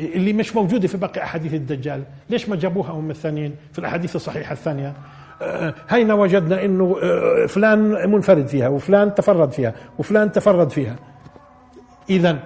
اللي 0.00 0.32
مش 0.32 0.56
موجودة 0.56 0.88
في 0.88 0.96
باقي 0.96 1.22
أحاديث 1.22 1.54
الدجال. 1.54 2.04
ليش 2.30 2.48
ما 2.48 2.56
جابوها 2.56 2.90
هم 2.90 3.10
الثانيين 3.10 3.56
في 3.72 3.78
الأحاديث 3.78 4.16
الصحيحة 4.16 4.52
الثانية؟ 4.52 4.94
آه، 5.42 5.74
هينا 5.88 6.14
وجدنا 6.14 6.64
إنه 6.64 6.96
آه، 7.02 7.46
فلان 7.46 8.10
منفرد 8.10 8.46
فيها 8.46 8.68
وفلان 8.68 9.14
تفرد 9.14 9.52
فيها 9.52 9.74
وفلان 9.98 10.32
تفرد 10.32 10.70
فيها. 10.70 10.96
اذا 12.10 12.38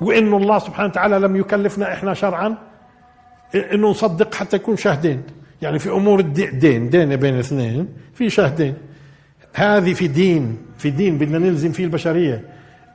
وإنه 0.00 0.36
الله 0.36 0.58
سبحانه 0.58 0.88
وتعالى 0.88 1.18
لم 1.18 1.36
يكلفنا 1.36 1.92
إحنا 1.92 2.14
شرعا 2.14 2.54
إنه 3.54 3.90
نصدق 3.90 4.34
حتى 4.34 4.56
يكون 4.56 4.76
شاهدين 4.76 5.22
يعني 5.62 5.78
في 5.78 5.90
أمور 5.90 6.20
الدين 6.20 6.90
دين 6.90 7.16
بين 7.16 7.38
اثنين 7.38 7.88
في 8.14 8.30
شاهدين 8.30 8.74
هذه 9.54 9.94
في 9.94 10.08
دين 10.08 10.58
في 10.78 10.90
دين 10.90 11.18
بدنا 11.18 11.38
نلزم 11.38 11.72
فيه 11.72 11.84
البشرية. 11.84 12.44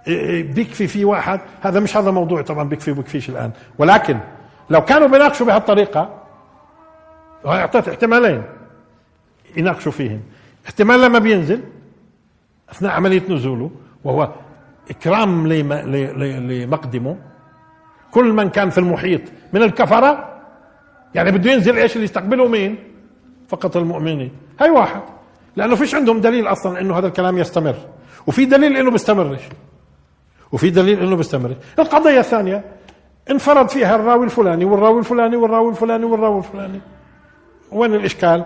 إيه 0.08 0.20
إيه 0.20 0.54
بيكفي 0.54 0.88
في 0.88 1.06
واحد. 1.06 1.40
هذا 1.62 1.80
مش 1.80 1.98
هذا 1.98 2.12
موضوع 2.12 2.42
طبعا 2.42 2.64
بيكفي 2.70 2.92
وبيكفيش 2.92 3.30
الآن. 3.30 3.52
ولكن 3.78 4.18
لو 4.70 4.82
كانوا 4.82 5.08
بيناقشوا 5.08 5.46
بهالطريقة 5.46 6.22
أعطيت 7.46 7.88
احتمالين. 7.88 8.44
يناقشوا 9.58 9.92
فيهم 9.92 10.22
احتمال 10.66 11.02
لما 11.02 11.20
بينزل 11.20 11.62
أثناء 12.70 12.92
عملية 12.92 13.24
نزوله 13.30 13.72
وهو 14.04 14.30
إكرام 14.90 15.48
لمقدمه. 15.48 17.18
كل 18.12 18.34
من 18.34 18.50
كان 18.50 18.70
في 18.70 18.78
المحيط 18.78 19.22
من 19.54 19.64
الكفرة 19.64 20.42
يعني 21.16 21.32
بده 21.32 21.52
ينزل 21.52 21.78
إيش 21.78 21.94
اللي 21.94 22.04
يستقبله 22.04 22.48
مين؟ 22.48 22.78
فقط 23.48 23.78
المؤمنين. 23.78 24.32
هاي 24.60 24.70
واحد. 24.70 25.02
لأنه 25.56 25.76
فيش 25.76 25.96
عندهم 25.96 26.22
دليل 26.22 26.48
أصلا 26.48 26.82
إنه 26.82 26.98
هذا 26.98 27.08
الكلام 27.08 27.38
يستمر. 27.38 27.76
وفي 28.28 28.46
دليل 28.46 28.78
إنه 28.78 28.92
بيستمرش. 28.92 29.42
وفي 30.52 30.70
دليل 30.70 31.00
إنه 31.00 31.16
بيستمر 31.16 31.56
القضية 31.80 32.20
الثانية 32.20 32.64
انفرد 33.32 33.70
فيها 33.70 33.96
الراوي 33.96 34.26
الفلاني 34.26 34.66
والراوي 34.66 35.00
الفلاني 35.00 35.36
والراوي 35.36 35.70
الفلاني 35.70 36.06
والراوي 36.06 36.38
الفلاني. 36.38 36.80
وين 37.72 37.94
الإشكال؟ 37.94 38.46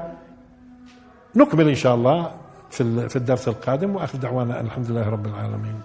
نكمل 1.35 1.67
إن 1.69 1.75
شاء 1.75 1.95
الله 1.95 2.31
في 2.71 2.81
ال- 2.83 3.09
في 3.09 3.15
الدرس 3.15 3.47
القادم 3.47 3.95
وآخر 3.95 4.17
دعوانا 4.17 4.61
الحمد 4.61 4.91
لله 4.91 5.09
رب 5.09 5.25
العالمين. 5.25 5.81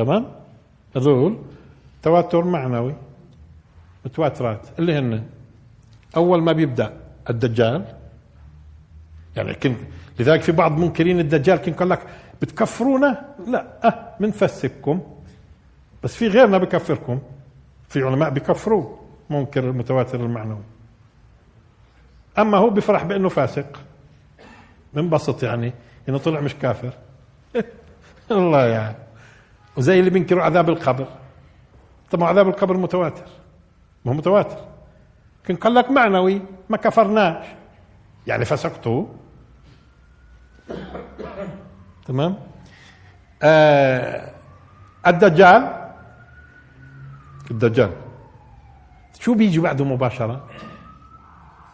تمام؟ 0.00 0.26
هذول 0.96 1.38
تواتر 2.02 2.44
معنوي. 2.44 2.94
متواترات. 4.04 4.68
اللي 4.78 4.98
هن 4.98 5.24
أول 6.16 6.42
ما 6.42 6.52
بيبدأ 6.52 7.00
الدجال. 7.30 7.84
يعني 9.36 9.54
كن 9.54 9.76
لذلك 10.18 10.42
في 10.42 10.52
بعض 10.52 10.78
منكرين 10.78 11.20
الدجال 11.20 11.56
كان 11.56 11.74
قال 11.74 11.88
لك 11.88 12.00
بتكفرونا؟ 12.42 13.24
لا. 13.46 13.66
أه 13.84 14.16
بنفسكم 14.20 15.00
بس 16.04 16.16
في 16.16 16.28
غيرنا 16.28 16.58
بكفركم. 16.58 17.18
في 17.88 18.02
علماء 18.02 18.30
بكفروه 18.30 18.98
منكر 19.30 19.70
المتواتر 19.70 20.20
المعنوي. 20.20 20.62
أما 22.38 22.58
هو 22.58 22.70
بيفرح 22.70 23.04
بأنه 23.04 23.28
فاسق. 23.28 23.80
منبسط 24.94 25.42
يعني 25.42 25.72
إنه 26.08 26.18
طلع 26.18 26.40
مش 26.40 26.54
كافر. 26.54 26.92
الله 28.30 28.66
يعني. 28.66 29.09
وزي 29.76 29.98
اللي 30.00 30.10
بينكروا 30.10 30.42
عذاب 30.42 30.68
القبر. 30.68 31.06
طبعا 32.10 32.28
عذاب 32.28 32.48
القبر 32.48 32.76
متواتر. 32.76 33.24
ما 34.04 34.12
هو 34.12 34.16
متواتر. 34.16 34.56
لكن 35.44 35.56
قال 35.56 35.74
لك 35.74 35.90
معنوي 35.90 36.42
ما 36.68 36.76
كفرناش. 36.76 37.46
يعني 38.26 38.44
فسقته 38.44 39.08
تمام؟ 42.06 42.38
آه 43.42 44.30
الدجال. 45.06 45.90
الدجال. 47.50 47.90
شو 49.20 49.34
بيجي 49.34 49.60
بعده 49.60 49.84
مباشرة؟ 49.84 50.46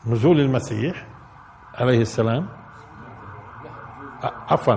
نزول 0.06 0.40
المسيح 0.40 1.06
عليه 1.74 2.00
السلام. 2.02 2.48
آه، 4.24 4.32
عفوا. 4.48 4.76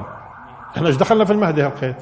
إحنا 0.76 0.88
إيش 0.88 0.96
دخلنا 0.96 1.26
في 1.26 1.34
المهدي 1.34 1.64
هالقيت 1.64 1.98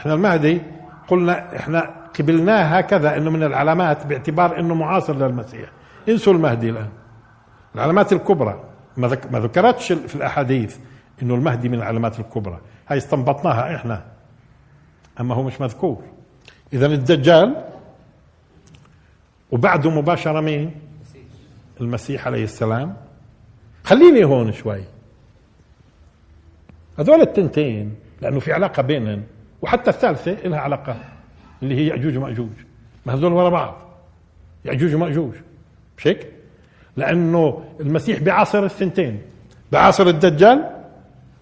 إحنا 0.00 0.14
المهدي 0.14 0.62
قلنا 1.08 1.56
إحنا 1.56 1.90
قبلناه 2.18 2.62
هكذا 2.62 3.16
إنه 3.16 3.30
من 3.30 3.42
العلامات 3.42 4.06
باعتبار 4.06 4.60
إنه 4.60 4.74
معاصر 4.74 5.16
للمسيح. 5.16 5.70
انسوا 6.08 6.32
المهدي 6.32 6.70
الآن. 6.70 6.88
العلامات 7.74 8.12
الكبرى. 8.12 8.64
ما, 8.96 9.08
ذك... 9.08 9.32
ما 9.32 9.40
ذكرتش 9.40 9.92
في 9.92 10.14
الأحاديث 10.14 10.76
إنه 11.22 11.34
المهدي 11.34 11.68
من 11.68 11.74
العلامات 11.74 12.20
الكبرى. 12.20 12.60
هاي 12.88 12.98
استنبطناها 12.98 13.76
إحنا. 13.76 14.04
أما 15.20 15.34
هو 15.34 15.42
مش 15.42 15.60
مذكور. 15.60 16.02
اذا 16.72 16.86
الدجال 16.86 17.64
وبعده 19.50 19.90
مباشرة 19.90 20.40
مين؟ 20.40 20.74
المسيح 21.80 22.26
عليه 22.26 22.44
السلام. 22.44 22.96
خليني 23.84 24.24
هون 24.24 24.52
شوي. 24.52 24.84
هذول 26.98 27.20
التنتين 27.20 27.94
لأنه 28.20 28.40
في 28.40 28.52
علاقة 28.52 28.82
بينهم. 28.82 29.22
وحتى 29.62 29.90
الثالثة 29.90 30.48
لها 30.48 30.60
علاقة 30.60 30.96
اللي 31.62 31.74
هي 31.74 31.86
يأجوج 31.86 32.16
ومأجوج. 32.16 32.50
ما 33.06 33.14
هذول 33.14 33.32
ورا 33.32 33.48
بعض. 33.48 33.76
يأجوج 34.64 34.94
ومأجوج. 34.94 35.34
مش 35.98 36.06
هيك؟ 36.06 36.32
لأنه 36.96 37.64
المسيح 37.80 38.20
بعاصر 38.20 38.64
الثنتين. 38.64 39.22
بعاصر 39.72 40.06
الدجال 40.06 40.84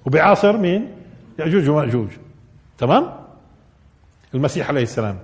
وبعاصر 0.06 0.56
مين؟ 0.56 0.94
يأجوج 1.38 1.68
ومأجوج. 1.68 2.08
تمام؟ 2.78 3.10
المسيح 4.34 4.68
عليه 4.68 4.82
السلام. 4.82 5.18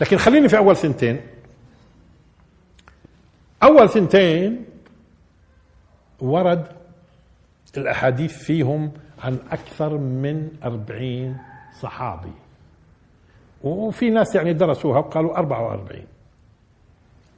لكن 0.00 0.16
خليني 0.16 0.48
في 0.48 0.56
أول 0.56 0.76
ثنتين. 0.76 1.20
أول 3.62 3.88
ثنتين 3.88 4.64
ورد 6.20 6.66
الأحاديث 7.76 8.38
فيهم 8.38 8.92
عن 9.24 9.38
أكثر 9.50 9.98
من 9.98 10.48
أربعين 10.64 11.36
صحابي. 11.80 12.32
وفي 13.62 14.10
ناس 14.10 14.34
يعني 14.34 14.52
درسوها 14.52 14.98
وقالوا 14.98 15.38
44 15.38 16.02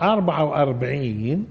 44 0.03 1.47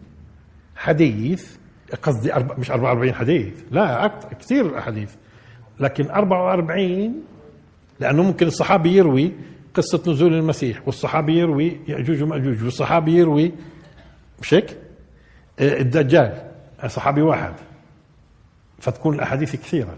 حديث 0.75 1.57
قصدي 2.03 2.31
مش 2.57 2.71
44 2.71 3.13
حديث 3.13 3.63
لا 3.71 4.05
أكثر 4.05 4.33
كثير 4.33 4.77
أحاديث. 4.77 5.15
لكن 5.79 6.09
44 6.09 7.23
لأنه 7.99 8.23
ممكن 8.23 8.47
الصحابي 8.47 8.95
يروي 8.95 9.31
قصة 9.73 10.11
نزول 10.11 10.33
المسيح 10.33 10.81
والصحابي 10.85 11.37
يروي 11.39 11.79
يأجوج 11.87 12.23
ومأجوج 12.23 12.63
والصحابي 12.63 13.17
يروي 13.17 13.51
مش 14.41 14.53
هيك؟ 14.53 14.77
آه، 15.59 15.79
الدجال 15.79 16.51
صحابي 16.87 17.21
واحد. 17.21 17.53
فتكون 18.79 19.15
الأحاديث 19.15 19.55
كثيرة. 19.55 19.97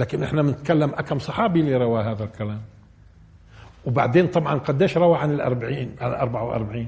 لكن 0.00 0.22
إحنا 0.22 0.42
بنتكلم 0.42 0.90
أكم 0.90 1.18
صحابي 1.18 1.60
اللي 1.60 1.76
روى 1.76 2.02
هذا 2.02 2.24
الكلام. 2.24 2.60
وبعدين 3.84 4.26
طبعا 4.26 4.58
قديش 4.58 4.96
روى 4.96 5.18
عن 5.18 5.30
الأربعين 5.30 5.96
عن 6.00 6.10
الأربعة 6.10 6.44
وأربعين؟ 6.44 6.86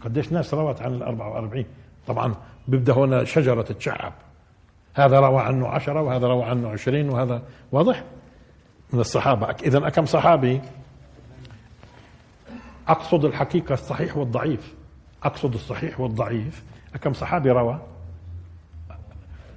قديش 0.00 0.32
ناس 0.32 0.54
روت 0.54 0.82
عن 0.82 0.94
الأربعة 0.94 1.30
وأربعين؟ 1.30 1.66
طبعا 2.06 2.34
بيبدأ 2.68 2.92
هنا 2.92 3.24
شجرة 3.24 3.62
تتشعب 3.62 4.12
هذا 4.94 5.20
روى 5.20 5.42
عنه 5.42 5.68
عشرة 5.68 6.02
وهذا 6.02 6.26
روى 6.26 6.44
عنه 6.44 6.68
عشرين 6.68 7.10
وهذا 7.10 7.42
واضح؟ 7.72 8.04
من 8.92 9.00
الصحابة. 9.00 9.46
إذا 9.62 9.86
أكم 9.86 10.06
صحابي؟ 10.06 10.60
أقصد 12.88 13.24
الحقيقة 13.24 13.72
الصحيح 13.72 14.16
والضعيف. 14.16 14.74
أقصد 15.22 15.54
الصحيح 15.54 16.00
والضعيف. 16.00 16.64
كم 17.02 17.12
صحابي 17.12 17.50
روى؟ 17.50 17.80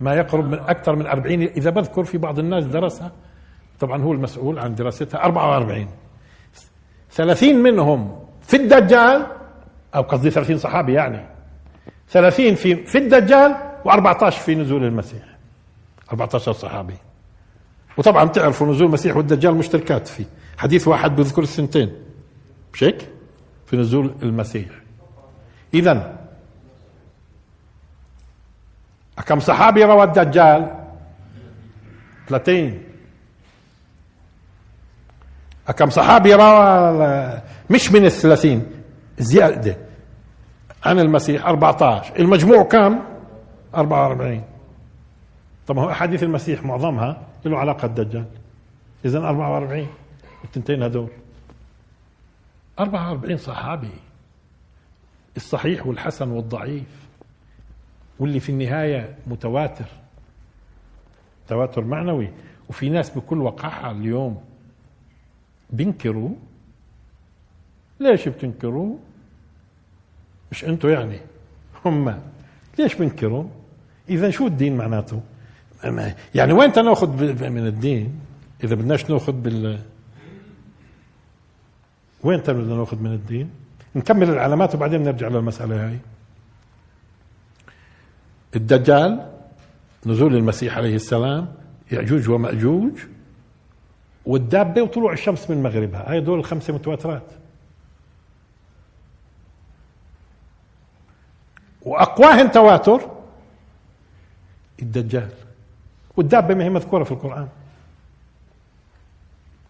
ما 0.02 0.16
يقرب 0.16 0.46
من 0.46 0.60
أكثر 0.60 0.96
من 0.96 1.08
أربعين 1.08 1.42
إذا 1.42 1.70
بذكر 1.70 2.04
في 2.04 2.18
بعض 2.18 2.40
الناس 2.40 2.66
درسها 2.66 3.12
طبعا 3.80 4.02
هو 4.02 4.14
المسؤول 4.14 4.60
عن 4.60 4.76
دراستها 4.76 5.24
44 5.26 5.88
30 7.12 7.56
منهم 7.56 8.20
في 8.42 8.58
الدجال 8.58 9.28
أو 9.96 10.02
قصدي 10.02 10.30
30 10.30 10.58
صحابي 10.58 10.94
يعني. 10.94 11.26
30 12.10 12.56
في 12.56 12.76
في 12.76 12.98
الدجال 12.98 13.56
و14 13.86 14.30
في 14.30 14.56
نزول 14.56 14.84
المسيح. 14.84 15.24
14 16.12 16.52
صحابي. 16.54 16.94
وطبعا 17.98 18.26
تعرفوا 18.26 18.68
نزول 18.68 18.88
المسيح 18.88 19.18
والدجال 19.18 19.56
مشتركات 19.56 20.08
فيه. 20.08 20.26
حديث 20.58 20.88
واحد 20.88 21.16
بذكر 21.16 21.42
السنتين. 21.42 21.92
مش 22.74 22.84
هيك؟ 22.84 23.10
في 23.66 23.78
نزول 23.78 24.14
المسيح. 24.24 24.70
اذا 25.74 26.18
كم 29.26 29.40
صحابي 29.40 29.84
روى 29.84 30.04
الدجال؟ 30.04 30.74
30 32.28 32.82
كم 35.78 35.90
صحابي 35.90 36.34
روى 36.34 37.42
مش 37.70 37.92
من 37.92 38.06
الثلاثين 38.06 38.66
زيادة. 39.20 39.78
عن 40.86 41.00
المسيح 41.00 41.46
14 41.46 42.20
المجموع 42.20 42.64
كم؟ 42.64 43.00
44 43.76 44.44
طب 45.68 45.78
هو 45.78 45.92
أحاديث 45.92 46.24
المسيح 46.24 46.64
معظمها 46.64 47.22
له 47.46 47.58
علاقة 47.58 47.86
الدجال 47.86 48.26
إذا 49.06 49.18
44 49.20 49.88
التنتين 50.44 50.84
هدول 50.84 51.10
44 52.80 53.38
صحابي. 53.38 53.90
الصحيح 55.38 55.88
والحسن 55.88 56.30
والضعيف. 56.32 57.07
واللي 58.20 58.40
في 58.40 58.50
النهاية 58.50 59.16
متواتر 59.28 59.86
تواتر 61.48 61.84
معنوي. 61.84 62.30
وفي 62.70 62.90
ناس 62.90 63.10
بكل 63.10 63.42
وقاحة 63.42 63.92
اليوم 63.92 64.44
بينكروا. 65.70 66.30
ليش 68.00 68.28
بتنكروا؟ 68.28 68.98
مش 70.52 70.66
أنتوا 70.66 70.90
يعني 70.90 71.20
هم. 71.86 72.20
ليش 72.80 72.96
بينكروا؟ 72.96 73.44
إذا 74.10 74.30
شو 74.30 74.48
الدين 74.48 74.78
معناته؟ 74.78 75.22
يعني 76.36 76.54
وين 76.54 76.72
ناخذ 76.76 77.10
من 77.50 77.68
الدين؟ 77.68 78.20
إذا 78.64 78.76
بدناش 78.76 79.10
ناخذ 79.10 79.32
بال 79.32 79.80
وين 82.24 82.40
بدنا 82.40 82.76
ناخذ 82.76 83.00
من 83.00 83.14
الدين؟ 83.14 83.50
نكمل 83.96 84.30
العلامات 84.30 84.76
وبعدين 84.76 85.04
نرجع 85.04 85.28
للمسألة 85.28 85.88
هاي. 85.88 86.00
الدجال 88.56 89.32
نزول 90.06 90.36
المسيح 90.36 90.78
عليه 90.78 90.96
السلام 90.96 91.54
يأجوج 91.92 92.30
ومأجوج 92.30 92.92
والدابة 94.26 94.82
وطلوع 94.82 95.14
الشمس 95.14 95.50
من 95.50 95.64
مغربها. 95.64 96.12
هاي 96.12 96.20
دول 96.22 96.40
الخمسة 96.40 96.74
متواترات. 96.74 97.24
وأقواهن 101.82 102.52
تواتر 102.52 103.02
الدجال. 104.82 105.30
والدابة 106.18 106.56
ما 106.56 106.64
هي 106.64 106.70
مذكورة 106.70 107.04
في 107.04 107.12
القرآن. 107.12 107.48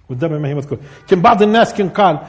والدابة 0.09 0.39
ما 0.39 0.47
هي 0.47 0.55
مذكورة. 0.55 0.79
كان 1.07 1.21
بعض 1.21 1.41
الناس 1.41 1.73
كان 1.73 1.89
قال 1.89 2.19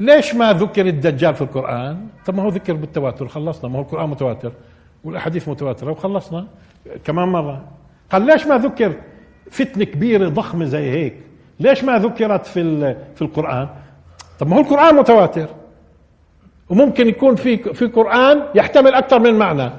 ليش 0.00 0.34
ما 0.34 0.52
ذكر 0.52 0.86
الدجال 0.86 1.34
في 1.34 1.42
القرآن؟ 1.42 2.08
طب 2.26 2.34
ما 2.34 2.42
هو 2.42 2.48
ذكر 2.48 2.72
بالتواتر 2.72 3.28
خلصنا 3.28 3.70
ما 3.70 3.78
هو 3.78 3.82
القرآن 3.82 4.08
متواتر. 4.08 4.52
والأحاديث 5.04 5.48
متواترة 5.48 5.90
وخلصنا. 5.90 6.46
كمان 7.04 7.28
مرة. 7.28 7.64
قال 8.12 8.22
ليش 8.22 8.46
ما 8.46 8.58
ذكر 8.58 8.92
فتنة 9.50 9.84
كبيرة 9.84 10.28
ضخمة 10.28 10.64
زي 10.64 10.90
هيك؟ 10.90 11.14
ليش 11.60 11.84
ما 11.84 11.98
ذكرت 11.98 12.46
في 12.46 12.94
في 13.14 13.22
القرآن؟ 13.22 13.68
طب 14.38 14.48
ما 14.48 14.56
هو 14.56 14.60
القرآن 14.60 14.94
متواتر. 14.94 15.46
وممكن 16.68 17.08
يكون 17.08 17.36
في 17.36 17.56
في 17.56 17.86
قرآن 17.86 18.42
يحتمل 18.54 18.94
أكثر 18.94 19.18
من 19.18 19.34
معنى. 19.34 19.70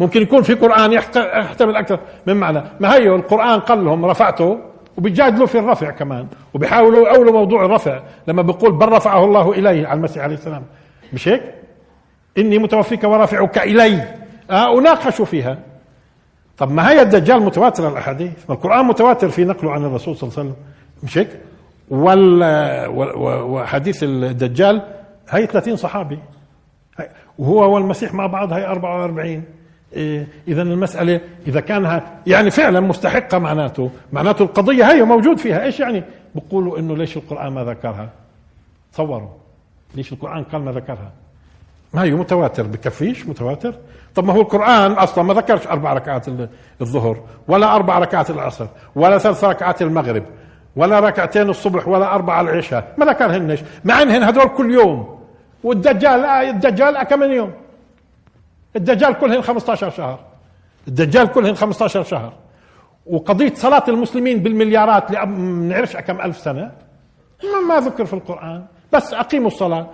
ممكن 0.00 0.22
يكون 0.22 0.42
في 0.42 0.54
قرآن 0.54 0.92
يحتمل 0.92 1.76
أكثر 1.76 1.98
من 2.26 2.36
معنى. 2.36 2.62
ما 2.80 2.94
هي؟ 2.94 3.08
القرآن 3.08 3.60
قال 3.60 3.84
لهم 3.84 4.04
رفعته 4.04 4.58
وبيجادلوا 4.98 5.46
في 5.46 5.58
الرفع 5.58 5.90
كمان. 5.90 6.26
وبيحاولوا 6.54 7.08
يقولوا 7.08 7.32
موضوع 7.32 7.64
الرفع. 7.64 8.00
لما 8.28 8.42
بيقول 8.42 8.72
بل 8.72 8.88
رفعه 8.88 9.24
الله 9.24 9.52
إليه 9.52 9.86
على 9.86 9.96
المسيح 9.96 10.22
عليه 10.22 10.34
السلام. 10.34 10.62
مش 11.12 11.28
هيك؟ 11.28 11.42
إني 12.38 12.58
متوفيك 12.58 13.04
ورافعك 13.04 13.58
إلي. 13.58 14.25
وناقشوا 14.50 15.24
فيها. 15.24 15.58
طب 16.58 16.70
ما 16.70 16.90
هي 16.90 17.02
الدجال 17.02 17.42
متواتر 17.42 17.88
الأحاديث؟ 17.88 18.32
ما 18.48 18.54
القرآن 18.54 18.84
متواتر 18.84 19.28
في 19.28 19.44
نقله 19.44 19.72
عن 19.72 19.84
الرسول 19.84 20.16
صلى 20.16 20.28
الله 20.28 20.38
عليه 20.38 20.50
وسلم. 20.50 20.62
مش 21.02 21.18
هيك؟ 21.18 21.28
وحديث 23.50 24.02
الدجال 24.02 24.82
هي 25.28 25.46
30 25.46 25.76
صحابي. 25.76 26.18
وهو 27.38 27.74
والمسيح 27.74 28.14
مع 28.14 28.26
بعض 28.26 28.52
هي 28.52 28.66
44 28.66 29.44
إيه 29.92 30.26
اذا 30.48 30.62
المسألة 30.62 31.20
إذا 31.46 31.60
كانها 31.60 32.20
يعني 32.26 32.50
فعلا 32.50 32.80
مستحقة 32.80 33.38
معناته. 33.38 33.90
معناته 34.12 34.42
القضية 34.42 34.84
هي 34.92 35.02
موجود 35.02 35.38
فيها. 35.38 35.64
إيش 35.64 35.80
يعني؟ 35.80 36.02
بقولوا 36.34 36.78
إنه 36.78 36.96
ليش 36.96 37.16
القرآن 37.16 37.52
ما 37.52 37.64
ذكرها؟ 37.64 38.10
تصوروا. 38.92 39.28
ليش 39.94 40.12
القرآن 40.12 40.44
قال 40.44 40.62
ما 40.62 40.72
ذكرها؟ 40.72 41.10
ما 41.94 42.02
هي 42.02 42.10
متواتر. 42.10 42.62
بكفيش 42.62 43.26
متواتر؟ 43.26 43.74
طب 44.16 44.24
ما 44.24 44.32
هو 44.32 44.40
القرآن 44.40 44.92
أصلا 44.92 45.24
ما 45.24 45.34
ذكرش 45.34 45.66
أربع 45.66 45.92
ركعات 45.92 46.26
الظهر 46.80 47.16
ولا 47.48 47.74
أربع 47.74 47.98
ركعات 47.98 48.30
العصر 48.30 48.66
ولا 48.94 49.18
ثلاث 49.18 49.44
ركعات 49.44 49.82
المغرب 49.82 50.22
ولا 50.76 51.00
ركعتين 51.00 51.50
الصبح 51.50 51.88
ولا 51.88 52.14
أربع 52.14 52.40
العشاء 52.40 52.94
ما 52.98 53.06
ذكرهنش 53.06 53.60
مع 53.84 54.02
إنهن 54.02 54.22
هدول 54.22 54.48
كل 54.48 54.70
يوم 54.70 55.18
والدجال 55.64 56.24
الدجال 56.24 57.02
كم 57.02 57.18
من 57.20 57.30
يوم؟ 57.32 57.52
الدجال 58.76 59.18
كلهن 59.18 59.42
15 59.42 59.90
شهر 59.90 60.18
الدجال 60.88 61.26
كلهن 61.26 61.54
15 61.54 62.02
شهر 62.02 62.32
وقضية 63.06 63.54
صلاة 63.54 63.84
المسلمين 63.88 64.38
بالمليارات 64.42 65.12
ما 65.12 65.24
نعرفش 65.68 65.96
كم 65.96 66.20
ألف 66.20 66.36
سنة؟ 66.38 66.72
ما 67.68 67.80
ذكر 67.80 68.04
في 68.04 68.12
القرآن 68.12 68.64
بس 68.92 69.14
أقيموا 69.14 69.46
الصلاة. 69.46 69.86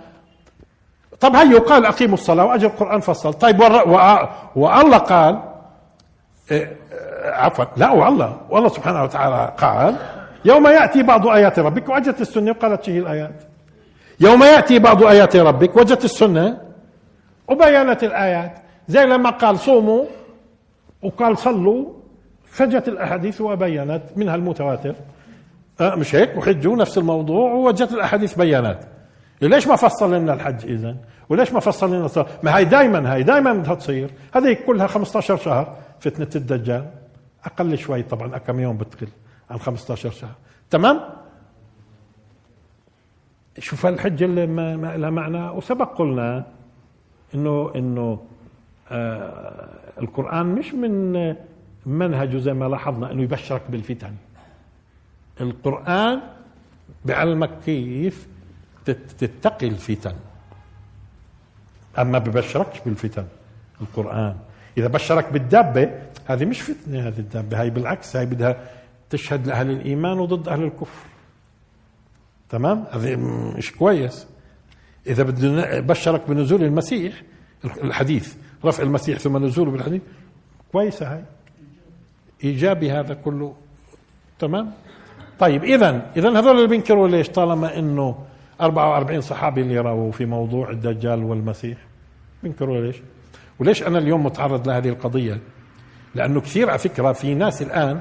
طب 1.23 1.35
هي 1.35 1.51
يقال 1.51 1.85
أقيموا 1.85 2.13
الصلاة 2.13 2.45
وأجل 2.45 2.65
القرآن 2.65 2.99
فصل 2.99 3.33
طيب 3.33 3.59
والله 4.55 4.97
قال 4.97 5.39
إيه، 6.51 6.77
عفوا 7.23 7.65
لا 7.77 7.91
والله 7.91 8.37
والله 8.49 8.69
سبحانه 8.69 9.03
وتعالى 9.03 9.53
قال 9.57 9.95
يوم 10.45 10.67
يأتي 10.67 11.03
بعض 11.03 11.27
آيات 11.27 11.59
ربك 11.59 11.89
وجدت 11.89 12.21
السنة 12.21 12.51
وقالت 12.51 12.83
شيء 12.83 12.99
الآيات. 12.99 13.43
يوم 14.19 14.43
يأتي 14.43 14.79
بعض 14.79 15.03
آيات 15.03 15.35
ربك 15.35 15.77
وجدت 15.77 16.05
السنة 16.05 16.57
وبينت 17.47 18.03
الآيات. 18.03 18.53
زي 18.87 19.05
لما 19.05 19.29
قال 19.29 19.59
صوموا 19.59 20.05
وقال 21.03 21.37
صلوا 21.37 21.85
فجت 22.45 22.87
الأحاديث 22.87 23.41
وبينت 23.41 24.03
منها 24.15 24.35
المتواتر. 24.35 24.95
أه 25.81 25.95
مش 25.95 26.15
هيك؟ 26.15 26.37
وحجوا 26.37 26.75
نفس 26.75 26.97
الموضوع 26.97 27.51
وجت 27.51 27.91
الأحاديث 27.91 28.33
بيانات. 28.35 28.85
ليش 29.41 29.67
ما 29.67 29.75
فصل 29.75 30.13
لنا 30.13 30.33
الحج 30.33 30.65
إذا 30.65 30.95
وليش 31.29 31.53
ما 31.53 31.59
فصل 31.59 31.93
لنا 31.93 32.09
ما 32.43 32.57
هي 32.57 32.65
دائما 32.65 33.13
هي 33.15 33.23
دائما 33.23 33.53
بدها 33.53 33.75
تصير. 33.75 34.11
هذه 34.33 34.57
كلها 34.67 34.87
15 34.87 35.37
شهر 35.37 35.77
فتنة 35.99 36.29
الدجال. 36.35 36.89
أقل 37.45 37.77
شوي 37.77 38.03
طبعا 38.03 38.37
كم 38.37 38.59
يوم 38.59 38.77
بتقل 38.77 39.07
عن 39.49 39.59
15 39.59 40.11
شهر. 40.11 40.35
تمام؟ 40.69 40.99
شوف 43.59 43.85
الحجة 43.85 44.25
اللي 44.25 44.47
ما, 44.47 44.77
ما 44.77 44.97
لها 44.97 45.09
معنى. 45.09 45.49
وسبق 45.49 45.97
قلنا 45.97 46.45
إنه 47.35 47.71
إنه 47.75 48.19
آه 48.91 49.69
القرآن 50.01 50.45
مش 50.45 50.73
من 50.73 51.35
منهجه 51.85 52.37
زي 52.37 52.53
ما 52.53 52.65
لاحظنا 52.65 53.11
إنه 53.11 53.21
يبشرك 53.21 53.61
بالفتن. 53.69 54.13
القرآن 55.41 56.21
بعلمك 57.05 57.49
كيف 57.65 58.27
تتقي 59.19 59.67
الفتن. 59.67 60.15
أما 61.99 62.19
ببشركش 62.19 62.79
بالفتن 62.85 63.25
القرآن. 63.81 64.35
إذا 64.77 64.87
بشرك 64.87 65.33
بالدابة 65.33 65.89
هذه 66.25 66.45
مش 66.45 66.61
فتنة 66.61 67.07
هذه 67.07 67.19
الدابة. 67.19 67.61
هاي 67.61 67.69
بالعكس 67.69 68.15
هاي 68.15 68.25
بدها 68.25 68.57
تشهد 69.09 69.47
لأهل 69.47 69.71
الإيمان 69.71 70.19
وضد 70.19 70.47
أهل 70.47 70.63
الكفر. 70.63 71.05
تمام؟ 72.49 72.85
هذا 72.91 73.15
مش 73.57 73.71
كويس. 73.71 74.27
إذا 75.07 75.23
بده 75.23 75.79
بشرك 75.79 76.21
بنزول 76.29 76.63
المسيح 76.63 77.21
الحديث 77.65 78.35
رفع 78.65 78.83
المسيح 78.83 79.19
ثم 79.19 79.45
نزوله 79.45 79.71
بالحديث 79.71 80.01
كويسة 80.71 81.13
هاي. 81.13 81.23
إيجابي 82.43 82.91
هذا 82.91 83.13
كله. 83.13 83.55
تمام؟ 84.39 84.71
طيب 85.39 85.63
إذا 85.63 86.11
إذا 86.15 86.29
هذول 86.29 86.55
اللي 86.55 86.67
بينكروا 86.67 87.07
ليش؟ 87.07 87.29
طالما 87.29 87.79
إنه 87.79 88.25
44 88.63 89.21
صحابي 89.21 89.61
اللي 89.61 89.79
رووا 89.79 90.11
في 90.11 90.25
موضوع 90.25 90.69
الدجال 90.69 91.23
والمسيح. 91.23 91.77
بينكروا 92.43 92.81
ليش؟ 92.81 93.01
وليش 93.59 93.83
أنا 93.83 93.97
اليوم 93.97 94.25
متعرض 94.25 94.67
لهذه 94.67 94.89
القضية؟ 94.89 95.39
لأنه 96.15 96.41
كثير 96.41 96.69
على 96.69 96.79
فكرة 96.79 97.11
في 97.11 97.35
ناس 97.35 97.61
الآن 97.61 97.99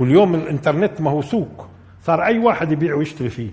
واليوم 0.00 0.34
الإنترنت 0.34 1.00
ما 1.00 1.10
هو 1.10 1.22
سوق 1.22 1.68
صار 2.02 2.24
أي 2.24 2.38
واحد 2.38 2.72
يبيع 2.72 2.94
ويشتري 2.94 3.28
فيه. 3.30 3.50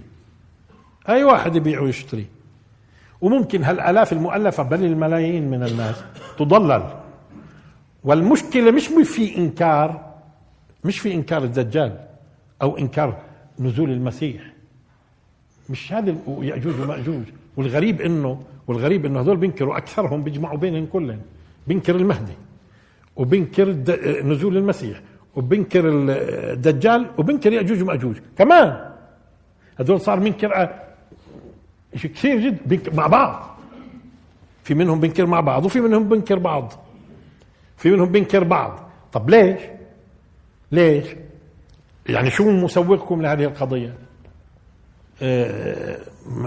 أي 1.10 1.24
واحد 1.24 1.56
يبيع 1.56 1.82
ويشتري. 1.82 2.26
وممكن 3.22 3.64
هالآلاف 3.64 4.14
المؤلفة 4.14 4.64
بل 4.64 4.84
الملايين 4.86 5.50
من 5.50 5.64
الناس 5.64 6.04
تضلل. 6.38 6.84
والمشكلة 8.04 8.72
مش 8.72 8.88
في 8.88 9.38
إنكار 9.38 10.14
مش 10.84 11.00
في 11.00 11.14
إنكار 11.14 11.44
الدجال 11.44 12.00
أو 12.62 12.78
إنكار 12.78 13.18
نزول 13.60 13.92
المسيح. 13.92 14.53
مش 15.70 15.94
هذا 15.94 16.16
يأجوج 16.42 16.74
ومأجوج. 16.82 17.24
والغريب 17.58 18.02
انه 18.02 18.42
والغريب 18.68 19.06
إنه 19.06 19.22
هذول 19.22 19.38
بينكروا 19.38 19.78
أكثرهم 19.78 20.24
بيجمعوا 20.24 20.58
بينهم 20.58 20.86
كلهم. 20.86 21.20
بينكر 21.68 21.96
المهدي 21.96 22.34
وبينكر 23.16 23.70
نزول 24.24 24.58
المسيح 24.58 25.02
وبنكر 25.36 25.84
الدجال 25.86 27.10
وبنكر 27.18 27.54
يأجوج 27.54 27.82
ومأجوج. 27.82 28.16
كمان! 28.38 28.92
هذول 29.80 30.02
صار 30.02 30.20
منكر 30.20 30.70
شيء 31.96 32.12
كثير 32.12 32.40
جدا 32.40 32.94
مع 32.94 33.08
بعض. 33.08 33.58
في 34.64 34.74
منهم 34.74 35.00
بنكر 35.00 35.26
مع 35.26 35.40
بعض 35.40 35.66
وفي 35.66 35.82
منهم 35.82 36.10
بنكر 36.10 36.40
بعض. 36.40 36.74
في 37.78 37.92
منهم 37.92 38.12
بنكر 38.12 38.44
بعض. 38.44 38.80
طب 39.14 39.30
ليش؟ 39.30 39.60
ليش؟ 40.72 41.06
يعني 42.10 42.30
شو 42.30 42.52
مسوقكم 42.52 43.22
لهذه 43.22 43.44
القضية؟ 43.44 43.88
آه 43.88 44.03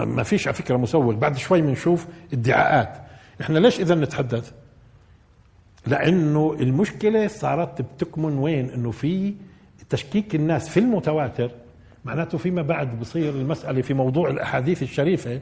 ما 0.05 0.23
فيش 0.23 0.47
على 0.47 0.55
فكرة 0.55 0.77
مسوق 0.77 1.13
بعد 1.13 1.37
شوي 1.37 1.61
بنشوف 1.61 2.07
ادعاءات. 2.33 2.97
إحنا 3.41 3.59
ليش 3.59 3.79
اذا 3.79 3.95
نتحدث؟ 3.95 4.51
لأنه 5.87 6.57
المشكلة 6.59 7.27
صارت 7.27 7.81
بتكمن 7.81 8.37
وين؟ 8.37 8.69
إنه 8.69 8.91
في 8.91 9.33
تشكيك 9.89 10.35
الناس 10.35 10.69
في 10.69 10.79
المتواتر. 10.79 11.51
معناته 12.05 12.37
فيما 12.37 12.61
بعد 12.61 12.99
بصير 12.99 13.29
المسألة 13.29 13.81
في 13.81 13.93
موضوع 13.93 14.29
الأحاديث 14.29 14.83
الشريفة. 14.83 15.39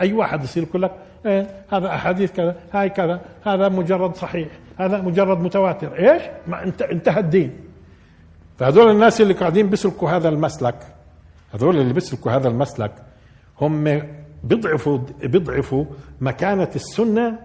أي 0.00 0.12
واحد 0.12 0.44
يصير 0.44 0.62
يقول 0.62 0.82
لك 0.82 0.92
إيه 1.26 1.64
هذا 1.72 1.88
أحاديث 1.88 2.32
كذا 2.32 2.56
هاي 2.72 2.90
كذا 2.90 3.20
هذا 3.44 3.68
مجرد 3.68 4.16
صحيح 4.16 4.48
هذا 4.78 5.00
مجرد 5.00 5.40
متواتر. 5.40 5.98
إيش؟ 5.98 6.22
ما 6.46 6.64
انت 6.64 6.82
انتهى 6.82 7.20
الدين. 7.20 7.52
فهذول 8.58 8.90
الناس 8.90 9.20
اللي 9.20 9.34
قاعدين 9.34 9.70
بيسلكوا 9.70 10.10
هذا 10.10 10.28
المسلك 10.28 10.76
هذول 11.54 11.76
اللي 11.78 11.92
بيسلكوا 11.92 12.32
هذا 12.32 12.48
المسلك 12.48 12.92
هم 13.60 14.02
بيضعفوا 14.44 14.98
بيضعفوا 15.22 15.84
مكانة 16.20 16.70
السنة. 16.76 17.38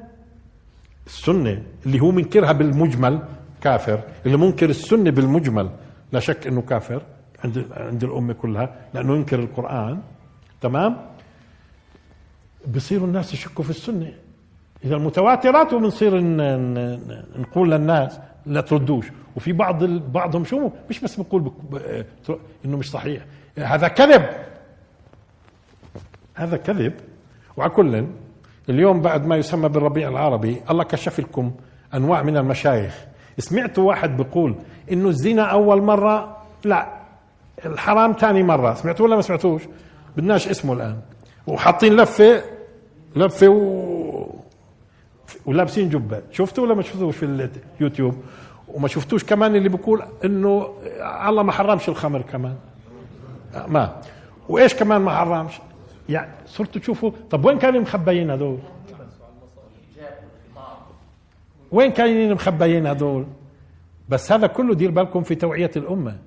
السنة 1.07 1.63
اللي 1.85 1.99
هو 1.99 2.11
منكرها 2.11 2.51
بالمجمل 2.51 3.19
كافر. 3.61 4.03
اللي 4.25 4.37
منكر 4.37 4.69
السنة 4.69 5.09
بالمجمل. 5.11 5.69
لا 6.11 6.19
شك 6.19 6.47
إنه 6.47 6.61
كافر 6.61 7.01
عند 7.43 7.65
عند 7.71 8.03
الأمة 8.03 8.33
كلها 8.33 8.75
لأنه 8.93 9.15
ينكر 9.15 9.39
القرآن. 9.39 9.99
تمام؟ 10.61 10.97
بصيروا 12.75 13.07
الناس 13.07 13.33
يشكوا 13.33 13.63
في 13.63 13.69
السنة. 13.69 14.13
إذا 14.85 14.95
المتواترات 14.95 15.73
وبنصير 15.73 16.21
نقول 17.39 17.71
للناس 17.71 18.19
لا 18.45 18.61
تردوش. 18.61 19.05
وفي 19.35 19.53
بعض 19.53 19.83
بعضهم 19.83 20.45
شو 20.45 20.69
مش 20.89 20.99
بس 20.99 21.19
بقول 21.19 21.51
إنه 22.65 22.77
مش 22.77 22.91
صحيح. 22.91 23.25
هذا 23.57 23.87
كذب. 23.87 24.29
هذا 26.35 26.57
كذب. 26.57 26.93
وعلى 27.57 27.69
كل 27.69 28.07
اليوم 28.69 29.01
بعد 29.01 29.25
ما 29.25 29.35
يسمى 29.35 29.69
بالربيع 29.69 30.09
العربي 30.09 30.61
الله 30.69 30.83
كشف 30.83 31.19
لكم 31.19 31.51
أنواع 31.93 32.23
من 32.23 32.37
المشايخ. 32.37 33.05
سمعتوا 33.37 33.83
واحد 33.83 34.17
بيقول 34.17 34.55
إنه 34.91 35.09
الزنا 35.09 35.43
أول 35.43 35.81
مرة؟ 35.81 36.37
لا 36.63 36.87
الحرام 37.65 38.13
ثاني 38.13 38.43
مرة. 38.43 38.73
سمعتوا 38.73 39.05
ولا 39.05 39.15
ما 39.15 39.21
سمعتوش؟ 39.21 39.61
بدناش 40.17 40.47
اسمه 40.47 40.73
الآن. 40.73 40.99
وحاطين 41.47 41.95
لفة 41.95 42.43
لفة 43.15 43.47
و... 43.47 44.29
ولابسين 45.45 45.89
جبة. 45.89 46.21
شفتوا 46.31 46.63
ولا 46.63 46.73
ما 46.73 46.81
شفتوش 46.81 47.15
في 47.15 47.49
اليوتيوب؟ 47.79 48.23
وما 48.67 48.87
شفتوش 48.87 49.23
كمان 49.23 49.55
اللي 49.55 49.69
بيقول 49.69 50.03
إنه 50.25 50.73
الله 51.27 51.43
ما 51.43 51.51
حرمش 51.51 51.89
الخمر 51.89 52.21
كمان. 52.21 52.55
ما. 53.67 54.01
وإيش 54.49 54.73
كمان 54.73 55.01
ما 55.01 55.11
حرمش 55.11 55.53
يعني 56.09 56.31
صرتوا 56.45 56.81
تشوفوا 56.81 57.11
طب 57.31 57.45
وين 57.45 57.59
كانوا 57.59 57.81
مخبيين 57.81 58.29
هذول؟ 58.31 58.57
وين 61.71 61.91
كانوا 61.91 62.35
مخبيين 62.35 62.87
هذول؟ 62.87 63.25
بس 64.09 64.31
هذا 64.31 64.47
كله 64.47 64.75
دير 64.75 64.91
بالكم 64.91 65.23
في 65.23 65.35
توعية 65.35 65.71
الأمة. 65.75 66.17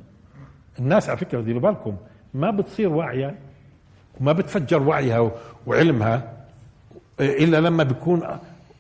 الناس 0.79 1.09
على 1.09 1.19
فكرة 1.19 1.41
ديروا 1.41 1.61
بالكم. 1.61 1.97
ما 2.35 2.51
بتصير 2.51 2.89
واعية 2.89 3.35
وما 4.21 4.33
بتفجر 4.33 4.83
وعيها 4.83 5.31
وعلمها 5.67 6.33
إلا 7.21 7.61
لما 7.61 7.85
بيكون 7.85 8.23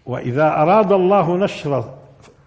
وإذا 0.07 0.49
أراد 0.49 0.93
الله 0.93 1.37
نشر 1.37 1.95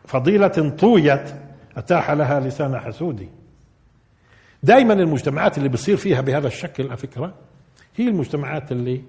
فضيلة 0.06 0.74
طويت 0.80 1.34
أتاح 1.78 2.12
لها 2.12 2.40
لسان 2.40 2.80
حسودي. 2.80 3.30
دائما 4.64 4.94
المجتمعات 4.94 5.58
اللي 5.58 5.70
بصير 5.70 5.98
فيها 5.98 6.22
بهذا 6.22 6.48
الشكل 6.48 6.88
على 6.88 6.98
فكرة 6.98 7.34
هي 7.96 8.08
المجتمعات 8.08 8.72
اللي 8.72 9.02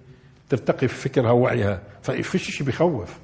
ترتقي 0.48 0.88
في 0.88 0.94
فكرها 1.08 1.30
ووعيها. 1.30 1.80
فيش 2.02 2.50
شيء 2.50 2.66
بخوف. 2.66 3.18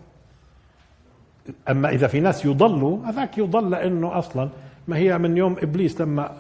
أما 1.71 1.89
إذا 1.89 2.07
في 2.07 2.21
ناس 2.21 2.45
يضلوا 2.45 3.07
هذاك 3.07 3.39
يضل 3.39 3.71
لأنه 3.71 4.19
أصلا 4.19 4.51
ما 4.89 4.97
هي 4.97 5.19
من 5.19 5.37
يوم 5.37 5.57
إبليس 5.63 6.01
لما 6.01 6.33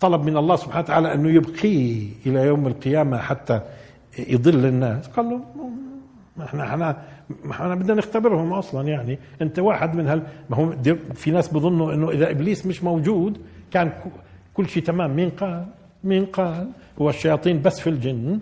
طلب 0.00 0.22
من 0.22 0.36
الله 0.36 0.56
سبحانه 0.56 0.84
وتعالى 0.84 1.14
أنه 1.14 1.30
يبقيه 1.30 2.08
إلى 2.26 2.40
يوم 2.40 2.66
القيامة 2.66 3.18
حتى 3.18 3.60
يضل 4.18 4.66
الناس. 4.66 5.08
قال 5.08 5.30
له 5.30 5.40
ما 6.36 6.44
إحنا 6.44 6.64
إحنا 6.64 7.02
إحنا 7.50 7.74
بدنا 7.74 7.94
نختبرهم 7.94 8.52
أصلا 8.52 8.88
يعني. 8.88 9.18
أنت 9.42 9.58
واحد 9.58 9.94
من 9.94 10.08
هال 10.08 10.22
ما 10.50 10.56
هو 10.56 10.72
في 11.14 11.30
ناس 11.30 11.48
بظنوا 11.48 11.94
أنه 11.94 12.10
إذا 12.10 12.30
إبليس 12.30 12.66
مش 12.66 12.84
موجود 12.84 13.38
كان 13.70 13.92
كل 14.56 14.68
شيء 14.68 14.82
تمام. 14.82 15.16
مين 15.16 15.30
قال؟ 15.30 15.66
مين 16.04 16.26
قال؟ 16.26 16.68
هو 17.00 17.10
الشياطين 17.10 17.62
بس 17.62 17.80
في 17.80 17.90
الجن. 17.90 18.40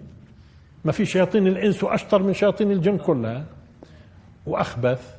ما 0.84 0.92
في 0.92 1.04
شياطين 1.06 1.46
الإنس 1.46 1.84
واشطر 1.84 2.22
من 2.22 2.34
شياطين 2.34 2.70
الجن 2.72 2.98
كلها. 2.98 3.44
وأخبث. 4.46 5.14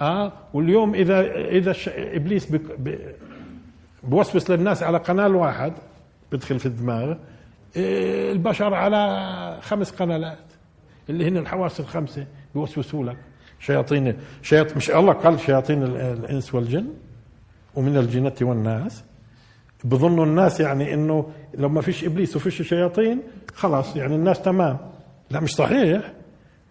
آه 0.00 0.32
واليوم 0.54 0.94
إذا 0.94 1.20
إذا 1.48 1.74
إبليس 1.88 2.54
بوسوس 4.02 4.50
للناس 4.50 4.82
على 4.82 4.98
قناة 4.98 5.28
واحد 5.28 5.72
بدخل 6.32 6.58
في 6.58 6.66
الدماغ 6.66 7.14
البشر 7.76 8.74
على 8.74 9.58
خمس 9.62 9.90
قنالات 9.90 10.38
اللي 11.10 11.28
هن 11.28 11.36
الحواس 11.36 11.80
الخمسة 11.80 12.26
بيوسوسوا 12.54 13.04
لك. 13.04 13.16
شياطين 13.60 14.16
شياط 14.42 14.76
مش 14.76 14.90
الله 14.90 15.12
قال 15.12 15.40
شياطين 15.40 15.82
ال- 15.82 15.96
الإنس 15.96 16.54
والجن 16.54 16.86
ومن 17.74 17.96
الجنة 17.96 18.32
والناس. 18.42 19.04
بظنوا 19.86 20.24
الناس 20.24 20.60
يعني 20.60 20.94
إنه 20.94 21.26
لو 21.54 21.68
ما 21.68 21.80
فيش 21.80 22.04
إبليس 22.04 22.36
وفيش 22.36 22.62
شياطين 22.62 23.22
خلاص 23.54 23.96
يعني 23.96 24.14
الناس 24.14 24.40
تمام. 24.42 24.78
لا 25.30 25.40
مش 25.40 25.54
صحيح. 25.54 26.12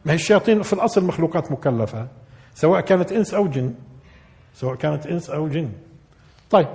ما 0.05 0.11
هي 0.11 0.15
الشياطين 0.15 0.61
في 0.61 0.73
الأصل 0.73 1.03
مخلوقات 1.05 1.51
مكلفة 1.51 2.07
سواء 2.53 2.81
كانت 2.81 3.11
إنس 3.11 3.33
أو 3.33 3.47
جن. 3.47 3.73
سواء 4.53 4.75
كانت 4.75 5.07
إنس 5.07 5.29
أو 5.29 5.47
جن. 5.47 5.69
طيب 6.49 6.67